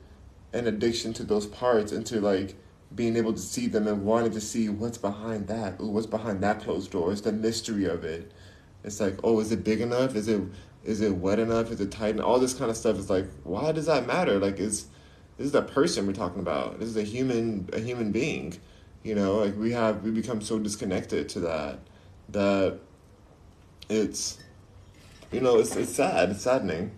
an 0.52 0.66
addiction 0.66 1.12
to 1.14 1.24
those 1.24 1.46
parts 1.46 1.92
and 1.92 2.06
to 2.06 2.20
like 2.20 2.56
being 2.96 3.16
able 3.16 3.34
to 3.34 3.38
see 3.38 3.66
them 3.68 3.86
and 3.86 4.04
wanting 4.04 4.32
to 4.32 4.40
see 4.40 4.68
what's 4.68 4.98
behind 4.98 5.46
that. 5.48 5.80
Ooh, 5.80 5.88
what's 5.88 6.06
behind 6.06 6.42
that 6.42 6.62
closed 6.62 6.90
door? 6.90 7.12
It's 7.12 7.20
the 7.20 7.32
mystery 7.32 7.84
of 7.84 8.04
it. 8.04 8.32
It's 8.82 9.00
like, 9.00 9.18
oh, 9.22 9.38
is 9.40 9.52
it 9.52 9.62
big 9.62 9.80
enough? 9.80 10.16
Is 10.16 10.28
it 10.28 10.40
is 10.82 11.00
it 11.00 11.16
wet 11.16 11.38
enough? 11.38 11.70
Is 11.70 11.80
it 11.80 11.90
tight? 11.90 12.10
And 12.10 12.20
all 12.20 12.38
this 12.38 12.54
kind 12.54 12.70
of 12.70 12.76
stuff 12.76 12.96
is 12.96 13.10
like, 13.10 13.26
why 13.42 13.72
does 13.72 13.86
that 13.86 14.06
matter? 14.06 14.38
Like, 14.38 14.58
is 14.58 14.86
this 15.36 15.48
is 15.48 15.54
a 15.54 15.62
person 15.62 16.06
we're 16.06 16.14
talking 16.14 16.40
about? 16.40 16.80
This 16.80 16.88
is 16.88 16.96
a 16.96 17.02
human 17.02 17.68
a 17.72 17.80
human 17.80 18.12
being. 18.12 18.58
You 19.02 19.14
know, 19.14 19.36
like 19.36 19.56
we 19.56 19.72
have 19.72 20.02
we 20.02 20.10
become 20.10 20.40
so 20.40 20.58
disconnected 20.58 21.28
to 21.30 21.40
that 21.40 21.80
that 22.30 22.78
it's 23.88 24.38
you 25.30 25.40
know 25.40 25.58
it's 25.58 25.76
it's 25.76 25.94
sad. 25.94 26.30
It's 26.30 26.42
saddening. 26.42 26.92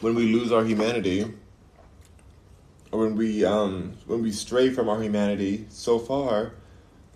When 0.00 0.14
we 0.14 0.32
lose 0.32 0.52
our 0.52 0.64
humanity, 0.64 1.32
or 2.92 3.00
when 3.00 3.16
we 3.16 3.44
um 3.44 3.94
when 4.06 4.22
we 4.22 4.32
stray 4.32 4.70
from 4.70 4.88
our 4.88 5.02
humanity 5.02 5.66
so 5.68 5.98
far 5.98 6.52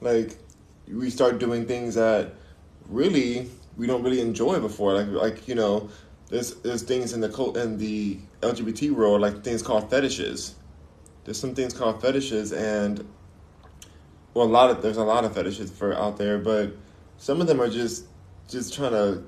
like 0.00 0.36
we 0.88 1.10
start 1.10 1.38
doing 1.38 1.66
things 1.66 1.94
that 1.94 2.34
really 2.88 3.48
we 3.76 3.86
don't 3.86 4.02
really 4.02 4.20
enjoy 4.20 4.60
before. 4.60 4.92
Like 4.94 5.08
like 5.08 5.48
you 5.48 5.54
know, 5.54 5.88
there's 6.28 6.54
there's 6.56 6.82
things 6.82 7.12
in 7.12 7.20
the 7.20 7.28
cult 7.28 7.56
in 7.56 7.78
the 7.78 8.18
LGBT 8.40 8.92
world 8.92 9.20
like 9.20 9.42
things 9.44 9.62
called 9.62 9.90
fetishes. 9.90 10.54
There's 11.24 11.38
some 11.38 11.54
things 11.54 11.74
called 11.74 12.00
fetishes, 12.00 12.52
and 12.52 13.06
well, 14.34 14.46
a 14.46 14.48
lot 14.48 14.70
of 14.70 14.82
there's 14.82 14.96
a 14.96 15.04
lot 15.04 15.24
of 15.24 15.34
fetishes 15.34 15.70
for 15.70 15.94
out 15.94 16.16
there, 16.16 16.38
but 16.38 16.74
some 17.18 17.40
of 17.40 17.46
them 17.46 17.60
are 17.60 17.68
just 17.68 18.06
just 18.48 18.74
trying 18.74 18.92
to 18.92 19.22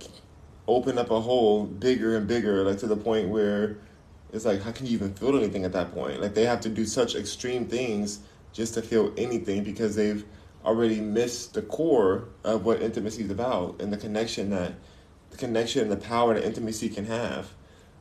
open 0.69 0.99
up 0.99 1.11
a 1.11 1.21
hole 1.21 1.67
bigger 1.67 2.17
and 2.17 2.27
bigger, 2.27 2.63
like 2.65 2.79
to 2.79 2.87
the 2.87 2.97
point 2.97 3.29
where 3.29 3.79
it's 4.33 4.45
like, 4.45 4.63
how 4.63 4.73
can 4.73 4.87
you 4.87 4.93
even 4.93 5.15
feel 5.15 5.37
anything 5.37 5.65
at 5.65 5.73
that 5.73 5.93
point? 5.93 6.21
Like 6.21 6.35
they 6.35 6.47
have 6.47 6.61
to 6.63 6.69
do 6.69 6.85
such 6.87 7.15
extreme 7.15 7.67
things 7.67 8.21
just 8.53 8.75
to 8.75 8.83
feel 8.83 9.13
anything 9.17 9.65
because 9.65 9.97
they've 9.97 10.25
already 10.65 11.01
missed 11.01 11.55
the 11.55 11.63
core 11.63 12.29
of 12.45 12.65
what 12.65 12.81
intimacy 12.83 13.23
is 13.25 13.31
about 13.31 13.81
and 13.81 13.93
the 13.93 13.97
connection 13.97 14.51
that 14.51 14.75
the 15.31 15.37
connection 15.37 15.83
and 15.83 15.91
the 15.91 15.97
power 15.97 16.35
that 16.35 16.45
intimacy 16.45 16.89
can 16.89 17.07
have. 17.07 17.51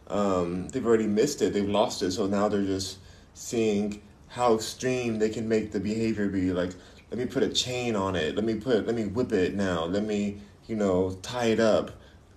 um, 0.07 0.67
they've 0.69 0.85
already 0.85 1.07
missed 1.07 1.41
it, 1.41 1.53
they've 1.53 1.69
lost 1.69 2.01
it, 2.03 2.11
so 2.11 2.27
now 2.27 2.47
they're 2.49 2.63
just 2.65 2.97
seeing 3.33 4.01
how 4.27 4.55
extreme 4.55 5.19
they 5.19 5.29
can 5.29 5.47
make 5.47 5.71
the 5.71 5.79
behavior 5.79 6.27
be. 6.29 6.51
Like, 6.51 6.71
let 7.09 7.17
me 7.17 7.25
put 7.25 7.43
a 7.43 7.49
chain 7.49 7.95
on 7.95 8.15
it. 8.15 8.35
Let 8.35 8.43
me 8.45 8.55
put, 8.55 8.85
let 8.85 8.95
me 8.95 9.05
whip 9.05 9.31
it 9.31 9.55
now. 9.55 9.85
Let 9.85 10.03
me, 10.03 10.39
you 10.67 10.75
know, 10.75 11.17
tie 11.21 11.45
it 11.47 11.59
up. 11.59 11.91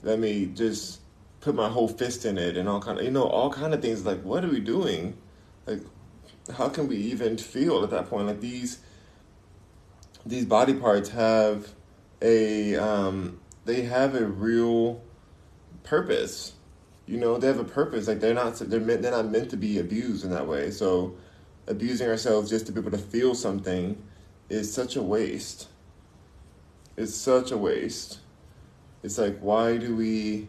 Let 0.05 0.19
me 0.19 0.47
just 0.47 1.01
put 1.41 1.55
my 1.55 1.69
whole 1.69 1.89
fist 1.89 2.25
in 2.25 2.39
it 2.39 2.57
and 2.57 2.69
all 2.69 2.81
kind 2.81 2.99
of, 2.99 3.05
you 3.05 3.11
know, 3.11 3.25
all 3.25 3.51
kind 3.51 3.75
of 3.75 3.83
things. 3.83 4.07
Like, 4.07 4.23
what 4.23 4.45
are 4.45 4.49
we 4.49 4.61
doing? 4.61 5.17
Like, 5.67 5.81
how 6.57 6.69
can 6.69 6.89
we 6.89 6.97
even 6.97 7.37
feel 7.37 7.83
at 7.83 7.91
that 7.91 8.09
point? 8.09 8.27
Like 8.27 8.41
these, 8.41 8.79
these 10.25 10.45
body 10.45 10.75
parts 10.75 11.09
have 11.11 11.69
a, 12.23 12.77
um, 12.77 13.41
they 13.65 13.83
have 13.83 14.15
a 14.15 14.25
real 14.25 15.03
purpose 15.83 16.55
you 17.07 17.19
know 17.19 17.37
they 17.37 17.47
have 17.47 17.59
a 17.59 17.65
purpose 17.65 18.09
like 18.09 18.21
they're 18.21 18.35
not 18.35 18.55
they're 18.57 18.81
meant 18.81 19.03
they're 19.03 19.11
not 19.11 19.31
meant 19.31 19.51
to 19.51 19.57
be 19.57 19.79
abused 19.79 20.25
in 20.25 20.31
that 20.31 20.47
way 20.47 20.71
so 20.71 21.15
abusing 21.67 22.09
ourselves 22.09 22.51
just 22.51 22.67
to 22.67 22.73
be 22.73 22.81
able 22.81 22.91
to 22.91 22.99
feel 22.99 23.35
something 23.35 24.03
is 24.49 24.73
such 24.73 24.97
a 24.97 25.03
waste 25.03 25.69
it's 26.97 27.15
such 27.15 27.51
a 27.51 27.57
waste 27.57 28.21
it's 29.05 29.19
like 29.19 29.39
why 29.39 29.77
do 29.77 29.95
we 29.95 30.49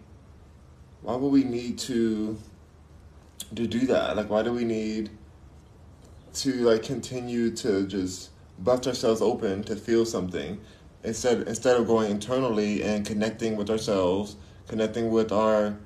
why 1.04 1.16
would 1.16 1.32
we 1.32 1.44
need 1.44 1.78
to 1.78 2.36
to 3.54 3.68
do 3.68 3.86
that 3.86 4.18
like 4.18 4.30
why 4.30 4.42
do 4.42 4.52
we 4.52 4.64
need 4.64 5.12
to 6.34 6.52
like 6.64 6.82
continue 6.82 7.52
to 7.52 7.86
just 7.86 8.32
bust 8.58 8.88
ourselves 8.88 9.22
open 9.22 9.64
to 9.64 9.76
feel 9.76 10.04
something 10.04 10.60
instead 11.04 11.48
instead 11.48 11.78
of 11.78 11.86
going 11.86 12.10
internally 12.10 12.82
and 12.82 13.06
connecting 13.06 13.56
with 13.56 13.70
ourselves 13.70 14.36
connecting 14.68 15.12
with 15.12 15.32
our 15.32 15.78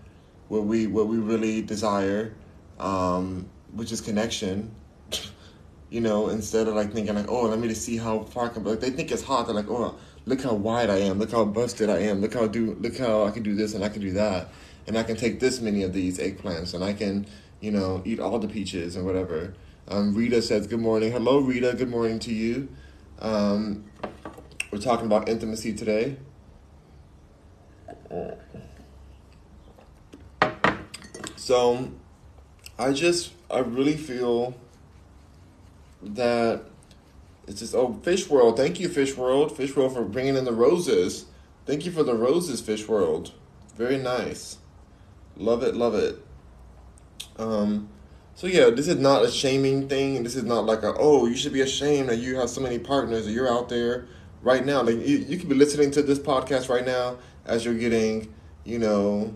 what 0.49 0.65
we 0.65 0.87
what 0.87 1.07
we 1.07 1.17
really 1.17 1.61
desire, 1.61 2.33
um, 2.79 3.47
which 3.73 3.91
is 3.91 4.01
connection. 4.01 4.71
you 5.89 6.01
know, 6.01 6.29
instead 6.29 6.67
of 6.67 6.75
like 6.75 6.91
thinking 6.91 7.15
like, 7.15 7.29
oh, 7.29 7.43
let 7.43 7.59
me 7.59 7.67
just 7.67 7.83
see 7.83 7.97
how 7.97 8.23
far 8.23 8.45
I 8.45 8.49
can. 8.49 8.63
Like 8.63 8.79
they 8.79 8.89
think 8.89 9.11
it's 9.11 9.23
hot. 9.23 9.45
They're 9.45 9.55
like, 9.55 9.69
oh, 9.69 9.95
look 10.29 10.41
how 10.41 10.53
wide 10.53 10.89
I 10.91 10.97
am. 10.97 11.17
Look 11.17 11.31
how 11.31 11.43
busted 11.43 11.89
I 11.89 11.99
am. 11.99 12.21
Look 12.21 12.35
how 12.35 12.47
do 12.47 12.77
look 12.79 12.97
how 12.97 13.23
I 13.23 13.31
can 13.31 13.41
do 13.43 13.55
this 13.55 13.73
and 13.73 13.83
I 13.83 13.89
can 13.89 14.01
do 14.01 14.11
that, 14.13 14.49
and 14.87 14.97
I 14.97 15.03
can 15.03 15.15
take 15.17 15.39
this 15.39 15.59
many 15.59 15.81
of 15.83 15.91
these 15.91 16.19
eggplants 16.19 16.73
and 16.73 16.83
I 16.83 16.93
can, 16.93 17.25
you 17.59 17.71
know, 17.71 18.03
eat 18.05 18.19
all 18.19 18.37
the 18.37 18.47
peaches 18.47 18.95
and 18.95 19.05
whatever. 19.05 19.55
Um, 19.87 20.13
Rita 20.13 20.41
says, 20.43 20.67
good 20.67 20.79
morning. 20.79 21.11
Hello, 21.11 21.39
Rita. 21.39 21.73
Good 21.73 21.89
morning 21.89 22.19
to 22.19 22.31
you. 22.31 22.69
Um, 23.17 23.85
we're 24.71 24.77
talking 24.77 25.07
about 25.07 25.27
intimacy 25.27 25.73
today. 25.73 26.17
So 31.35 31.89
I 32.77 32.93
just 32.93 33.33
I 33.49 33.59
really 33.59 33.97
feel 33.97 34.53
that 36.03 36.68
it's 37.49 37.61
just 37.61 37.73
oh 37.73 37.99
Fish 38.03 38.29
World, 38.29 38.55
thank 38.55 38.79
you 38.79 38.87
Fish 38.87 39.17
World, 39.17 39.57
Fish 39.57 39.75
World 39.75 39.93
for 39.93 40.03
bringing 40.03 40.37
in 40.37 40.45
the 40.45 40.53
roses. 40.53 41.25
Thank 41.65 41.83
you 41.83 41.91
for 41.91 42.03
the 42.03 42.13
roses, 42.13 42.61
Fish 42.61 42.87
World. 42.87 43.31
Very 43.75 43.97
nice. 43.97 44.59
Love 45.35 45.63
it, 45.63 45.75
love 45.75 45.95
it. 45.95 46.23
Um, 47.37 47.89
so 48.35 48.45
yeah, 48.45 48.69
this 48.69 48.87
is 48.87 48.97
not 48.97 49.25
a 49.25 49.31
shaming 49.31 49.89
thing. 49.89 50.21
This 50.21 50.35
is 50.35 50.43
not 50.43 50.65
like 50.65 50.83
a 50.83 50.93
oh 50.95 51.25
you 51.25 51.35
should 51.35 51.51
be 51.51 51.61
ashamed 51.61 52.09
that 52.09 52.17
you 52.17 52.35
have 52.35 52.51
so 52.51 52.61
many 52.61 52.77
partners 52.77 53.25
that 53.25 53.31
you're 53.31 53.51
out 53.51 53.67
there 53.67 54.07
right 54.43 54.63
now. 54.63 54.83
Like 54.83 54.97
you, 54.97 55.17
you 55.17 55.37
could 55.37 55.49
be 55.49 55.55
listening 55.55 55.89
to 55.91 56.03
this 56.03 56.19
podcast 56.19 56.69
right 56.69 56.85
now 56.85 57.17
as 57.45 57.65
you're 57.65 57.73
getting, 57.73 58.31
you 58.63 58.77
know, 58.77 59.35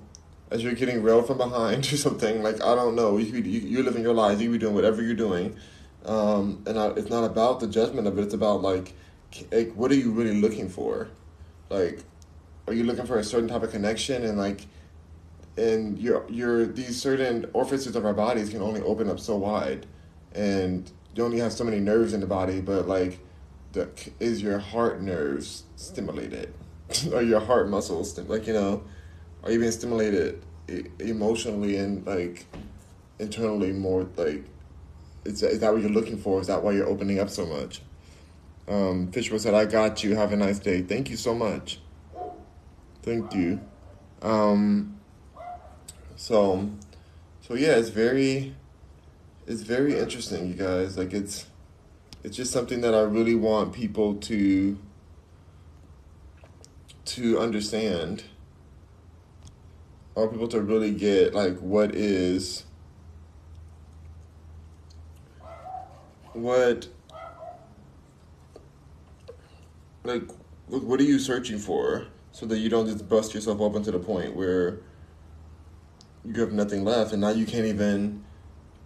as 0.51 0.64
you're 0.64 0.74
getting 0.74 1.01
railed 1.01 1.26
from 1.26 1.39
behind 1.39 1.86
or 1.91 1.97
something. 1.97 2.43
Like 2.43 2.61
I 2.61 2.76
don't 2.76 2.95
know, 2.95 3.18
you, 3.18 3.39
you 3.39 3.59
you're 3.61 3.84
living 3.84 4.03
your 4.03 4.14
life, 4.14 4.39
you 4.39 4.51
be 4.51 4.59
doing 4.59 4.76
whatever 4.76 5.01
you're 5.01 5.16
doing, 5.16 5.57
um, 6.06 6.64
and 6.66 6.78
I, 6.78 6.88
it's 6.89 7.10
not 7.10 7.24
about 7.24 7.60
the 7.60 7.68
judgment 7.68 8.08
of 8.08 8.18
it. 8.18 8.24
It's 8.24 8.34
about 8.34 8.62
like, 8.62 8.93
like 9.51 9.74
what 9.74 9.91
are 9.91 9.95
you 9.95 10.12
really 10.12 10.39
looking 10.39 10.70
for? 10.70 11.10
Like, 11.70 12.04
are 12.68 12.74
you 12.74 12.84
looking 12.84 13.06
for 13.06 13.18
a 13.18 13.24
certain 13.24 13.49
type 13.49 13.64
of 13.64 13.72
connection 13.72 14.24
and 14.24 14.38
like, 14.38 14.66
and 15.56 15.99
your 15.99 16.26
your 16.30 16.66
these 16.66 16.99
certain 16.99 17.45
orifices 17.54 17.95
of 17.95 18.06
our 18.06 18.14
bodies 18.14 18.49
can 18.49 18.62
only 18.62 18.82
open 18.82 19.10
up 19.10 19.20
so 19.20 19.36
wide, 19.36 19.86
and 20.34 20.91
you 21.16 21.24
only 21.24 21.39
have 21.39 21.54
so 21.54 21.64
many 21.64 21.80
nerves 21.80 22.14
in 22.14 22.20
the 22.20 22.28
body, 22.28 22.62
but 22.62 22.88
like. 22.88 23.20
The, 23.74 23.89
is 24.20 24.39
your 24.43 24.60
heart 24.60 25.01
nerves 25.01 25.64
stimulated? 25.78 26.54
or 27.14 27.22
your 27.22 27.39
heart 27.39 27.70
muscles, 27.70 28.18
like 28.20 28.47
you 28.47 28.54
know, 28.54 28.84
are 29.43 29.51
you 29.51 29.60
being 29.60 29.72
stimulated 29.72 30.41
emotionally 30.99 31.78
and 31.78 32.06
like 32.06 32.45
internally 33.20 33.72
more 33.72 34.08
like 34.16 34.45
is, 35.26 35.43
is 35.43 35.59
that 35.59 35.71
what 35.71 35.82
you're 35.82 35.91
looking 35.91 36.17
for? 36.17 36.41
Is 36.41 36.47
that 36.47 36.63
why 36.63 36.71
you're 36.71 36.88
opening 36.88 37.19
up 37.19 37.30
so 37.30 37.45
much? 37.45 37.82
Um, 38.67 39.11
Fish 39.11 39.30
World 39.30 39.41
said 39.41 39.53
I 39.53 39.65
got 39.65 40.03
you. 40.03 40.15
Have 40.15 40.32
a 40.32 40.38
nice 40.38 40.59
day. 40.59 40.82
Thank 40.82 41.09
you 41.09 41.17
so 41.17 41.34
much. 41.34 41.80
Thank 43.01 43.34
you. 43.34 43.59
Um, 44.21 44.99
so 46.15 46.69
so 47.41 47.55
yeah 47.55 47.76
it's 47.76 47.89
very 47.89 48.55
it's 49.45 49.61
very 49.61 49.99
interesting 49.99 50.47
you 50.47 50.53
guys. 50.53 50.97
Like 50.97 51.13
it's 51.13 51.47
it's 52.24 52.38
just 52.38 52.51
something 52.51 52.82
that 52.82 52.93
I 52.93 53.01
really 53.01 53.36
want 53.36 53.74
people 53.74 54.15
to 54.15 54.78
to 57.05 57.39
understand. 57.39 58.24
I 60.15 60.21
want 60.21 60.32
people 60.32 60.47
to 60.49 60.61
really 60.61 60.91
get 60.91 61.34
like 61.34 61.57
what 61.59 61.93
is 61.93 62.63
what 66.34 66.88
like 70.03 70.23
what 70.67 70.99
are 70.99 71.03
you 71.03 71.19
searching 71.19 71.57
for 71.57 72.07
so 72.31 72.45
that 72.45 72.57
you 72.57 72.69
don't 72.69 72.88
just 72.88 73.07
bust 73.07 73.34
yourself 73.34 73.61
open 73.61 73.84
to 73.84 73.91
the 73.91 73.99
point 73.99 74.36
where 74.36 74.79
you 76.25 76.39
have 76.41 76.51
nothing 76.51 76.84
left 76.84 77.11
and 77.11 77.21
now 77.21 77.29
you 77.29 77.45
can't 77.45 77.65
even 77.65 78.23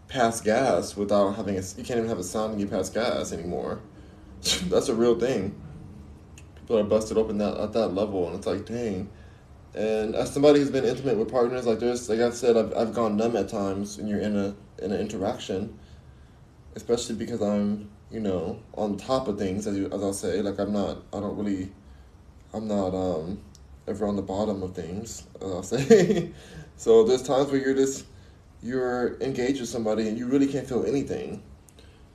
pass 0.08 0.42
gas 0.42 0.96
without 0.96 1.36
having 1.36 1.56
a 1.56 1.62
you 1.78 1.84
can't 1.84 1.98
even 1.98 2.08
have 2.08 2.20
a 2.20 2.24
sound 2.24 2.52
when 2.52 2.60
you 2.60 2.68
pass 2.68 2.90
gas 2.90 3.32
anymore? 3.32 3.80
That's 4.64 4.90
a 4.90 4.96
real 4.96 5.20
thing. 5.20 5.60
People 6.56 6.80
are 6.80 6.84
busted 6.84 7.18
open 7.18 7.38
that 7.38 7.58
at 7.58 7.74
that 7.74 7.90
level 7.90 8.28
and 8.28 8.36
it's 8.36 8.48
like 8.48 8.66
dang. 8.66 9.10
And 9.74 10.16
as 10.16 10.34
somebody 10.34 10.60
who's 10.60 10.72
been 10.72 10.86
intimate 10.86 11.18
with 11.18 11.30
partners, 11.30 11.68
like 11.68 11.80
there's, 11.80 12.10
like 12.10 12.20
i've 12.20 12.34
said, 12.34 12.58
I've, 12.58 12.76
I've 12.76 12.94
gone 12.96 13.16
numb 13.16 13.36
at 13.36 13.48
times 13.48 13.98
when 13.98 14.08
you're 14.08 14.20
in 14.20 14.36
a 14.36 14.56
in 14.82 14.92
an 14.92 15.00
interaction, 15.00 15.78
especially 16.78 17.16
because 17.16 17.42
I'm, 17.42 17.90
you 18.12 18.20
know, 18.20 18.60
on 18.76 18.98
top 18.98 19.28
of 19.28 19.40
things 19.40 19.66
as 19.66 19.76
you, 19.76 19.88
as 19.88 20.02
I'll 20.02 20.14
say. 20.14 20.42
Like 20.42 20.60
I'm 20.60 20.72
not, 20.72 21.00
I 21.12 21.20
don't 21.20 21.36
really, 21.36 21.72
I'm 22.54 22.68
not 22.68 22.94
um 22.94 23.42
ever 23.88 24.08
on 24.08 24.16
the 24.16 24.22
bottom 24.22 24.62
of 24.62 24.76
things. 24.76 25.24
As 25.42 25.52
I'll 25.52 25.64
say. 25.64 26.32
so 26.78 27.04
there's 27.04 27.24
times 27.24 27.52
where 27.52 27.60
you're 27.60 27.76
just 27.76 28.06
you're 28.62 29.20
engaged 29.22 29.60
with 29.60 29.70
somebody 29.70 30.08
and 30.08 30.18
you 30.18 30.28
really 30.28 30.48
can't 30.48 30.68
feel 30.68 30.86
anything. 30.86 31.42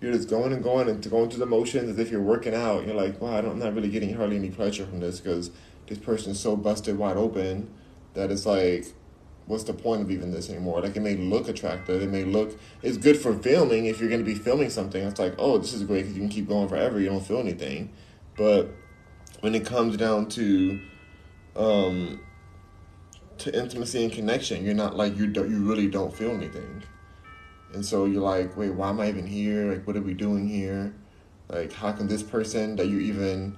You're 0.00 0.12
just 0.12 0.30
going 0.30 0.52
and 0.52 0.62
going 0.62 0.88
and 0.88 1.10
going 1.10 1.28
through 1.28 1.40
the 1.40 1.46
motions 1.46 1.90
as 1.90 1.98
if 1.98 2.10
you're 2.10 2.22
working 2.22 2.54
out. 2.54 2.86
You're 2.86 2.94
like, 2.94 3.20
wow, 3.20 3.34
I 3.34 3.38
I'm 3.38 3.58
not 3.58 3.74
really 3.74 3.90
getting 3.90 4.14
hardly 4.14 4.36
any 4.36 4.50
pleasure 4.50 4.86
from 4.86 5.00
this 5.00 5.18
because 5.20 5.50
this 5.88 5.98
person's 5.98 6.38
so 6.38 6.56
busted 6.56 6.98
wide 6.98 7.16
open 7.16 7.68
that 8.14 8.30
it's 8.30 8.46
like 8.46 8.86
what's 9.46 9.64
the 9.64 9.72
point 9.72 10.02
of 10.02 10.10
even 10.10 10.30
this 10.30 10.48
anymore? 10.48 10.80
Like 10.80 10.96
it 10.96 11.00
may 11.00 11.16
look 11.16 11.48
attractive, 11.48 12.02
it 12.02 12.10
may 12.10 12.24
look 12.24 12.58
it's 12.82 12.96
good 12.96 13.16
for 13.16 13.34
filming 13.34 13.86
if 13.86 14.00
you're 14.00 14.08
going 14.08 14.24
to 14.24 14.24
be 14.24 14.34
filming 14.34 14.70
something. 14.70 15.02
It's 15.02 15.18
like 15.18 15.34
oh 15.38 15.58
this 15.58 15.72
is 15.72 15.82
great 15.84 16.02
because 16.02 16.14
you 16.14 16.20
can 16.20 16.28
keep 16.28 16.48
going 16.48 16.68
forever. 16.68 17.00
You 17.00 17.08
don't 17.08 17.26
feel 17.26 17.38
anything, 17.38 17.90
but 18.36 18.70
when 19.40 19.54
it 19.54 19.66
comes 19.66 19.96
down 19.96 20.28
to 20.30 20.80
um 21.56 22.20
to 23.38 23.58
intimacy 23.58 24.04
and 24.04 24.12
connection, 24.12 24.64
you're 24.64 24.74
not 24.74 24.96
like 24.96 25.16
you 25.16 25.26
don't 25.26 25.50
you 25.50 25.68
really 25.68 25.88
don't 25.88 26.14
feel 26.14 26.30
anything, 26.30 26.82
and 27.74 27.84
so 27.84 28.04
you're 28.04 28.22
like 28.22 28.56
wait 28.56 28.70
why 28.70 28.90
am 28.90 29.00
I 29.00 29.08
even 29.08 29.26
here? 29.26 29.72
Like 29.72 29.86
what 29.86 29.96
are 29.96 30.02
we 30.02 30.14
doing 30.14 30.48
here? 30.48 30.94
Like 31.48 31.72
how 31.72 31.92
can 31.92 32.06
this 32.06 32.22
person 32.22 32.76
that 32.76 32.86
you 32.86 32.98
even 33.00 33.56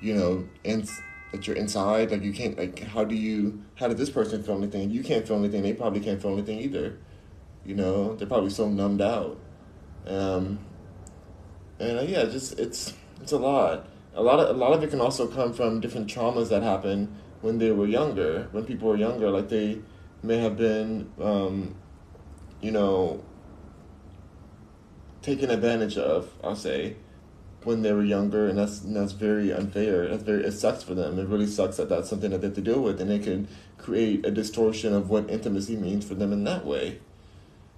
you 0.00 0.14
know 0.14 0.48
in 0.64 0.86
that 1.32 1.46
you're 1.46 1.56
inside. 1.56 2.10
Like 2.10 2.22
you 2.22 2.32
can't 2.32 2.56
like 2.58 2.80
how 2.80 3.04
do 3.04 3.14
you 3.14 3.62
how 3.76 3.88
did 3.88 3.98
this 3.98 4.10
person 4.10 4.42
feel 4.42 4.56
anything? 4.56 4.90
You 4.90 5.02
can't 5.02 5.26
feel 5.26 5.36
anything. 5.36 5.62
They 5.62 5.74
probably 5.74 6.00
can't 6.00 6.20
feel 6.20 6.32
anything 6.32 6.58
either. 6.58 6.98
You 7.64 7.74
know, 7.74 8.14
they're 8.16 8.26
probably 8.26 8.50
so 8.50 8.68
numbed 8.68 9.02
out. 9.02 9.38
Um, 10.06 10.58
and 11.78 11.98
uh, 11.98 12.02
yeah, 12.02 12.24
just 12.24 12.58
it's 12.58 12.94
it's 13.20 13.32
a 13.32 13.38
lot. 13.38 13.86
A 14.14 14.22
lot 14.22 14.40
of 14.40 14.56
a 14.56 14.58
lot 14.58 14.72
of 14.72 14.82
it 14.82 14.90
can 14.90 15.00
also 15.00 15.26
come 15.26 15.52
from 15.52 15.80
different 15.80 16.08
traumas 16.08 16.48
that 16.48 16.62
happen 16.62 17.14
when 17.40 17.58
they 17.58 17.70
were 17.70 17.86
younger. 17.86 18.48
When 18.52 18.64
people 18.64 18.88
were 18.88 18.96
younger, 18.96 19.30
like 19.30 19.48
they 19.48 19.80
may 20.22 20.38
have 20.38 20.56
been, 20.56 21.10
um, 21.20 21.76
you 22.60 22.70
know, 22.70 23.22
taken 25.22 25.50
advantage 25.50 25.96
of. 25.96 26.32
I'll 26.42 26.56
say, 26.56 26.96
when 27.64 27.82
they 27.82 27.92
were 27.92 28.04
younger, 28.04 28.48
and 28.48 28.58
that's 28.58 28.82
and 28.82 28.96
that's 28.96 29.12
very 29.12 29.52
unfair. 29.52 30.08
That's 30.08 30.22
very 30.22 30.44
it 30.44 30.52
sucks 30.52 30.82
for 30.82 30.94
them. 30.94 31.18
It 31.18 31.26
really 31.28 31.46
sucks 31.46 31.76
that 31.76 31.88
that's 31.88 32.08
something 32.08 32.30
that 32.30 32.40
they 32.40 32.48
have 32.48 32.56
to 32.56 32.62
deal 32.62 32.80
with, 32.80 33.00
and 33.00 33.10
it 33.10 33.24
can 33.24 33.48
create 33.76 34.24
a 34.24 34.30
distortion 34.30 34.94
of 34.94 35.10
what 35.10 35.30
intimacy 35.30 35.76
means 35.76 36.06
for 36.06 36.14
them 36.14 36.32
in 36.32 36.44
that 36.44 36.64
way. 36.64 37.00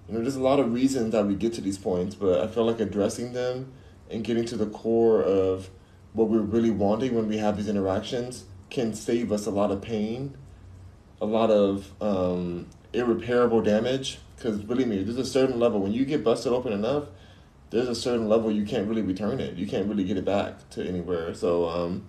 You 0.07 0.15
know, 0.15 0.21
there's 0.21 0.35
a 0.35 0.41
lot 0.41 0.59
of 0.59 0.73
reasons 0.73 1.11
that 1.13 1.25
we 1.25 1.35
get 1.35 1.53
to 1.53 1.61
these 1.61 1.77
points, 1.77 2.15
but 2.15 2.41
I 2.41 2.47
feel 2.47 2.65
like 2.65 2.79
addressing 2.79 3.33
them 3.33 3.71
and 4.09 4.23
getting 4.23 4.45
to 4.45 4.57
the 4.57 4.65
core 4.65 5.21
of 5.21 5.69
what 6.13 6.27
we're 6.27 6.39
really 6.39 6.71
wanting 6.71 7.15
when 7.15 7.27
we 7.27 7.37
have 7.37 7.57
these 7.57 7.69
interactions 7.69 8.43
can 8.69 8.93
save 8.93 9.31
us 9.31 9.45
a 9.45 9.51
lot 9.51 9.71
of 9.71 9.81
pain, 9.81 10.35
a 11.21 11.25
lot 11.25 11.49
of 11.49 11.91
um, 12.01 12.67
irreparable 12.93 13.61
damage. 13.61 14.19
Because 14.35 14.59
believe 14.59 14.87
me, 14.87 15.03
there's 15.03 15.17
a 15.17 15.25
certain 15.25 15.59
level 15.59 15.79
when 15.79 15.93
you 15.93 16.03
get 16.03 16.23
busted 16.23 16.51
open 16.51 16.73
enough, 16.73 17.05
there's 17.71 17.87
a 17.87 17.95
certain 17.95 18.27
level 18.27 18.51
you 18.51 18.65
can't 18.65 18.87
really 18.87 19.01
return 19.01 19.39
it. 19.39 19.55
You 19.55 19.65
can't 19.65 19.87
really 19.87 20.03
get 20.03 20.17
it 20.17 20.25
back 20.25 20.69
to 20.71 20.87
anywhere. 20.87 21.33
So, 21.33 21.67
um, 21.69 22.05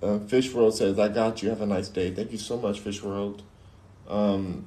uh, 0.00 0.20
Fish 0.20 0.54
World 0.54 0.74
says, 0.74 0.98
"I 0.98 1.08
got 1.08 1.42
you. 1.42 1.50
Have 1.50 1.60
a 1.60 1.66
nice 1.66 1.88
day. 1.88 2.10
Thank 2.10 2.32
you 2.32 2.38
so 2.38 2.56
much, 2.56 2.80
Fish 2.80 3.02
World." 3.02 3.42
Um, 4.08 4.66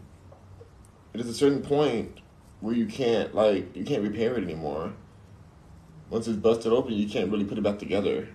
there's 1.14 1.28
a 1.28 1.34
certain 1.34 1.62
point 1.62 2.20
where 2.60 2.76
you 2.76 2.86
can't 2.86 3.34
like 3.34 3.76
you 3.76 3.84
can't 3.84 4.04
repair 4.04 4.38
it 4.38 4.44
anymore. 4.44 4.94
Once 6.10 6.28
it's 6.28 6.38
busted 6.38 6.72
open, 6.72 6.94
you 6.94 7.08
can't 7.08 7.32
really 7.32 7.46
put 7.46 7.58
it 7.58 7.62
back 7.62 7.80
together. 7.80 8.28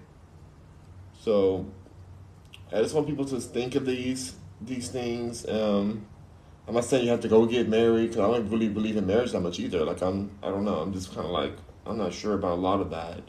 So, 1.20 1.66
I 2.72 2.82
just 2.82 2.94
want 2.94 3.06
people 3.06 3.26
to 3.26 3.40
think 3.40 3.74
of 3.74 3.84
these 3.84 4.36
these 4.60 4.88
things. 4.88 5.46
Um, 5.46 6.06
I'm 6.68 6.74
not 6.74 6.84
saying 6.84 7.04
you 7.04 7.10
have 7.10 7.20
to 7.20 7.28
go 7.28 7.46
get 7.46 7.66
married 7.66 8.10
because 8.10 8.28
I 8.28 8.36
don't 8.36 8.50
really 8.50 8.68
believe 8.68 8.98
in 8.98 9.06
marriage 9.06 9.32
that 9.32 9.40
much 9.40 9.58
either. 9.58 9.86
Like 9.86 10.02
I'm, 10.02 10.30
I 10.42 10.50
don't 10.50 10.66
know. 10.66 10.80
I'm 10.80 10.92
just 10.92 11.14
kind 11.14 11.24
of 11.24 11.32
like 11.32 11.54
I'm 11.86 11.96
not 11.96 12.12
sure 12.12 12.34
about 12.34 12.52
a 12.52 12.60
lot 12.60 12.80
of 12.80 12.90
that 12.90 13.22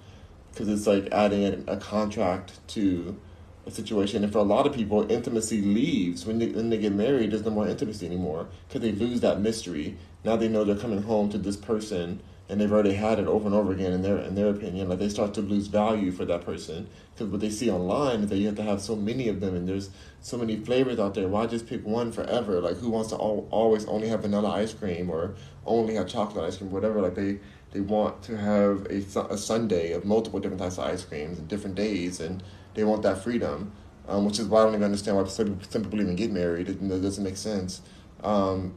because 0.51 0.67
it's 0.67 0.85
like 0.85 1.07
adding 1.13 1.63
a, 1.67 1.77
contract 1.77 2.59
to 2.69 3.17
a 3.65 3.71
situation. 3.71 4.25
And 4.25 4.33
for 4.33 4.39
a 4.39 4.43
lot 4.43 4.67
of 4.67 4.73
people, 4.73 5.09
intimacy 5.09 5.61
leaves 5.61 6.25
when 6.25 6.39
they 6.39 6.47
when 6.47 6.69
they 6.69 6.77
get 6.77 6.91
married. 6.91 7.31
There's 7.31 7.45
no 7.45 7.51
more 7.51 7.65
intimacy 7.65 8.05
anymore 8.05 8.49
because 8.67 8.81
they 8.81 8.91
lose 8.91 9.21
that 9.21 9.39
mystery. 9.39 9.95
Now 10.25 10.35
they 10.35 10.49
know 10.49 10.65
they're 10.65 10.75
coming 10.75 11.03
home 11.03 11.29
to 11.29 11.37
this 11.37 11.55
person 11.55 12.21
and 12.49 12.59
they've 12.59 12.71
already 12.71 12.95
had 12.95 13.19
it 13.19 13.27
over 13.27 13.45
and 13.45 13.53
over 13.53 13.71
again 13.71 13.93
in 13.93 14.01
their 14.01 14.17
in 14.17 14.33
their 14.33 14.49
opinion. 14.49 14.89
Like 14.89 14.99
they 14.99 15.09
start 15.09 15.35
to 15.35 15.41
lose 15.41 15.67
value 15.67 16.11
for 16.11 16.25
that 16.25 16.43
person 16.43 16.89
because 17.13 17.31
what 17.31 17.41
they 17.41 17.51
see 17.51 17.69
online 17.69 18.21
is 18.21 18.29
that 18.29 18.37
you 18.37 18.47
have 18.47 18.55
to 18.55 18.63
have 18.63 18.81
so 18.81 18.95
many 18.95 19.27
of 19.27 19.39
them, 19.39 19.55
and 19.55 19.69
there's 19.69 19.91
so 20.21 20.37
many 20.37 20.57
flavors 20.57 20.99
out 20.99 21.13
there. 21.13 21.27
Why 21.27 21.45
just 21.45 21.67
pick 21.67 21.85
one 21.85 22.11
forever? 22.11 22.59
Like 22.59 22.77
who 22.77 22.89
wants 22.89 23.09
to 23.09 23.15
al- 23.15 23.47
always 23.51 23.85
only 23.85 24.07
have 24.07 24.21
vanilla 24.21 24.49
ice 24.49 24.73
cream 24.73 25.09
or 25.11 25.35
only 25.65 25.93
have 25.93 26.07
chocolate 26.07 26.43
ice 26.43 26.57
cream, 26.57 26.71
whatever? 26.71 27.01
Like 27.01 27.13
they 27.15 27.39
they 27.71 27.81
want 27.81 28.23
to 28.23 28.37
have 28.37 28.87
a 28.89 29.03
a 29.29 29.37
sundae 29.37 29.91
of 29.91 30.03
multiple 30.03 30.39
different 30.39 30.61
types 30.61 30.79
of 30.79 30.85
ice 30.85 31.05
creams 31.05 31.37
and 31.37 31.47
different 31.47 31.75
days, 31.75 32.19
and 32.19 32.41
they 32.73 32.83
want 32.83 33.03
that 33.03 33.23
freedom. 33.23 33.71
Um, 34.07 34.25
which 34.25 34.39
is 34.39 34.47
why 34.47 34.61
I 34.61 34.63
don't 34.63 34.73
even 34.73 34.85
understand 34.85 35.17
why 35.17 35.25
some 35.25 35.59
people 35.59 36.01
even 36.01 36.15
get 36.15 36.31
married. 36.31 36.67
It, 36.67 36.81
it 36.81 37.01
doesn't 37.01 37.23
make 37.23 37.37
sense 37.37 37.81
um, 38.23 38.73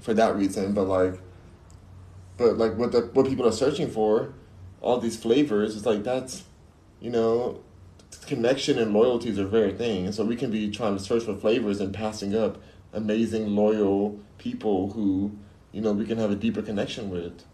for 0.00 0.14
that 0.14 0.34
reason. 0.34 0.72
But 0.72 0.88
like 0.88 1.20
but 2.36 2.58
like 2.58 2.76
what 2.76 2.92
the 2.92 3.10
what 3.12 3.26
people 3.26 3.46
are 3.46 3.52
searching 3.52 3.90
for, 3.90 4.34
all 4.80 4.98
these 4.98 5.16
flavors, 5.16 5.76
it's 5.76 5.86
like 5.86 6.04
that's, 6.04 6.44
you 7.00 7.10
know, 7.10 7.60
connection 8.26 8.78
and 8.78 8.92
loyalties 8.92 9.38
are 9.38 9.46
very 9.46 9.72
thing. 9.72 10.06
And 10.06 10.14
so 10.14 10.24
we 10.24 10.36
can 10.36 10.50
be 10.50 10.70
trying 10.70 10.96
to 10.96 11.02
search 11.02 11.24
for 11.24 11.34
flavors 11.34 11.80
and 11.80 11.94
passing 11.94 12.34
up 12.34 12.58
amazing, 12.92 13.48
loyal 13.54 14.18
people 14.38 14.92
who, 14.92 15.36
you 15.72 15.80
know, 15.80 15.92
we 15.92 16.06
can 16.06 16.18
have 16.18 16.30
a 16.30 16.36
deeper 16.36 16.62
connection 16.62 17.10
with. 17.10 17.44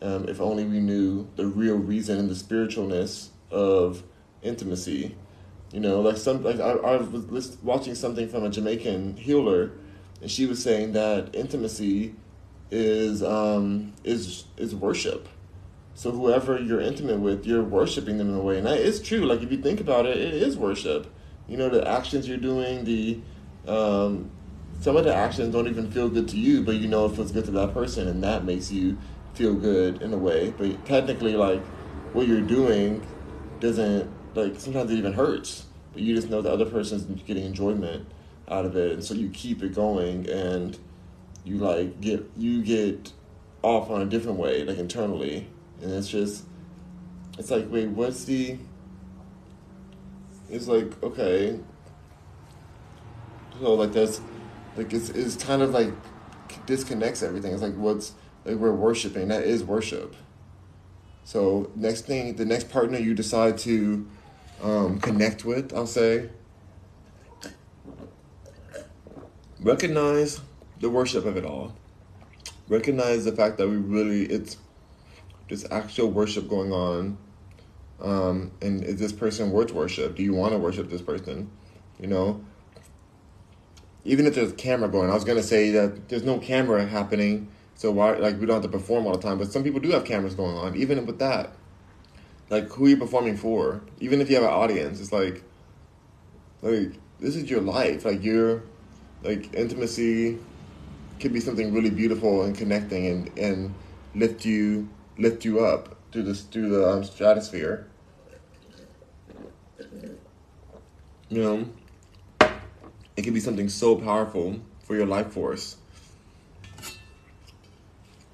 Um, 0.00 0.28
if 0.28 0.40
only 0.40 0.64
we 0.64 0.78
knew 0.78 1.28
the 1.36 1.46
real 1.46 1.76
reason 1.76 2.18
and 2.18 2.30
the 2.30 2.34
spiritualness 2.34 3.28
of 3.50 4.02
intimacy. 4.42 5.16
You 5.72 5.80
know, 5.80 6.00
like 6.00 6.16
some 6.16 6.42
like 6.42 6.60
I, 6.60 6.70
I 6.70 6.96
was 6.96 7.58
watching 7.62 7.94
something 7.94 8.28
from 8.28 8.44
a 8.44 8.48
Jamaican 8.48 9.16
healer, 9.16 9.72
and 10.22 10.30
she 10.30 10.46
was 10.46 10.62
saying 10.62 10.92
that 10.92 11.34
intimacy 11.34 12.14
is 12.70 13.22
um, 13.22 13.92
is 14.04 14.44
is 14.56 14.74
worship. 14.74 15.28
So 15.94 16.12
whoever 16.12 16.58
you're 16.60 16.80
intimate 16.80 17.18
with, 17.18 17.44
you're 17.44 17.64
worshiping 17.64 18.18
them 18.18 18.28
in 18.28 18.36
a 18.36 18.40
way, 18.40 18.58
and 18.58 18.66
that 18.66 18.78
is 18.78 19.02
true. 19.02 19.20
Like 19.20 19.42
if 19.42 19.50
you 19.50 19.58
think 19.58 19.80
about 19.80 20.06
it, 20.06 20.16
it 20.16 20.34
is 20.34 20.56
worship. 20.56 21.12
You 21.48 21.56
know, 21.56 21.68
the 21.68 21.88
actions 21.88 22.28
you're 22.28 22.36
doing, 22.36 22.84
the 22.84 23.20
um, 23.66 24.30
some 24.80 24.96
of 24.96 25.04
the 25.04 25.14
actions 25.14 25.52
don't 25.52 25.66
even 25.66 25.90
feel 25.90 26.08
good 26.08 26.28
to 26.28 26.36
you, 26.36 26.62
but 26.62 26.76
you 26.76 26.88
know 26.88 27.06
it 27.06 27.16
feels 27.16 27.32
good 27.32 27.46
to 27.46 27.50
that 27.52 27.74
person, 27.74 28.06
and 28.06 28.22
that 28.22 28.44
makes 28.44 28.70
you 28.70 28.96
feel 29.34 29.54
good 29.54 30.02
in 30.02 30.12
a 30.12 30.18
way. 30.18 30.50
But 30.56 30.84
technically, 30.86 31.34
like 31.34 31.62
what 32.12 32.28
you're 32.28 32.40
doing 32.40 33.04
doesn't 33.60 34.10
like 34.34 34.60
sometimes 34.60 34.90
it 34.90 34.98
even 34.98 35.14
hurts, 35.14 35.66
but 35.92 36.02
you 36.02 36.14
just 36.14 36.30
know 36.30 36.42
the 36.42 36.52
other 36.52 36.66
person's 36.66 37.04
getting 37.22 37.44
enjoyment 37.44 38.06
out 38.48 38.64
of 38.64 38.76
it, 38.76 38.92
and 38.92 39.04
so 39.04 39.14
you 39.14 39.30
keep 39.30 39.62
it 39.62 39.74
going 39.74 40.28
and 40.28 40.78
you 41.48 41.56
like 41.58 42.00
get 42.00 42.30
you 42.36 42.62
get 42.62 43.12
off 43.62 43.90
on 43.90 44.02
a 44.02 44.06
different 44.06 44.38
way, 44.38 44.64
like 44.64 44.78
internally, 44.78 45.48
and 45.80 45.92
it's 45.92 46.08
just 46.08 46.44
it's 47.38 47.50
like 47.50 47.66
wait, 47.70 47.88
what's 47.88 48.24
the? 48.24 48.58
It's 50.50 50.68
like 50.68 51.02
okay, 51.02 51.58
so 53.60 53.74
like 53.74 53.92
that's 53.92 54.20
like 54.76 54.92
it's 54.92 55.08
it's 55.10 55.36
kind 55.36 55.62
of 55.62 55.70
like 55.70 55.92
disconnects 56.66 57.22
everything. 57.22 57.52
It's 57.52 57.62
like 57.62 57.74
what's 57.74 58.12
like 58.44 58.56
we're 58.56 58.72
worshiping 58.72 59.28
that 59.28 59.44
is 59.44 59.64
worship. 59.64 60.14
So 61.24 61.70
next 61.74 62.02
thing, 62.06 62.36
the 62.36 62.44
next 62.44 62.70
partner 62.70 62.98
you 62.98 63.14
decide 63.14 63.58
to 63.58 64.06
um, 64.62 64.98
connect 64.98 65.44
with, 65.44 65.74
I'll 65.74 65.86
say, 65.86 66.30
recognize 69.60 70.40
the 70.80 70.90
worship 70.90 71.24
of 71.24 71.36
it 71.36 71.44
all. 71.44 71.74
Recognize 72.68 73.24
the 73.24 73.32
fact 73.32 73.58
that 73.58 73.68
we 73.68 73.76
really, 73.76 74.24
it's 74.24 74.58
just 75.48 75.70
actual 75.70 76.10
worship 76.10 76.48
going 76.48 76.72
on. 76.72 77.18
Um, 78.00 78.52
and 78.62 78.84
is 78.84 78.96
this 78.96 79.12
person 79.12 79.50
worth 79.50 79.72
worship? 79.72 80.14
Do 80.14 80.22
you 80.22 80.34
want 80.34 80.52
to 80.52 80.58
worship 80.58 80.90
this 80.90 81.02
person? 81.02 81.50
You 81.98 82.06
know? 82.06 82.44
Even 84.04 84.26
if 84.26 84.34
there's 84.34 84.52
a 84.52 84.54
camera 84.54 84.88
going, 84.88 85.10
I 85.10 85.14
was 85.14 85.24
to 85.24 85.42
say 85.42 85.70
that 85.72 86.08
there's 86.08 86.22
no 86.22 86.38
camera 86.38 86.86
happening, 86.86 87.48
so 87.74 87.90
why, 87.90 88.16
like, 88.16 88.38
we 88.40 88.46
don't 88.46 88.62
have 88.62 88.70
to 88.70 88.78
perform 88.78 89.06
all 89.06 89.12
the 89.12 89.22
time, 89.22 89.38
but 89.38 89.52
some 89.52 89.64
people 89.64 89.80
do 89.80 89.90
have 89.90 90.04
cameras 90.04 90.34
going 90.34 90.56
on, 90.56 90.76
even 90.76 91.04
with 91.06 91.18
that. 91.18 91.52
Like, 92.50 92.70
who 92.70 92.86
are 92.86 92.88
you 92.88 92.96
performing 92.96 93.36
for? 93.36 93.82
Even 94.00 94.20
if 94.20 94.30
you 94.30 94.36
have 94.36 94.44
an 94.44 94.50
audience, 94.50 95.00
it's 95.00 95.12
like, 95.12 95.42
like, 96.62 96.92
this 97.20 97.36
is 97.36 97.50
your 97.50 97.60
life. 97.60 98.04
Like, 98.04 98.22
you're, 98.22 98.62
like, 99.22 99.52
intimacy, 99.52 100.38
could 101.20 101.32
be 101.32 101.40
something 101.40 101.72
really 101.72 101.90
beautiful 101.90 102.42
and 102.42 102.56
connecting 102.56 103.06
and, 103.06 103.38
and 103.38 103.74
lift 104.14 104.44
you 104.44 104.88
lift 105.18 105.44
you 105.44 105.64
up 105.64 105.96
through 106.12 106.22
this 106.22 106.42
through 106.42 106.68
the 106.70 106.88
um, 106.88 107.04
stratosphere. 107.04 107.86
You 111.28 111.42
know, 111.42 111.68
it 113.16 113.22
can 113.22 113.34
be 113.34 113.40
something 113.40 113.68
so 113.68 113.96
powerful 113.96 114.60
for 114.84 114.96
your 114.96 115.06
life 115.06 115.32
force. 115.32 115.76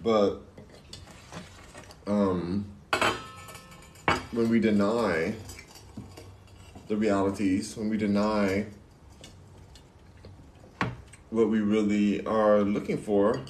But 0.03 0.43
um, 2.07 2.66
when 4.30 4.49
we 4.49 4.61
deny 4.61 5.35
the 6.87 6.97
realities, 6.97 7.76
when 7.76 7.89
we 7.89 7.97
deny 7.97 8.66
what 11.35 11.49
we 11.49 11.61
really 11.61 12.24
are 12.26 12.61
looking 12.61 12.97
for, 12.97 13.41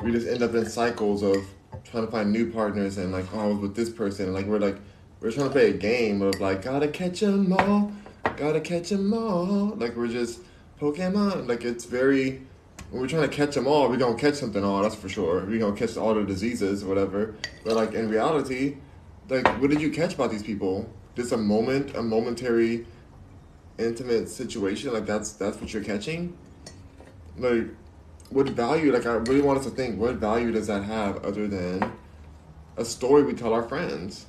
we 0.00 0.10
just 0.10 0.26
end 0.26 0.42
up 0.42 0.54
in 0.54 0.64
cycles 0.66 1.22
of 1.22 1.36
trying 1.84 2.06
to 2.06 2.10
find 2.10 2.32
new 2.32 2.50
partners 2.50 2.96
and 2.96 3.12
like, 3.12 3.26
oh, 3.34 3.40
I 3.40 3.46
was 3.48 3.58
with 3.58 3.76
this 3.76 3.90
person. 3.90 4.26
And 4.26 4.34
like, 4.34 4.46
we're 4.46 4.58
like, 4.58 4.78
we're 5.20 5.30
trying 5.30 5.46
to 5.48 5.52
play 5.52 5.70
a 5.70 5.74
game 5.74 6.22
of 6.22 6.40
like, 6.40 6.62
gotta 6.62 6.88
catch 6.88 7.22
'em 7.22 7.52
all, 7.52 7.92
gotta 8.36 8.60
catch 8.60 8.92
'em 8.92 9.12
all. 9.12 9.74
Like, 9.76 9.94
we're 9.94 10.08
just 10.08 10.40
Pokemon. 10.80 11.48
Like, 11.48 11.64
it's 11.64 11.84
very, 11.84 12.40
when 12.90 13.02
we're 13.02 13.08
trying 13.08 13.28
to 13.28 13.36
catch 13.36 13.54
them 13.54 13.66
all, 13.66 13.90
we're 13.90 13.98
gonna 13.98 14.16
catch 14.16 14.36
something 14.36 14.64
all, 14.64 14.82
that's 14.82 14.94
for 14.94 15.10
sure. 15.10 15.44
We're 15.44 15.60
gonna 15.60 15.76
catch 15.76 15.98
all 15.98 16.14
the 16.14 16.24
diseases 16.24 16.82
or 16.82 16.86
whatever. 16.86 17.34
But 17.62 17.76
like, 17.76 17.92
in 17.92 18.08
reality, 18.08 18.76
like, 19.28 19.46
what 19.60 19.68
did 19.68 19.82
you 19.82 19.90
catch 19.90 20.14
about 20.14 20.30
these 20.30 20.42
people? 20.42 20.88
Just 21.14 21.32
a 21.32 21.36
moment, 21.36 21.94
a 21.94 22.02
momentary 22.02 22.86
intimate 23.78 24.28
situation, 24.28 24.92
like 24.92 25.06
that's 25.06 25.32
that's 25.32 25.60
what 25.60 25.72
you're 25.72 25.84
catching. 25.84 26.36
Like, 27.36 27.66
what 28.30 28.48
value? 28.50 28.92
Like, 28.92 29.06
I 29.06 29.14
really 29.14 29.42
want 29.42 29.58
us 29.58 29.64
to 29.64 29.70
think, 29.70 29.98
what 29.98 30.16
value 30.16 30.52
does 30.52 30.66
that 30.68 30.84
have 30.84 31.24
other 31.24 31.46
than 31.46 31.92
a 32.76 32.84
story 32.84 33.22
we 33.22 33.34
tell 33.34 33.52
our 33.52 33.62
friends 33.62 34.26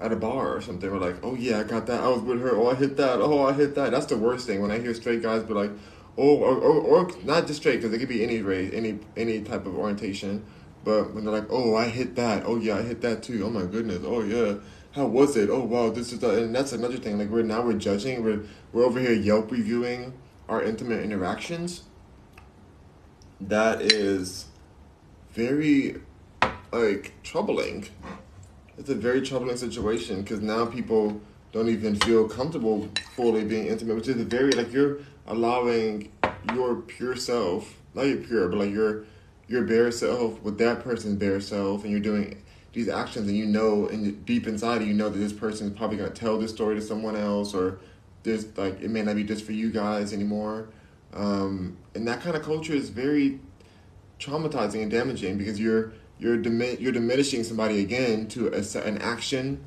at 0.00 0.12
a 0.12 0.16
bar 0.16 0.54
or 0.54 0.60
something? 0.60 0.90
We're 0.90 0.98
like, 0.98 1.16
oh 1.22 1.34
yeah, 1.34 1.60
I 1.60 1.62
got 1.64 1.86
that. 1.86 2.02
I 2.02 2.08
was 2.08 2.22
with 2.22 2.40
her. 2.40 2.56
Oh, 2.56 2.68
I 2.68 2.74
hit 2.74 2.96
that. 2.96 3.20
Oh, 3.20 3.44
I 3.46 3.52
hit 3.52 3.74
that. 3.74 3.90
That's 3.90 4.06
the 4.06 4.16
worst 4.16 4.46
thing 4.46 4.60
when 4.60 4.70
I 4.70 4.78
hear 4.78 4.94
straight 4.94 5.22
guys 5.22 5.42
be 5.42 5.54
like, 5.54 5.70
oh, 6.16 6.36
or, 6.36 6.56
or, 6.56 6.80
or 6.80 7.10
not 7.24 7.46
just 7.46 7.60
straight 7.60 7.76
because 7.76 7.92
it 7.92 7.98
could 7.98 8.08
be 8.08 8.22
any 8.22 8.42
race, 8.42 8.72
any 8.72 9.00
any 9.16 9.40
type 9.42 9.66
of 9.66 9.76
orientation. 9.76 10.44
But 10.84 11.14
when 11.14 11.24
they're 11.24 11.32
like, 11.32 11.50
"Oh, 11.50 11.74
I 11.74 11.88
hit 11.88 12.14
that. 12.16 12.44
Oh 12.44 12.56
yeah, 12.56 12.76
I 12.76 12.82
hit 12.82 13.00
that 13.00 13.22
too. 13.22 13.42
Oh 13.44 13.50
my 13.50 13.62
goodness. 13.64 14.02
Oh 14.04 14.20
yeah, 14.22 14.56
how 14.94 15.06
was 15.06 15.36
it? 15.36 15.50
Oh 15.50 15.64
wow, 15.64 15.90
this 15.90 16.12
is 16.12 16.20
the." 16.20 16.42
And 16.42 16.54
that's 16.54 16.72
another 16.72 16.96
thing. 16.96 17.18
Like 17.18 17.28
we're 17.28 17.42
now 17.42 17.62
we're 17.62 17.74
judging. 17.74 18.22
We're 18.22 18.44
we're 18.72 18.84
over 18.84 19.00
here 19.00 19.12
Yelp 19.12 19.50
reviewing 19.50 20.12
our 20.48 20.62
intimate 20.62 21.02
interactions. 21.02 21.82
That 23.40 23.82
is 23.82 24.46
very 25.32 26.00
like 26.72 27.12
troubling. 27.22 27.88
It's 28.78 28.88
a 28.88 28.94
very 28.94 29.20
troubling 29.22 29.56
situation 29.56 30.22
because 30.22 30.40
now 30.40 30.66
people 30.66 31.20
don't 31.52 31.68
even 31.68 31.96
feel 31.96 32.28
comfortable 32.28 32.88
fully 33.14 33.44
being 33.44 33.66
intimate, 33.66 33.96
which 33.96 34.08
is 34.08 34.20
a 34.20 34.24
very 34.24 34.52
like 34.52 34.72
you're 34.72 34.98
allowing 35.26 36.12
your 36.52 36.76
pure 36.76 37.16
self, 37.16 37.76
not 37.94 38.02
your 38.02 38.18
pure, 38.18 38.48
but 38.48 38.58
like 38.58 38.70
your 38.70 39.04
your 39.48 39.64
bare 39.64 39.90
self 39.90 40.40
with 40.42 40.58
that 40.58 40.84
person's 40.84 41.16
bare 41.16 41.40
self, 41.40 41.82
and 41.82 41.90
you're 41.90 42.00
doing 42.00 42.42
these 42.74 42.88
actions, 42.88 43.28
and 43.28 43.36
you 43.36 43.46
know, 43.46 43.88
and 43.88 44.24
deep 44.26 44.46
inside, 44.46 44.82
you 44.82 44.92
know 44.92 45.08
that 45.08 45.18
this 45.18 45.32
person 45.32 45.68
is 45.68 45.78
probably 45.78 45.96
gonna 45.96 46.10
tell 46.10 46.38
this 46.38 46.50
story 46.50 46.74
to 46.74 46.82
someone 46.82 47.16
else, 47.16 47.54
or 47.54 47.78
this 48.22 48.46
like 48.56 48.82
it 48.82 48.90
may 48.90 49.02
not 49.02 49.16
be 49.16 49.24
just 49.24 49.44
for 49.44 49.52
you 49.52 49.70
guys 49.70 50.12
anymore. 50.12 50.68
Um, 51.12 51.76
and 51.94 52.06
that 52.08 52.20
kind 52.20 52.36
of 52.36 52.42
culture 52.42 52.74
is 52.74 52.90
very 52.90 53.40
traumatizing 54.18 54.82
and 54.82 54.90
damaging 54.90 55.38
because 55.38 55.58
you're 55.60 55.92
you're 56.18 56.36
dimi- 56.36 56.80
you're 56.80 56.92
diminishing 56.92 57.44
somebody 57.44 57.80
again 57.80 58.26
to 58.28 58.48
a, 58.48 58.78
an 58.80 58.98
action, 58.98 59.64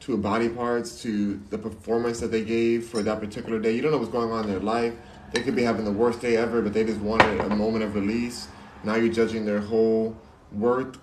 to 0.00 0.14
a 0.14 0.18
body 0.18 0.48
parts, 0.48 1.02
to 1.02 1.40
the 1.50 1.58
performance 1.58 2.20
that 2.20 2.30
they 2.30 2.44
gave 2.44 2.86
for 2.86 3.02
that 3.02 3.20
particular 3.20 3.58
day. 3.58 3.72
You 3.72 3.82
don't 3.82 3.90
know 3.90 3.98
what's 3.98 4.10
going 4.12 4.30
on 4.30 4.44
in 4.44 4.50
their 4.50 4.60
life. 4.60 4.94
They 5.32 5.42
could 5.42 5.54
be 5.54 5.62
having 5.62 5.84
the 5.84 5.92
worst 5.92 6.20
day 6.20 6.36
ever, 6.36 6.60
but 6.60 6.72
they 6.72 6.84
just 6.84 7.00
wanted 7.00 7.40
a 7.40 7.56
moment 7.56 7.84
of 7.84 7.94
release. 7.94 8.48
Now 8.82 8.96
you're 8.96 9.12
judging 9.12 9.44
their 9.44 9.60
whole 9.60 10.16
worth 10.52 10.98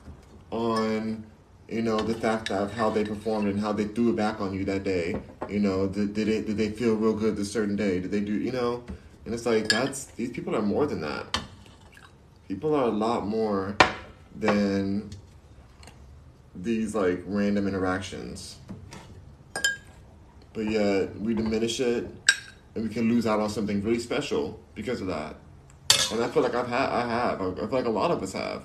on, 0.51 1.25
you 1.69 1.81
know, 1.81 1.97
the 1.97 2.13
fact 2.13 2.49
of 2.49 2.71
how 2.71 2.89
they 2.89 3.03
performed 3.03 3.49
and 3.49 3.59
how 3.59 3.73
they 3.73 3.85
threw 3.85 4.11
it 4.11 4.15
back 4.15 4.39
on 4.39 4.53
you 4.53 4.63
that 4.65 4.83
day. 4.83 5.19
You 5.49 5.59
know, 5.59 5.87
did, 5.87 6.13
did 6.13 6.27
it 6.27 6.47
did 6.47 6.57
they 6.57 6.69
feel 6.69 6.95
real 6.95 7.13
good 7.13 7.35
this 7.35 7.51
certain 7.51 7.75
day? 7.75 7.99
Did 7.99 8.11
they 8.11 8.21
do 8.21 8.33
you 8.33 8.51
know? 8.51 8.83
And 9.25 9.33
it's 9.33 9.45
like 9.45 9.67
that's 9.67 10.05
these 10.05 10.31
people 10.31 10.55
are 10.55 10.61
more 10.61 10.85
than 10.85 11.01
that. 11.01 11.41
People 12.47 12.73
are 12.73 12.85
a 12.85 12.91
lot 12.91 13.27
more 13.27 13.75
than 14.35 15.09
these 16.55 16.95
like 16.95 17.21
random 17.25 17.67
interactions. 17.67 18.57
But 20.53 20.71
yet 20.71 21.19
we 21.19 21.33
diminish 21.33 21.79
it 21.81 22.09
and 22.73 22.87
we 22.87 22.89
can 22.93 23.09
lose 23.09 23.27
out 23.27 23.39
on 23.39 23.49
something 23.49 23.83
really 23.83 23.99
special 23.99 24.59
because 24.73 25.01
of 25.01 25.07
that. 25.07 25.35
And 26.11 26.23
I 26.23 26.29
feel 26.29 26.43
like 26.43 26.55
I've 26.55 26.69
had 26.69 26.89
I 26.89 27.07
have. 27.07 27.41
I 27.41 27.53
feel 27.53 27.67
like 27.71 27.85
a 27.85 27.89
lot 27.89 28.11
of 28.11 28.23
us 28.23 28.31
have. 28.31 28.63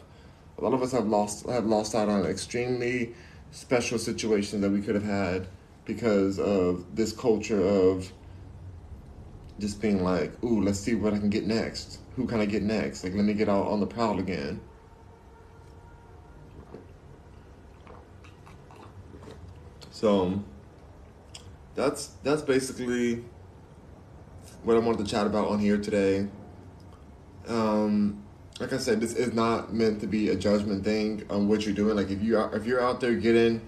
A 0.59 0.62
lot 0.62 0.74
of 0.74 0.82
us 0.82 0.92
have 0.92 1.07
lost 1.07 1.46
have 1.48 1.66
lost 1.66 1.94
out 1.94 2.09
on 2.09 2.20
an 2.20 2.26
extremely 2.26 3.14
special 3.50 3.98
situations 3.98 4.62
that 4.62 4.70
we 4.70 4.80
could 4.80 4.94
have 4.94 5.05
had 5.05 5.46
because 5.84 6.38
of 6.38 6.84
this 6.94 7.12
culture 7.12 7.62
of 7.62 8.12
just 9.59 9.80
being 9.80 10.03
like, 10.03 10.32
ooh, 10.42 10.62
let's 10.62 10.80
see 10.80 10.94
what 10.94 11.14
I 11.14 11.18
can 11.18 11.30
get 11.30 11.46
next. 11.46 11.98
Who 12.16 12.26
can 12.26 12.40
I 12.40 12.46
get 12.46 12.62
next? 12.62 13.05
Like, 13.05 13.14
let 13.14 13.24
me 13.24 13.34
get 13.34 13.48
out 13.48 13.66
on 13.66 13.80
the 13.80 13.86
prowl 13.86 14.18
again. 14.18 14.61
So 19.90 20.42
that's 21.74 22.09
that's 22.22 22.42
basically 22.42 23.24
what 24.64 24.76
I 24.76 24.80
wanted 24.80 25.05
to 25.05 25.11
chat 25.11 25.26
about 25.26 25.48
on 25.48 25.59
here 25.59 25.78
today. 25.78 26.26
Um, 27.46 28.22
like 28.61 28.72
I 28.72 28.78
said, 28.78 29.00
this 29.00 29.14
is 29.14 29.32
not 29.32 29.72
meant 29.72 30.00
to 30.00 30.07
be 30.07 30.28
a 30.28 30.36
judgment 30.36 30.84
thing 30.84 31.24
on 31.30 31.48
what 31.48 31.64
you're 31.64 31.74
doing. 31.74 31.96
Like 31.96 32.11
if 32.11 32.22
you 32.22 32.38
are 32.38 32.55
if 32.55 32.66
you're 32.66 32.82
out 32.82 33.00
there 33.00 33.14
getting 33.14 33.61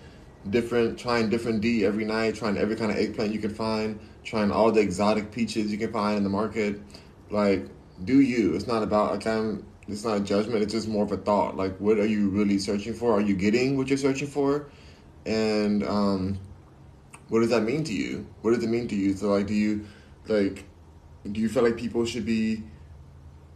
different, 0.51 0.99
trying 0.99 1.31
different 1.31 1.61
D 1.61 1.85
every 1.85 2.05
night, 2.05 2.35
trying 2.35 2.57
every 2.57 2.77
kind 2.77 2.91
of 2.91 2.99
eggplant 2.99 3.33
you 3.33 3.39
can 3.39 3.55
find, 3.55 3.99
trying 4.23 4.51
all 4.51 4.71
the 4.71 4.81
exotic 4.81 5.33
peaches 5.33 5.73
you 5.73 5.79
can 5.79 5.93
find 5.93 6.17
in 6.17 6.25
the 6.25 6.31
market, 6.31 6.81
like 7.31 7.67
do 8.05 8.21
you? 8.21 8.55
It's 8.55 8.67
not 8.67 8.83
about 8.83 9.13
like 9.13 9.27
I'm. 9.27 9.65
It's 9.87 10.05
not 10.05 10.17
a 10.17 10.21
judgment. 10.21 10.63
It's 10.63 10.73
just 10.73 10.89
more 10.89 11.05
of 11.05 11.13
a 11.13 11.19
thought. 11.19 11.59
Like, 11.59 11.77
what 11.77 11.99
are 11.99 12.07
you 12.07 12.31
really 12.31 12.59
searching 12.59 12.95
for? 12.95 13.13
Are 13.13 13.21
you 13.21 13.37
getting 13.37 13.77
what 13.77 13.89
you're 13.89 13.99
searching 13.99 14.29
for? 14.29 14.67
and 15.27 15.83
um, 15.85 16.39
what 17.29 17.41
does 17.41 17.51
that 17.51 17.63
mean 17.63 17.85
to 17.85 17.95
you? 17.95 18.27
What 18.43 18.55
does 18.55 18.63
it 18.63 18.69
mean 18.69 18.89
to 18.89 18.95
you? 18.95 19.15
So 19.15 19.29
like, 19.29 19.47
do 19.47 19.55
you 19.55 19.87
like, 20.27 20.65
do 21.31 21.41
you 21.41 21.49
feel 21.49 21.63
like 21.63 21.77
people 21.77 22.05
should 22.05 22.27
be 22.27 22.63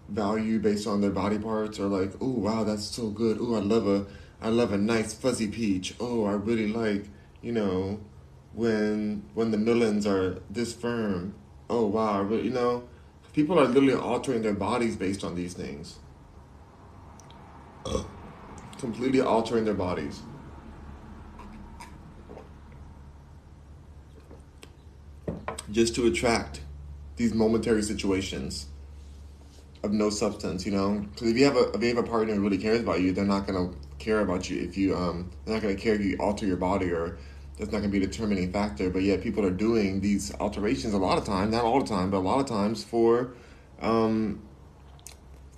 valued 0.09 0.63
based 0.63 0.87
on 0.87 1.01
their 1.01 1.11
body 1.11 1.39
parts, 1.39 1.79
or 1.79 1.87
like, 1.87 2.13
oh 2.21 2.31
wow, 2.31 2.65
that's 2.65 2.85
so 2.85 3.11
good. 3.11 3.39
Oh, 3.41 3.55
I 3.55 3.61
love 3.61 3.87
a, 3.87 4.07
I 4.41 4.49
love 4.49 4.73
a 4.73 4.79
nice 4.79 5.15
fuzzy 5.15 5.49
peach. 5.49 5.95
Oh, 6.01 6.25
I 6.25 6.33
really 6.33 6.69
like, 6.69 7.07
you 7.43 7.53
know, 7.53 8.01
when 8.53 9.25
when 9.35 9.51
the 9.51 9.59
melons 9.59 10.07
are 10.07 10.41
this 10.51 10.73
firm. 10.73 11.35
Oh 11.71 11.87
wow, 11.87 12.23
really, 12.23 12.45
you 12.45 12.51
know, 12.51 12.85
people 13.33 13.59
are 13.59 13.67
literally 13.67 13.95
altering 13.95 14.43
their 14.43 14.55
bodies 14.55 14.97
based 14.97 15.25
on 15.25 15.35
these 15.35 15.55
things. 15.55 15.99
Completely 18.79 19.21
altering 19.21 19.65
their 19.65 19.75
bodies. 19.75 20.23
just 25.71 25.95
to 25.95 26.07
attract 26.07 26.61
these 27.17 27.35
momentary 27.35 27.83
situations 27.83 28.68
of 29.83 29.93
no 29.93 30.11
substance, 30.11 30.67
you 30.67 30.73
know. 30.73 31.07
Because 31.13 31.31
if 31.31 31.37
you 31.37 31.45
have 31.45 31.57
a 31.57 31.71
if 31.73 31.83
you 31.83 31.89
have 31.89 31.99
a 31.99 32.09
partner 32.09 32.35
who 32.35 32.43
really 32.43 32.59
cares 32.59 32.81
about 32.81 33.01
you, 33.01 33.13
they're 33.13 33.25
not 33.25 33.47
gonna 33.47 33.71
care 33.99 34.21
about 34.21 34.49
you 34.49 34.61
if 34.61 34.77
you 34.77 34.97
um 34.97 35.31
they're 35.45 35.55
not 35.55 35.63
gonna 35.63 35.75
care 35.75 35.95
if 35.95 36.01
you 36.01 36.17
alter 36.19 36.47
your 36.47 36.57
body 36.57 36.91
or 36.91 37.19
that's 37.59 37.73
not 37.73 37.79
gonna 37.79 37.89
be 37.89 37.99
a 37.99 38.07
determining 38.07 38.53
factor. 38.53 38.91
But 38.91 39.03
yet 39.03 39.23
people 39.23 39.45
are 39.45 39.51
doing 39.51 40.01
these 40.01 40.35
alterations 40.37 40.95
a 40.95 40.99
lot 40.99 41.19
of 41.19 41.25
times, 41.25 41.53
not 41.53 41.65
all 41.65 41.81
the 41.81 41.89
time, 41.89 42.11
but 42.11 42.19
a 42.19 42.21
lot 42.21 42.41
of 42.41 42.47
times 42.47 42.85
for 42.85 43.33
um 43.81 44.43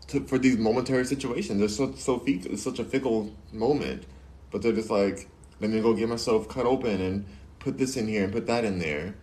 to, 0.09 0.21
for 0.27 0.39
these 0.39 0.59
momentary 0.59 1.05
situations. 1.05 1.59
They're 1.59 1.69
so 1.69 1.95
so 1.95 2.19
fickle, 2.19 2.53
it's 2.53 2.63
such 2.63 2.79
a 2.79 2.85
fickle 2.85 3.35
moment, 3.53 4.07
but 4.51 4.63
they're 4.63 4.73
just 4.73 4.91
like, 4.91 5.29
let 5.61 5.71
me 5.71 5.81
go 5.81 5.95
get 5.95 6.09
myself 6.09 6.49
cut 6.49 6.67
open 6.67 7.01
and 7.01 7.27
put 7.59 7.79
this 7.79 7.97
in 7.97 8.09
here 8.09 8.25
and 8.25 8.33
put 8.33 8.47
that 8.47 8.65
in 8.65 8.79
there 8.79 9.15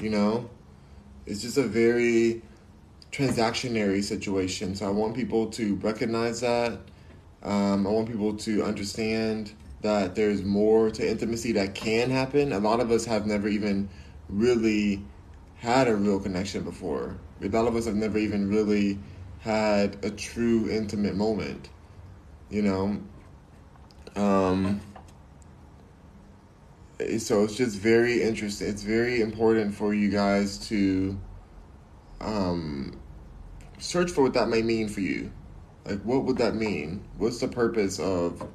you 0.00 0.10
know? 0.10 0.50
It's 1.26 1.42
just 1.42 1.58
a 1.58 1.62
very 1.62 2.42
transactionary 3.12 4.02
situation. 4.02 4.74
So 4.74 4.86
I 4.86 4.90
want 4.90 5.14
people 5.14 5.46
to 5.48 5.74
recognize 5.76 6.40
that. 6.40 6.78
Um, 7.42 7.86
I 7.86 7.90
want 7.90 8.08
people 8.08 8.34
to 8.34 8.62
understand 8.62 9.52
that 9.82 10.14
there's 10.14 10.42
more 10.42 10.90
to 10.90 11.08
intimacy 11.08 11.52
that 11.52 11.74
can 11.74 12.10
happen. 12.10 12.52
A 12.52 12.58
lot 12.58 12.80
of 12.80 12.90
us 12.90 13.04
have 13.06 13.26
never 13.26 13.48
even 13.48 13.88
really 14.28 15.02
had 15.56 15.88
a 15.88 15.96
real 15.96 16.20
connection 16.20 16.62
before. 16.62 17.18
A 17.42 17.48
lot 17.48 17.66
of 17.66 17.76
us 17.76 17.86
have 17.86 17.94
never 17.94 18.18
even 18.18 18.48
really 18.48 18.98
had 19.40 20.04
a 20.04 20.10
true 20.10 20.70
intimate 20.70 21.16
moment. 21.16 21.70
You 22.50 22.62
know? 22.62 23.02
Um, 24.16 24.80
so 27.18 27.44
it's 27.44 27.56
just 27.56 27.78
very 27.78 28.22
interesting. 28.22 28.68
It's 28.68 28.82
very 28.82 29.22
important 29.22 29.74
for 29.74 29.94
you 29.94 30.10
guys 30.10 30.58
to 30.68 31.18
um, 32.20 32.99
search 33.80 34.10
for 34.10 34.22
what 34.22 34.34
that 34.34 34.48
may 34.48 34.62
mean 34.62 34.88
for 34.88 35.00
you. 35.00 35.32
Like, 35.84 36.00
what 36.02 36.24
would 36.24 36.38
that 36.38 36.54
mean? 36.54 37.02
What's 37.16 37.40
the 37.40 37.48
purpose 37.48 37.98
of 37.98 38.46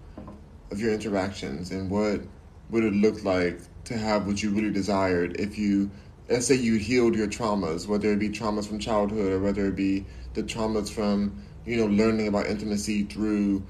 of 0.71 0.80
your 0.80 0.93
interactions, 0.93 1.71
and 1.71 1.89
what 1.89 2.21
would 2.69 2.84
it 2.84 2.93
look 2.93 3.23
like 3.23 3.59
to 3.86 3.97
have 3.97 4.26
what 4.26 4.41
you 4.41 4.49
really 4.49 4.71
desired 4.71 5.39
if 5.39 5.59
you, 5.59 5.91
let's 6.28 6.47
say, 6.47 6.55
you 6.55 6.78
healed 6.78 7.15
your 7.15 7.28
traumas, 7.28 7.88
whether 7.88 8.11
it 8.11 8.17
be 8.17 8.30
traumas 8.30 8.67
from 8.67 8.80
childhood 8.80 9.32
or 9.32 9.39
whether 9.39 9.67
it 9.67 9.76
be 9.76 10.05
the 10.34 10.43
traumas 10.43 10.89
from 10.89 11.43
you 11.65 11.78
know 11.78 11.88
learning 11.88 12.28
about 12.28 12.45
intimacy 12.45 13.03
through 13.03 13.63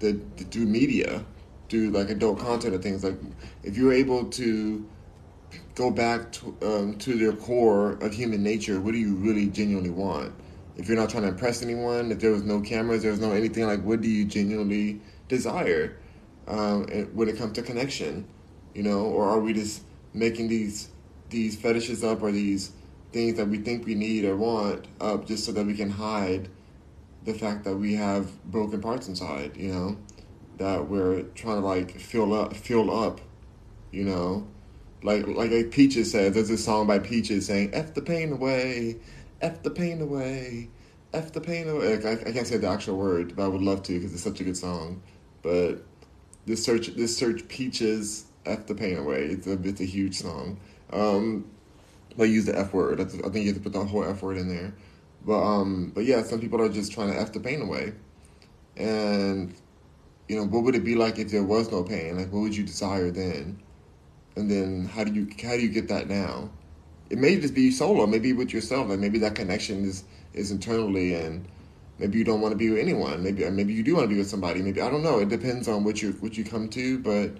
the 0.00 0.14
through 0.50 0.66
media 0.66 1.24
do 1.68 1.90
like 1.90 2.10
adult 2.10 2.38
content 2.38 2.74
or 2.74 2.78
things 2.78 3.04
like 3.04 3.16
if 3.62 3.76
you're 3.76 3.92
able 3.92 4.24
to 4.24 4.86
go 5.74 5.90
back 5.90 6.32
to, 6.32 6.56
um, 6.62 6.98
to 6.98 7.14
their 7.14 7.32
core 7.32 7.92
of 7.92 8.12
human 8.12 8.42
nature 8.42 8.80
what 8.80 8.92
do 8.92 8.98
you 8.98 9.14
really 9.14 9.46
genuinely 9.46 9.90
want 9.90 10.32
if 10.76 10.88
you're 10.88 10.96
not 10.96 11.10
trying 11.10 11.22
to 11.22 11.28
impress 11.28 11.62
anyone 11.62 12.10
if 12.10 12.20
there 12.20 12.30
was 12.30 12.42
no 12.42 12.60
cameras 12.60 13.02
there 13.02 13.10
was 13.10 13.20
no 13.20 13.32
anything 13.32 13.66
like 13.66 13.82
what 13.82 14.00
do 14.00 14.08
you 14.08 14.24
genuinely 14.24 15.00
desire 15.28 15.96
um, 16.48 16.86
when 17.14 17.28
it 17.28 17.38
comes 17.38 17.52
to 17.52 17.62
connection? 17.62 18.26
You 18.74 18.82
know 18.82 19.00
or 19.00 19.28
are 19.28 19.38
we 19.38 19.52
just 19.52 19.82
making 20.14 20.48
these 20.48 20.88
these 21.30 21.56
fetishes 21.56 22.02
up 22.04 22.22
or 22.22 22.32
these 22.32 22.72
things 23.12 23.36
that 23.36 23.48
we 23.48 23.58
think 23.58 23.86
we 23.86 23.94
need 23.94 24.24
or 24.24 24.36
want 24.36 24.86
up 25.00 25.26
just 25.26 25.44
so 25.44 25.52
that 25.52 25.66
we 25.66 25.74
can 25.74 25.90
hide 25.90 26.48
the 27.24 27.34
fact 27.34 27.64
that 27.64 27.76
we 27.76 27.94
have 27.94 28.42
broken 28.44 28.80
parts 28.80 29.08
inside 29.08 29.56
you 29.56 29.72
know? 29.72 29.96
That 30.58 30.88
we're 30.88 31.22
trying 31.34 31.60
to 31.60 31.66
like 31.66 31.98
fill 31.98 32.34
up, 32.34 32.54
fill 32.54 32.90
up, 33.04 33.20
you 33.90 34.04
know, 34.04 34.46
like 35.02 35.26
like, 35.26 35.50
like 35.50 35.70
Peaches 35.70 36.12
says. 36.12 36.34
There's 36.34 36.50
a 36.50 36.58
song 36.58 36.86
by 36.86 36.98
Peaches 36.98 37.46
saying 37.46 37.70
"F 37.72 37.94
the 37.94 38.02
pain 38.02 38.32
away, 38.32 38.96
F 39.42 39.62
the 39.62 39.70
pain 39.70 40.00
away, 40.02 40.70
F 41.14 41.32
the 41.32 41.40
pain 41.42 41.68
away." 41.68 41.94
I, 42.04 42.12
I 42.12 42.32
can't 42.32 42.46
say 42.46 42.58
the 42.58 42.68
actual 42.68 42.98
word, 42.98 43.36
but 43.36 43.44
I 43.44 43.48
would 43.48 43.62
love 43.62 43.82
to 43.84 43.94
because 43.94 44.14
it's 44.14 44.22
such 44.24 44.40
a 44.40 44.44
good 44.44 44.56
song. 44.58 45.02
but 45.42 45.76
this 46.46 46.64
search 46.64 46.88
this 46.96 47.16
search 47.16 47.46
peaches 47.48 48.26
f 48.46 48.66
the 48.66 48.74
pain 48.74 48.98
away. 48.98 49.26
It's 49.26 49.46
a 49.46 49.54
it's 49.62 49.80
a 49.80 49.84
huge 49.84 50.16
song. 50.18 50.58
Um, 50.92 51.46
they 52.16 52.26
use 52.26 52.46
the 52.46 52.58
f 52.58 52.72
word. 52.74 53.00
I 53.00 53.04
think 53.04 53.36
you 53.36 53.46
have 53.46 53.56
to 53.56 53.60
put 53.62 53.72
the 53.72 53.84
whole 53.84 54.04
f 54.04 54.22
word 54.22 54.38
in 54.38 54.48
there. 54.48 54.74
But 55.24 55.40
um, 55.42 55.92
but 55.94 56.04
yeah, 56.04 56.22
some 56.22 56.40
people 56.40 56.60
are 56.62 56.68
just 56.68 56.92
trying 56.92 57.12
to 57.12 57.20
f 57.20 57.32
the 57.32 57.40
pain 57.40 57.62
away, 57.62 57.94
and 58.76 59.54
you 60.28 60.36
know, 60.36 60.44
what 60.46 60.64
would 60.64 60.74
it 60.76 60.84
be 60.84 60.94
like 60.96 61.18
if 61.18 61.30
there 61.30 61.44
was 61.44 61.70
no 61.70 61.84
pain? 61.84 62.16
Like, 62.18 62.32
what 62.32 62.40
would 62.42 62.56
you 62.56 62.64
desire 62.64 63.10
then? 63.10 63.60
And 64.36 64.50
then 64.50 64.86
how 64.86 65.04
do 65.04 65.12
you 65.12 65.28
how 65.42 65.52
do 65.56 65.60
you 65.62 65.68
get 65.70 65.88
that 65.88 66.08
now? 66.08 66.50
It 67.12 67.18
may 67.18 67.38
just 67.38 67.52
be 67.52 67.70
solo, 67.70 68.06
maybe 68.06 68.32
with 68.32 68.54
yourself. 68.54 68.88
and 68.90 68.98
maybe 68.98 69.18
that 69.18 69.34
connection 69.34 69.84
is 69.84 70.04
is 70.32 70.50
internally, 70.50 71.12
and 71.12 71.46
maybe 71.98 72.16
you 72.16 72.24
don't 72.24 72.40
want 72.40 72.52
to 72.52 72.56
be 72.56 72.70
with 72.70 72.78
anyone. 72.78 73.22
Maybe 73.22 73.48
maybe 73.50 73.74
you 73.74 73.82
do 73.82 73.94
want 73.96 74.04
to 74.04 74.08
be 74.08 74.16
with 74.16 74.30
somebody. 74.30 74.62
Maybe 74.62 74.80
I 74.80 74.88
don't 74.88 75.02
know. 75.02 75.18
It 75.18 75.28
depends 75.28 75.68
on 75.68 75.84
what 75.84 76.00
you 76.00 76.12
what 76.20 76.38
you 76.38 76.44
come 76.44 76.70
to, 76.70 76.98
but 77.00 77.32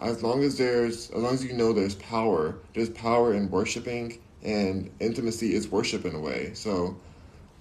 as 0.00 0.22
long 0.22 0.44
as 0.44 0.58
there's 0.58 1.10
as 1.12 1.22
long 1.22 1.32
as 1.32 1.42
you 1.42 1.54
know 1.54 1.72
there's 1.72 1.94
power, 1.94 2.58
there's 2.74 2.90
power 2.90 3.32
in 3.32 3.50
worshiping, 3.50 4.20
and 4.42 4.90
intimacy 5.00 5.54
is 5.54 5.66
worship 5.66 6.04
in 6.04 6.14
a 6.14 6.20
way. 6.20 6.52
So, 6.52 6.98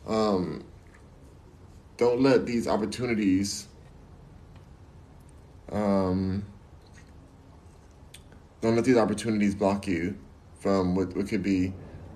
um, 0.05 0.65
don't 1.95 2.21
let 2.21 2.45
these 2.45 2.67
opportunities 2.67 3.67
um, 5.71 6.43
don't 8.59 8.75
let 8.75 8.83
these 8.83 8.97
opportunities 8.97 9.55
block 9.55 9.87
you 9.87 10.17
from 10.65 10.95
what, 10.95 11.15
what 11.15 11.27
could 11.27 11.43
be. 11.43 11.71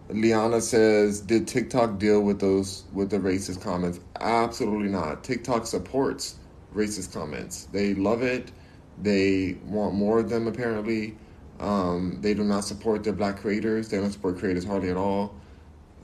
Liana 0.09 0.59
says, 0.59 1.21
"Did 1.21 1.47
TikTok 1.47 1.99
deal 1.99 2.21
with 2.21 2.39
those 2.39 2.85
with 2.91 3.11
the 3.11 3.19
racist 3.19 3.61
comments? 3.61 3.99
Absolutely 4.19 4.89
not. 4.89 5.23
TikTok 5.23 5.67
supports 5.67 6.37
racist 6.73 7.13
comments. 7.13 7.67
They 7.71 7.93
love 7.93 8.23
it. 8.23 8.51
They 8.99 9.59
want 9.65 9.93
more 9.93 10.17
of 10.17 10.31
them. 10.31 10.47
Apparently, 10.47 11.15
um, 11.59 12.17
they 12.21 12.33
do 12.33 12.43
not 12.43 12.63
support 12.63 13.03
their 13.03 13.13
black 13.13 13.37
creators. 13.37 13.89
They 13.89 13.97
don't 13.97 14.11
support 14.11 14.39
creators 14.39 14.65
hardly 14.65 14.89
at 14.89 14.97
all. 14.97 15.35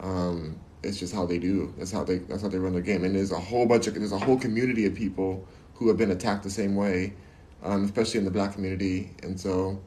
Um, 0.01 0.59
it's 0.83 0.99
just 0.99 1.15
how 1.15 1.25
they 1.25 1.39
do. 1.39 1.73
That's 1.79 1.91
how 1.91 2.03
they. 2.03 2.19
That's 2.19 2.43
how 2.43 2.49
they 2.49 2.59
run 2.59 2.73
their 2.73 2.83
game. 2.83 3.03
And 3.05 3.15
there's 3.15 3.31
a 3.31 3.39
whole 3.39 3.65
bunch 3.65 3.87
of 3.87 3.95
there's 3.95 4.11
a 4.11 4.19
whole 4.19 4.37
community 4.37 4.85
of 4.85 4.93
people 4.93 5.47
who 5.73 5.87
have 5.87 5.97
been 5.97 6.11
attacked 6.11 6.43
the 6.43 6.51
same 6.51 6.75
way 6.75 7.15
um, 7.65 7.83
especially 7.83 8.19
in 8.19 8.25
the 8.25 8.31
black 8.31 8.53
community. 8.53 9.11
And 9.23 9.39
so 9.39 9.81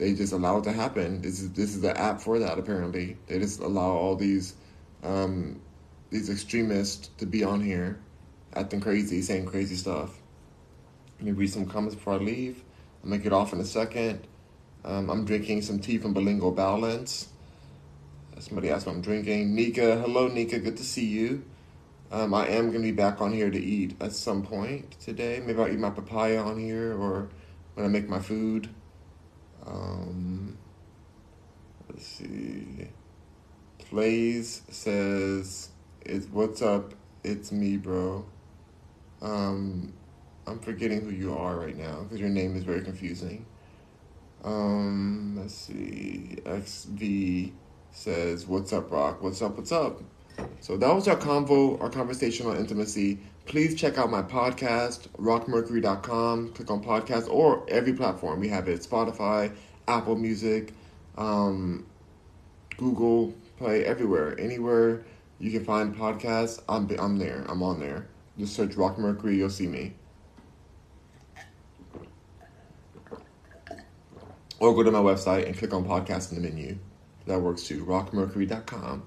they 0.00 0.14
just 0.14 0.32
allow 0.32 0.56
it 0.56 0.64
to 0.64 0.72
happen. 0.72 1.20
This 1.20 1.40
is 1.40 1.52
this 1.52 1.74
is 1.74 1.82
the 1.82 1.96
app 1.96 2.22
for 2.22 2.38
that. 2.38 2.58
Apparently, 2.58 3.18
they 3.26 3.38
just 3.38 3.60
allow 3.60 3.90
all 3.90 4.16
these 4.16 4.54
um, 5.02 5.60
these 6.08 6.30
extremists 6.30 7.08
to 7.18 7.26
be 7.26 7.44
on 7.44 7.60
here, 7.60 8.00
acting 8.54 8.80
crazy, 8.80 9.20
saying 9.20 9.44
crazy 9.44 9.76
stuff. 9.76 10.18
Let 11.18 11.26
me 11.26 11.32
read 11.32 11.50
some 11.50 11.66
comments 11.66 11.96
before 11.96 12.14
I 12.14 12.16
leave. 12.16 12.64
I'm 13.04 13.10
gonna 13.10 13.22
get 13.22 13.34
off 13.34 13.52
in 13.52 13.60
a 13.60 13.64
second. 13.64 14.26
Um, 14.86 15.10
I'm 15.10 15.26
drinking 15.26 15.60
some 15.60 15.78
tea 15.78 15.98
from 15.98 16.14
Bilingual 16.14 16.52
Balance. 16.52 17.28
Somebody 18.38 18.70
asked 18.70 18.86
what 18.86 18.94
I'm 18.94 19.02
drinking. 19.02 19.54
Nika, 19.54 19.98
hello 19.98 20.28
Nika, 20.28 20.60
good 20.60 20.78
to 20.78 20.82
see 20.82 21.04
you. 21.04 21.44
Um, 22.10 22.32
I 22.32 22.48
am 22.48 22.72
to 22.72 22.78
be 22.78 22.90
back 22.90 23.20
on 23.20 23.34
here 23.34 23.50
to 23.50 23.60
eat 23.62 23.96
at 24.00 24.12
some 24.12 24.42
point 24.42 24.98
today. 24.98 25.42
Maybe 25.44 25.60
I'll 25.60 25.68
eat 25.68 25.78
my 25.78 25.90
papaya 25.90 26.38
on 26.38 26.58
here 26.58 26.96
or 26.96 27.28
when 27.74 27.84
I 27.84 27.88
make 27.90 28.08
my 28.08 28.18
food. 28.18 28.70
Um, 29.66 30.56
let's 31.88 32.06
see. 32.06 32.88
Plays 33.78 34.62
says, 34.70 35.70
"It's 36.02 36.26
what's 36.26 36.62
up? 36.62 36.94
It's 37.24 37.52
me, 37.52 37.76
bro." 37.76 38.24
Um, 39.20 39.92
I'm 40.46 40.58
forgetting 40.60 41.02
who 41.02 41.10
you 41.10 41.34
are 41.36 41.56
right 41.58 41.76
now 41.76 42.02
because 42.02 42.20
your 42.20 42.28
name 42.28 42.56
is 42.56 42.64
very 42.64 42.82
confusing. 42.82 43.44
Um, 44.44 45.36
let's 45.38 45.54
see. 45.54 46.38
XV 46.46 47.52
says, 47.92 48.46
"What's 48.46 48.72
up, 48.72 48.90
Rock? 48.90 49.22
What's 49.22 49.42
up? 49.42 49.56
What's 49.56 49.72
up?" 49.72 50.00
So 50.60 50.76
that 50.76 50.94
was 50.94 51.08
our 51.08 51.16
convo, 51.16 51.80
our 51.82 51.90
conversation 51.90 52.46
on 52.46 52.56
intimacy. 52.56 53.18
Please 53.50 53.74
check 53.74 53.98
out 53.98 54.12
my 54.12 54.22
podcast, 54.22 55.08
rockmercury.com. 55.18 56.52
Click 56.52 56.70
on 56.70 56.84
podcast 56.84 57.28
or 57.28 57.66
every 57.68 57.92
platform. 57.92 58.38
We 58.38 58.46
have 58.46 58.68
it 58.68 58.80
Spotify, 58.80 59.52
Apple 59.88 60.14
Music, 60.14 60.72
um, 61.18 61.84
Google 62.76 63.34
Play, 63.58 63.84
everywhere. 63.84 64.38
Anywhere 64.38 65.02
you 65.40 65.50
can 65.50 65.64
find 65.64 65.96
podcasts, 65.96 66.62
I'm, 66.68 66.88
I'm 66.96 67.18
there. 67.18 67.44
I'm 67.48 67.60
on 67.64 67.80
there. 67.80 68.06
Just 68.38 68.54
search 68.54 68.76
Rock 68.76 68.98
Mercury, 68.98 69.38
you'll 69.38 69.50
see 69.50 69.66
me. 69.66 69.94
Or 74.60 74.76
go 74.76 74.84
to 74.84 74.92
my 74.92 75.00
website 75.00 75.46
and 75.46 75.58
click 75.58 75.74
on 75.74 75.84
podcast 75.84 76.30
in 76.30 76.40
the 76.40 76.48
menu. 76.48 76.78
That 77.26 77.40
works 77.40 77.64
too. 77.64 77.84
rockmercury.com. 77.84 79.02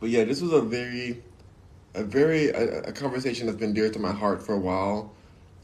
But 0.00 0.10
yeah, 0.10 0.24
this 0.24 0.40
was 0.40 0.52
a 0.52 0.60
very, 0.60 1.22
a 1.94 2.02
very 2.02 2.48
a, 2.48 2.82
a 2.82 2.92
conversation 2.92 3.46
that's 3.46 3.58
been 3.58 3.74
dear 3.74 3.90
to 3.90 3.98
my 3.98 4.12
heart 4.12 4.42
for 4.42 4.54
a 4.54 4.58
while. 4.58 5.12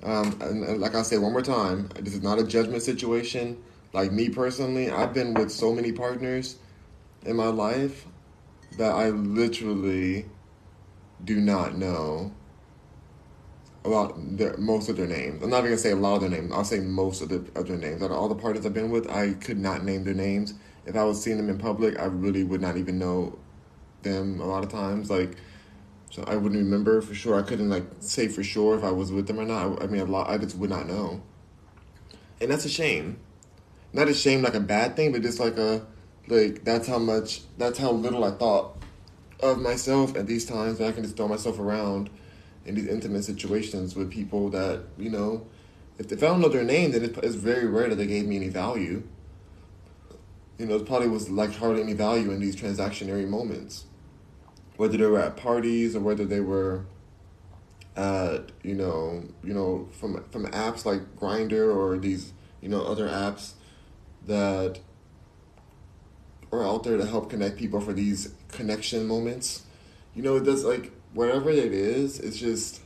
Um, 0.02 0.38
and, 0.40 0.64
and 0.64 0.80
like 0.80 0.94
I 0.94 1.02
say 1.02 1.18
one 1.18 1.32
more 1.32 1.42
time, 1.42 1.88
this 2.00 2.14
is 2.14 2.22
not 2.22 2.38
a 2.38 2.44
judgment 2.44 2.82
situation. 2.82 3.62
Like 3.92 4.12
me 4.12 4.28
personally, 4.28 4.90
I've 4.90 5.14
been 5.14 5.34
with 5.34 5.50
so 5.50 5.74
many 5.74 5.92
partners 5.92 6.56
in 7.24 7.36
my 7.36 7.46
life 7.46 8.06
that 8.78 8.92
I 8.92 9.08
literally 9.10 10.26
do 11.24 11.40
not 11.40 11.76
know 11.76 12.32
about 13.84 14.36
their, 14.36 14.56
most 14.58 14.88
of 14.88 14.96
their 14.96 15.06
names. 15.06 15.42
I'm 15.42 15.50
not 15.50 15.58
even 15.58 15.70
gonna 15.70 15.78
say 15.78 15.92
a 15.92 15.96
lot 15.96 16.16
of 16.16 16.20
their 16.22 16.30
names. 16.30 16.52
I'll 16.52 16.64
say 16.64 16.80
most 16.80 17.22
of, 17.22 17.28
the, 17.28 17.36
of 17.58 17.68
their 17.68 17.78
names. 17.78 18.02
Out 18.02 18.10
of 18.10 18.16
all 18.16 18.28
the 18.28 18.34
partners 18.34 18.66
I've 18.66 18.74
been 18.74 18.90
with, 18.90 19.08
I 19.10 19.32
could 19.34 19.58
not 19.58 19.84
name 19.84 20.04
their 20.04 20.14
names. 20.14 20.54
If 20.84 20.96
I 20.96 21.04
was 21.04 21.22
seeing 21.22 21.36
them 21.36 21.48
in 21.48 21.58
public, 21.58 21.98
I 21.98 22.04
really 22.04 22.44
would 22.44 22.60
not 22.60 22.76
even 22.76 22.98
know 22.98 23.38
them 24.02 24.40
a 24.40 24.46
lot 24.46 24.64
of 24.64 24.70
times. 24.70 25.10
Like, 25.10 25.36
so 26.16 26.24
I 26.26 26.34
wouldn't 26.34 26.58
remember 26.58 27.02
for 27.02 27.14
sure. 27.14 27.38
I 27.38 27.42
couldn't 27.42 27.68
like 27.68 27.84
say 28.00 28.26
for 28.26 28.42
sure 28.42 28.78
if 28.78 28.82
I 28.82 28.90
was 28.90 29.12
with 29.12 29.26
them 29.26 29.38
or 29.38 29.44
not. 29.44 29.82
I, 29.82 29.84
I 29.84 29.86
mean, 29.86 30.00
a 30.00 30.06
lot. 30.06 30.30
I 30.30 30.38
just 30.38 30.56
would 30.56 30.70
not 30.70 30.86
know, 30.88 31.20
and 32.40 32.50
that's 32.50 32.64
a 32.64 32.70
shame. 32.70 33.18
Not 33.92 34.08
a 34.08 34.14
shame 34.14 34.40
like 34.40 34.54
a 34.54 34.60
bad 34.60 34.96
thing, 34.96 35.12
but 35.12 35.20
just 35.20 35.38
like 35.38 35.58
a 35.58 35.86
like 36.26 36.64
that's 36.64 36.88
how 36.88 36.98
much 36.98 37.42
that's 37.58 37.78
how 37.78 37.90
little 37.90 38.24
I 38.24 38.30
thought 38.30 38.78
of 39.40 39.58
myself 39.60 40.16
at 40.16 40.26
these 40.26 40.46
times. 40.46 40.78
That 40.78 40.88
I 40.88 40.92
can 40.92 41.02
just 41.02 41.18
throw 41.18 41.28
myself 41.28 41.58
around 41.58 42.08
in 42.64 42.76
these 42.76 42.88
intimate 42.88 43.24
situations 43.24 43.94
with 43.94 44.10
people 44.10 44.48
that 44.50 44.84
you 44.96 45.10
know. 45.10 45.46
If, 45.98 46.12
if 46.12 46.22
I 46.22 46.28
don't 46.28 46.40
know 46.40 46.48
their 46.48 46.64
name, 46.64 46.92
then 46.92 47.04
it's 47.04 47.34
very 47.34 47.66
rare 47.66 47.90
that 47.90 47.96
they 47.96 48.06
gave 48.06 48.26
me 48.26 48.36
any 48.36 48.48
value 48.48 49.02
you 50.58 50.64
know, 50.64 50.76
it 50.76 50.86
probably 50.86 51.08
was 51.08 51.28
like 51.28 51.54
hardly 51.54 51.82
any 51.82 51.92
value 51.92 52.30
in 52.30 52.40
these 52.40 52.56
transactionary 52.56 53.28
moments 53.28 53.84
whether 54.76 54.96
they 54.96 55.06
were 55.06 55.20
at 55.20 55.36
parties 55.36 55.96
or 55.96 56.00
whether 56.00 56.24
they 56.24 56.40
were 56.40 56.84
at 57.96 58.52
you 58.62 58.74
know 58.74 59.24
you 59.42 59.54
know 59.54 59.88
from 59.90 60.22
from 60.30 60.46
apps 60.48 60.84
like 60.84 61.16
Grindr 61.16 61.74
or 61.74 61.98
these 61.98 62.32
you 62.60 62.68
know 62.68 62.82
other 62.82 63.08
apps 63.08 63.52
that 64.26 64.80
are 66.52 66.64
out 66.64 66.84
there 66.84 66.96
to 66.96 67.06
help 67.06 67.30
connect 67.30 67.56
people 67.56 67.80
for 67.80 67.92
these 67.92 68.32
connection 68.48 69.06
moments. 69.06 69.62
You 70.14 70.22
know, 70.22 70.36
it 70.36 70.44
does 70.44 70.64
like 70.64 70.92
whatever 71.12 71.50
it 71.50 71.72
is, 71.72 72.18
it's 72.20 72.38
just 72.38 72.80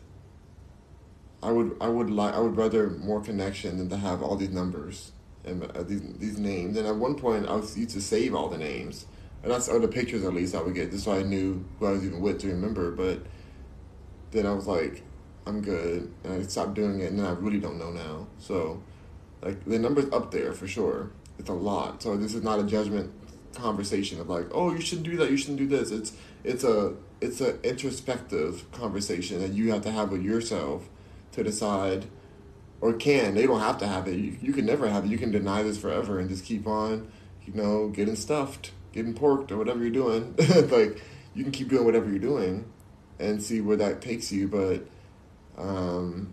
I 1.43 1.51
would 1.53 1.76
I 1.80 1.88
would 1.88 2.11
like 2.11 2.34
I 2.34 2.41
would 2.41 2.57
rather 2.57 2.91
more 2.91 3.20
connection 3.20 3.78
than 3.78 3.88
to 3.91 3.97
have 3.97 4.22
all 4.22 4.36
these 4.36 4.51
numbers 4.51 5.12
and 5.45 5.64
uh, 5.64 5.82
these 5.82 6.03
these 6.18 6.38
names. 6.38 6.76
And 6.76 6.86
at 6.86 6.97
one 6.97 7.14
point, 7.14 7.49
I 7.49 7.55
was 7.55 7.76
used 7.76 7.91
to 7.91 8.01
save 8.01 8.34
all 8.34 8.49
the 8.49 8.59
names 8.59 9.07
and 9.43 9.51
that's 9.51 9.68
or 9.68 9.78
the 9.78 9.88
pictures 9.88 10.24
at 10.24 10.34
least 10.34 10.55
I 10.55 10.62
would 10.62 10.74
get 10.74 10.91
just 10.91 11.05
so 11.05 11.12
I 11.12 11.22
knew 11.22 11.64
who 11.78 11.86
I 11.86 11.93
was 11.93 12.05
even 12.05 12.20
with 12.20 12.41
to 12.41 12.49
remember. 12.49 12.91
But 12.91 13.20
then 14.30 14.47
I 14.47 14.53
was 14.53 14.66
like, 14.66 15.03
I'm 15.47 15.61
good, 15.62 16.12
and 16.24 16.32
I 16.32 16.43
stopped 16.43 16.74
doing 16.74 17.01
it, 17.01 17.12
and 17.12 17.20
I 17.26 17.30
really 17.32 17.59
don't 17.59 17.78
know 17.78 17.91
now. 17.91 18.26
So, 18.38 18.82
like 19.43 19.64
the 19.64 19.78
number's 19.78 20.12
up 20.12 20.30
there 20.30 20.53
for 20.53 20.68
sure. 20.68 21.11
It's 21.38 21.49
a 21.49 21.55
lot. 21.55 22.03
So 22.03 22.16
this 22.16 22.34
is 22.34 22.43
not 22.43 22.61
a 22.61 22.64
judgment 22.64 23.12
conversation 23.55 24.20
of 24.20 24.28
like, 24.28 24.47
oh, 24.53 24.72
you 24.72 24.80
shouldn't 24.80 25.07
do 25.07 25.16
that, 25.16 25.30
you 25.30 25.36
shouldn't 25.36 25.59
do 25.59 25.66
this. 25.66 25.91
It's 25.91 26.12
it's 26.45 26.64
a 26.64 26.95
it's 27.20 27.41
an 27.41 27.59
introspective 27.62 28.70
conversation 28.72 29.41
that 29.41 29.53
you 29.53 29.72
have 29.72 29.82
to 29.82 29.91
have 29.91 30.11
with 30.11 30.22
yourself 30.22 30.88
to 31.32 31.45
decide 31.45 32.07
or 32.80 32.93
can 32.95 33.34
they 33.34 33.47
don't 33.47 33.61
have 33.61 33.78
to 33.78 33.86
have 33.86 34.09
it 34.09 34.16
you, 34.16 34.36
you 34.41 34.53
can 34.53 34.64
never 34.64 34.88
have 34.88 35.05
it 35.05 35.09
you 35.09 35.18
can 35.18 35.30
deny 35.30 35.62
this 35.62 35.78
forever 35.78 36.18
and 36.18 36.28
just 36.30 36.45
keep 36.45 36.66
on 36.66 37.11
you 37.45 37.53
know 37.53 37.88
getting 37.88 38.16
stuffed 38.16 38.72
getting 38.93 39.14
porked 39.14 39.53
or 39.53 39.57
whatever 39.57 39.80
you're 39.80 39.91
doing. 39.91 40.34
like 40.70 41.03
you 41.34 41.43
can 41.45 41.53
keep 41.53 41.68
doing 41.68 41.84
whatever 41.84 42.09
you're 42.09 42.18
doing 42.18 42.70
and 43.18 43.43
see 43.43 43.61
where 43.61 43.76
that 43.76 44.01
takes 44.01 44.32
you, 44.32 44.49
but 44.49 44.86
um, 45.59 46.32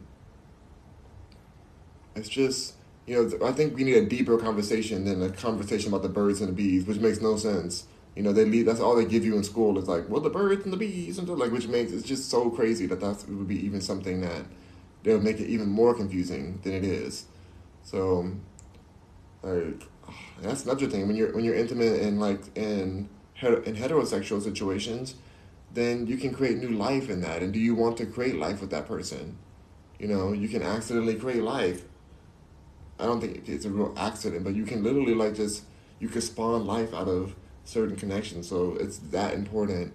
it's 2.15 2.29
just 2.29 2.75
you 3.05 3.15
know 3.15 3.47
I 3.47 3.51
think 3.51 3.75
we 3.75 3.83
need 3.83 3.97
a 3.97 4.05
deeper 4.05 4.37
conversation 4.37 5.05
than 5.05 5.21
a 5.21 5.29
conversation 5.29 5.89
about 5.89 6.03
the 6.03 6.09
birds 6.09 6.41
and 6.41 6.49
the 6.49 6.53
bees, 6.53 6.85
which 6.85 6.97
makes 6.99 7.21
no 7.21 7.37
sense. 7.37 7.85
You 8.15 8.23
know, 8.23 8.33
they 8.33 8.45
leave. 8.45 8.65
That's 8.65 8.79
all 8.79 8.95
they 8.95 9.05
give 9.05 9.23
you 9.23 9.35
in 9.35 9.43
school. 9.43 9.77
Is 9.77 9.87
like, 9.87 10.09
well, 10.09 10.21
the 10.21 10.29
birds 10.31 10.63
and 10.63 10.73
the 10.73 10.77
bees, 10.77 11.19
and 11.19 11.29
like, 11.29 11.51
which 11.51 11.67
makes 11.67 11.91
it's 11.91 12.03
just 12.03 12.29
so 12.31 12.49
crazy 12.49 12.87
that 12.87 12.99
that 12.99 13.23
would 13.29 13.47
be 13.47 13.63
even 13.63 13.79
something 13.79 14.21
that 14.21 14.43
they 15.03 15.13
would 15.13 15.23
make 15.23 15.39
it 15.39 15.47
even 15.47 15.69
more 15.69 15.93
confusing 15.93 16.59
than 16.63 16.73
it 16.73 16.83
is. 16.83 17.25
So, 17.83 18.31
like, 19.43 19.83
that's 20.41 20.63
another 20.65 20.87
thing 20.87 21.07
when 21.07 21.15
you're 21.15 21.33
when 21.33 21.43
you're 21.43 21.55
intimate 21.55 22.01
in 22.01 22.19
like 22.19 22.41
in 22.55 23.09
in 23.41 23.75
heterosexual 23.75 24.41
situations, 24.41 25.15
then 25.73 26.07
you 26.07 26.17
can 26.17 26.33
create 26.33 26.57
new 26.57 26.69
life 26.69 27.09
in 27.09 27.21
that. 27.21 27.43
And 27.43 27.53
do 27.53 27.59
you 27.59 27.75
want 27.75 27.97
to 27.97 28.05
create 28.05 28.35
life 28.35 28.61
with 28.61 28.71
that 28.71 28.87
person? 28.87 29.37
You 29.99 30.07
know, 30.07 30.33
you 30.33 30.47
can 30.47 30.63
accidentally 30.63 31.15
create 31.15 31.43
life. 31.43 31.83
I 32.99 33.05
don't 33.05 33.21
think 33.21 33.47
it's 33.47 33.65
a 33.65 33.69
real 33.69 33.93
accident, 33.97 34.43
but 34.43 34.55
you 34.55 34.65
can 34.65 34.83
literally 34.83 35.13
like 35.13 35.35
just 35.35 35.63
you 35.99 36.07
can 36.07 36.21
spawn 36.21 36.65
life 36.65 36.93
out 36.93 37.07
of 37.07 37.35
certain 37.63 37.95
connections. 37.95 38.47
So 38.47 38.77
it's 38.79 38.97
that 39.11 39.33
important 39.33 39.93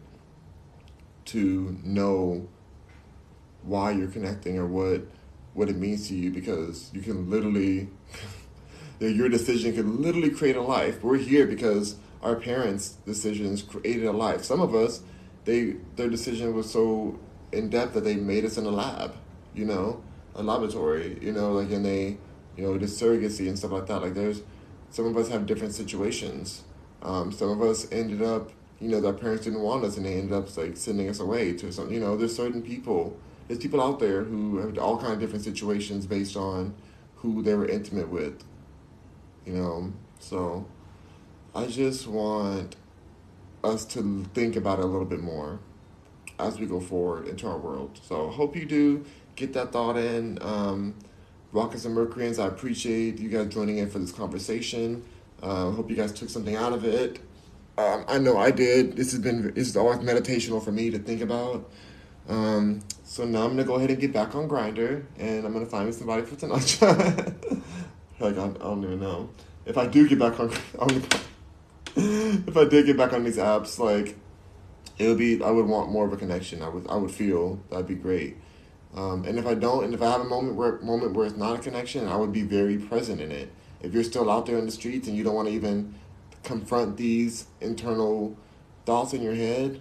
to 1.26 1.78
know 1.82 2.48
why 3.62 3.92
you're 3.92 4.08
connecting 4.08 4.58
or 4.58 4.66
what 4.66 5.02
what 5.54 5.68
it 5.68 5.76
means 5.76 6.08
to 6.08 6.14
you 6.14 6.30
because 6.30 6.90
you 6.92 7.00
can 7.00 7.30
literally 7.30 7.88
your 9.06 9.28
decision 9.28 9.74
can 9.74 10.02
literally 10.02 10.30
create 10.30 10.56
a 10.56 10.62
life. 10.62 11.02
We're 11.02 11.16
here 11.18 11.46
because 11.46 11.96
our 12.22 12.36
parents' 12.36 12.96
decisions 13.04 13.62
created 13.62 14.04
a 14.04 14.12
life. 14.12 14.44
Some 14.44 14.60
of 14.60 14.74
us, 14.74 15.02
they 15.44 15.76
their 15.96 16.08
decision 16.08 16.54
was 16.54 16.70
so 16.70 17.18
in 17.52 17.68
depth 17.68 17.94
that 17.94 18.04
they 18.04 18.16
made 18.16 18.44
us 18.44 18.56
in 18.58 18.64
a 18.64 18.70
lab, 18.70 19.14
you 19.54 19.64
know, 19.64 20.02
a 20.34 20.42
laboratory, 20.42 21.18
you 21.20 21.32
know, 21.32 21.52
like 21.52 21.70
and 21.70 21.84
they, 21.84 22.16
you 22.56 22.64
know, 22.64 22.78
the 22.78 22.86
surrogacy 22.86 23.48
and 23.48 23.58
stuff 23.58 23.72
like 23.72 23.86
that. 23.86 24.02
Like 24.02 24.14
there's 24.14 24.42
some 24.90 25.06
of 25.06 25.16
us 25.16 25.28
have 25.28 25.46
different 25.46 25.74
situations. 25.74 26.62
Um, 27.02 27.32
some 27.32 27.48
of 27.50 27.62
us 27.62 27.90
ended 27.90 28.22
up, 28.22 28.50
you 28.78 28.88
know, 28.88 29.00
their 29.00 29.12
parents 29.12 29.44
didn't 29.44 29.60
want 29.60 29.84
us 29.84 29.96
and 29.96 30.06
they 30.06 30.14
ended 30.14 30.32
up 30.32 30.56
like 30.56 30.76
sending 30.76 31.08
us 31.08 31.18
away 31.18 31.54
to 31.54 31.72
some, 31.72 31.92
you 31.92 31.98
know, 31.98 32.16
there's 32.16 32.36
certain 32.36 32.62
people, 32.62 33.16
there's 33.48 33.58
people 33.58 33.82
out 33.82 33.98
there 33.98 34.22
who 34.22 34.58
have 34.58 34.78
all 34.78 34.98
kind 34.98 35.12
of 35.12 35.18
different 35.18 35.44
situations 35.44 36.06
based 36.06 36.36
on 36.36 36.74
who 37.16 37.42
they 37.42 37.54
were 37.54 37.66
intimate 37.66 38.08
with, 38.08 38.44
you 39.46 39.54
know, 39.54 39.92
so 40.18 40.66
I 41.54 41.66
just 41.66 42.06
want 42.06 42.76
us 43.64 43.84
to 43.86 44.24
think 44.34 44.56
about 44.56 44.78
it 44.78 44.84
a 44.84 44.88
little 44.88 45.06
bit 45.06 45.20
more 45.20 45.60
as 46.38 46.58
we 46.58 46.66
go 46.66 46.80
forward 46.80 47.28
into 47.28 47.46
our 47.46 47.58
world. 47.58 48.00
So 48.02 48.28
hope 48.28 48.56
you 48.56 48.64
do 48.64 49.04
get 49.36 49.52
that 49.54 49.72
thought 49.72 49.96
in. 49.96 50.38
Um, 50.40 50.94
Rockets 51.52 51.84
and 51.84 51.94
Mercuryans, 51.94 52.38
I 52.38 52.46
appreciate 52.46 53.18
you 53.18 53.28
guys 53.28 53.48
joining 53.48 53.78
in 53.78 53.90
for 53.90 53.98
this 53.98 54.12
conversation. 54.12 55.04
Uh, 55.42 55.70
hope 55.70 55.90
you 55.90 55.96
guys 55.96 56.12
took 56.12 56.30
something 56.30 56.56
out 56.56 56.72
of 56.72 56.84
it. 56.84 57.18
Um, 57.76 58.04
I 58.08 58.18
know 58.18 58.38
I 58.38 58.50
did. 58.50 58.96
This 58.96 59.12
has 59.12 59.20
been 59.20 59.52
this 59.54 59.68
is 59.68 59.76
always 59.76 59.98
meditational 59.98 60.62
for 60.62 60.72
me 60.72 60.90
to 60.90 60.98
think 60.98 61.20
about. 61.20 61.70
Um, 62.28 62.82
so 63.04 63.24
now 63.24 63.44
I'm 63.44 63.50
gonna 63.50 63.64
go 63.64 63.74
ahead 63.74 63.90
and 63.90 64.00
get 64.00 64.12
back 64.12 64.34
on 64.34 64.48
Grindr, 64.48 65.04
and 65.18 65.44
I'm 65.44 65.52
gonna 65.52 65.66
find 65.66 65.86
me 65.86 65.92
somebody 65.92 66.22
for 66.22 66.36
tonight. 66.36 66.78
like 68.22 68.38
I, 68.38 68.44
I, 68.44 68.64
don't 68.64 68.84
even 68.84 69.00
know 69.00 69.30
if 69.66 69.76
I 69.76 69.86
do 69.86 70.08
get 70.08 70.18
back 70.18 70.38
on. 70.40 70.52
on 70.78 71.02
if 71.94 72.56
I 72.56 72.64
did 72.64 72.86
get 72.86 72.96
back 72.96 73.12
on 73.12 73.24
these 73.24 73.36
apps, 73.36 73.78
like 73.78 74.16
it 74.98 75.08
would 75.08 75.18
be, 75.18 75.42
I 75.42 75.50
would 75.50 75.66
want 75.66 75.90
more 75.90 76.06
of 76.06 76.12
a 76.12 76.16
connection. 76.16 76.62
I 76.62 76.68
would, 76.68 76.86
I 76.88 76.96
would 76.96 77.10
feel 77.10 77.60
that'd 77.70 77.86
be 77.86 77.94
great. 77.94 78.36
Um, 78.94 79.24
and 79.24 79.38
if 79.38 79.46
I 79.46 79.54
don't, 79.54 79.84
and 79.84 79.94
if 79.94 80.02
I 80.02 80.10
have 80.10 80.20
a 80.20 80.24
moment 80.24 80.56
where 80.56 80.78
moment 80.80 81.14
where 81.14 81.26
it's 81.26 81.36
not 81.36 81.58
a 81.58 81.62
connection, 81.62 82.06
I 82.06 82.16
would 82.16 82.32
be 82.32 82.42
very 82.42 82.76
present 82.76 83.20
in 83.20 83.32
it. 83.32 83.50
If 83.80 83.94
you're 83.94 84.04
still 84.04 84.30
out 84.30 84.46
there 84.46 84.58
in 84.58 84.66
the 84.66 84.72
streets 84.72 85.08
and 85.08 85.16
you 85.16 85.24
don't 85.24 85.34
want 85.34 85.48
to 85.48 85.54
even 85.54 85.94
confront 86.42 86.96
these 86.96 87.46
internal 87.60 88.36
thoughts 88.84 89.14
in 89.14 89.22
your 89.22 89.34
head, 89.34 89.80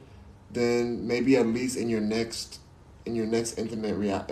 then 0.50 1.08
maybe 1.08 1.36
at 1.36 1.46
least 1.46 1.78
in 1.78 1.90
your 1.90 2.02
next 2.02 2.60
in 3.06 3.16
your 3.16 3.26
next 3.26 3.58
intimate 3.58 3.96
rea- 3.96 4.24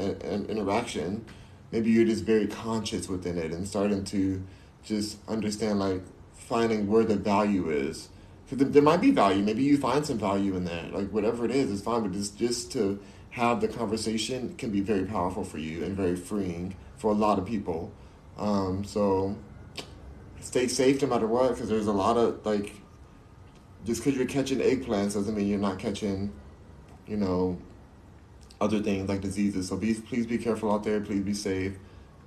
interaction, 0.47 1.26
maybe 1.72 1.91
you're 1.91 2.05
just 2.05 2.24
very 2.24 2.47
conscious 2.47 3.07
within 3.07 3.38
it 3.38 3.51
and 3.51 3.67
starting 3.67 4.03
to 4.05 4.43
just 4.84 5.17
understand 5.28 5.80
like 5.80 6.01
finding 6.34 6.88
where 6.88 7.03
the 7.03 7.15
value 7.15 7.70
is. 7.70 8.09
Because 8.49 8.72
there 8.72 8.82
might 8.82 9.01
be 9.01 9.11
value. 9.11 9.43
Maybe 9.43 9.61
you 9.63 9.78
find 9.78 10.03
some 10.03 10.17
value 10.17 10.55
in 10.55 10.65
that. 10.65 10.91
Like 10.93 11.09
whatever 11.09 11.45
it 11.45 11.51
is, 11.51 11.72
it's 11.72 11.82
fine. 11.82 12.01
But 12.01 12.13
just 12.13 12.38
just 12.38 12.72
to 12.72 12.99
have 13.32 13.61
the 13.61 13.67
conversation 13.67 14.55
can 14.55 14.72
be 14.72 14.82
very 14.82 15.05
powerful 15.05 15.43
for 15.43 15.59
you 15.59 15.84
and 15.84 15.95
very 15.95 16.15
freeing 16.15 16.76
for 16.97 17.11
a 17.11 17.13
lot 17.13 17.38
of 17.38 17.45
people. 17.45 17.91
Um, 18.38 18.84
so 18.84 19.38
stay 20.39 20.67
safe 20.67 21.01
no 21.01 21.07
matter 21.07 21.28
what, 21.28 21.49
because 21.49 21.70
there's 21.70 21.88
a 21.88 21.93
lot 21.93 22.17
of 22.17 22.43
like. 22.45 22.74
Just 23.86 24.03
because 24.03 24.17
you're 24.17 24.28
catching 24.28 24.59
eggplants 24.59 25.13
doesn't 25.13 25.34
mean 25.34 25.47
you're 25.47 25.57
not 25.57 25.80
catching, 25.80 26.34
you 27.07 27.15
know, 27.15 27.57
other 28.62 28.82
things 28.82 29.10
like 29.10 29.22
diseases. 29.22 29.68
So 29.68 29.78
be 29.78 29.93
please 29.93 30.26
be 30.26 30.38
careful 30.38 30.72
out 30.72 30.84
there. 30.84 30.99
Please 30.99 31.22
be 31.22 31.34
safe. 31.34 31.74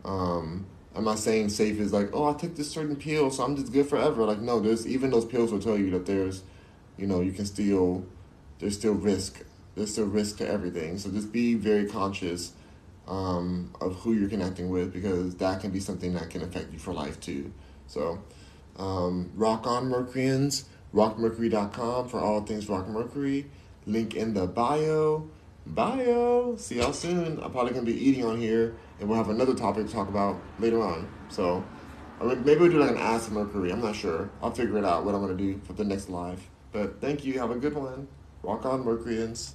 Um, 0.05 0.67
I'm 0.95 1.05
not 1.05 1.19
saying 1.19 1.49
safe 1.49 1.81
is 1.81 1.93
like, 1.93 2.11
oh, 2.13 2.29
I 2.29 2.35
took 2.35 2.55
this 2.55 2.71
certain 2.71 2.97
pill, 2.97 3.31
so 3.31 3.45
I'm 3.45 3.57
just 3.57 3.73
good 3.73 3.89
forever. 3.89 4.25
Like, 4.25 4.41
no, 4.41 4.61
there's 4.61 4.87
even 4.87 5.11
those 5.11 5.25
pills 5.25 5.53
will 5.53 5.61
tell 5.61 5.79
you 5.79 5.91
that 5.91 6.07
there's, 6.07 6.43
you 6.99 7.07
know, 7.07 7.21
you 7.21 7.33
can 7.33 7.47
still, 7.47 8.05
there's 8.59 8.77
still 8.77 8.93
risk. 8.93 9.43
There's 9.75 9.93
still 9.93 10.07
risk 10.07 10.39
to 10.39 10.49
everything. 10.49 10.99
So 10.99 11.11
just 11.11 11.33
be 11.33 11.55
very 11.55 11.87
conscious 11.87 12.53
um, 13.09 13.75
of 13.81 13.97
who 13.97 14.13
you're 14.13 14.29
connecting 14.29 14.69
with 14.69 14.93
because 14.93 15.37
that 15.37 15.61
can 15.61 15.71
be 15.71 15.81
something 15.81 16.13
that 16.15 16.29
can 16.29 16.43
affect 16.43 16.73
you 16.73 16.79
for 16.79 16.93
life 16.93 17.19
too. 17.21 17.53
So, 17.87 18.23
um, 18.77 19.31
rock 19.35 19.67
on 19.67 19.89
Mercuryans, 19.89 20.67
rockmercury.com 20.95 22.09
for 22.09 22.21
all 22.21 22.43
things 22.43 22.69
Rock 22.69 22.87
Mercury. 22.89 23.47
Link 23.87 24.15
in 24.15 24.35
the 24.35 24.47
bio. 24.47 25.29
Bio. 25.67 26.57
See 26.57 26.77
y'all 26.77 26.93
soon. 26.93 27.41
I'm 27.41 27.51
probably 27.51 27.73
going 27.73 27.87
to 27.87 27.93
be 27.93 27.99
eating 27.99 28.25
on 28.25 28.39
here 28.39 28.75
and 29.01 29.09
we'll 29.09 29.19
have 29.19 29.31
another 29.31 29.55
topic 29.55 29.87
to 29.87 29.93
talk 29.93 30.09
about 30.09 30.41
later 30.59 30.83
on. 30.83 31.09
So, 31.29 31.65
maybe 32.21 32.61
we'll 32.61 32.71
do 32.71 32.79
like 32.79 32.91
an 32.91 32.99
Ask 32.99 33.31
Mercury. 33.31 33.73
I'm 33.73 33.81
not 33.81 33.97
sure. 33.97 34.31
I'll 34.43 34.51
figure 34.51 34.79
it 34.79 34.85
out 34.85 35.05
what 35.05 35.15
I'm 35.15 35.21
gonna 35.21 35.35
do 35.35 35.61
for 35.65 35.73
the 35.73 35.85
next 35.85 36.09
live. 36.09 36.41
But 36.73 37.01
thank 37.01 37.25
you. 37.25 37.39
Have 37.39 37.51
a 37.51 37.57
good 37.57 37.75
one. 37.75 38.09
Rock 38.43 38.67
on, 38.67 38.85
Mercuryans. 38.85 39.55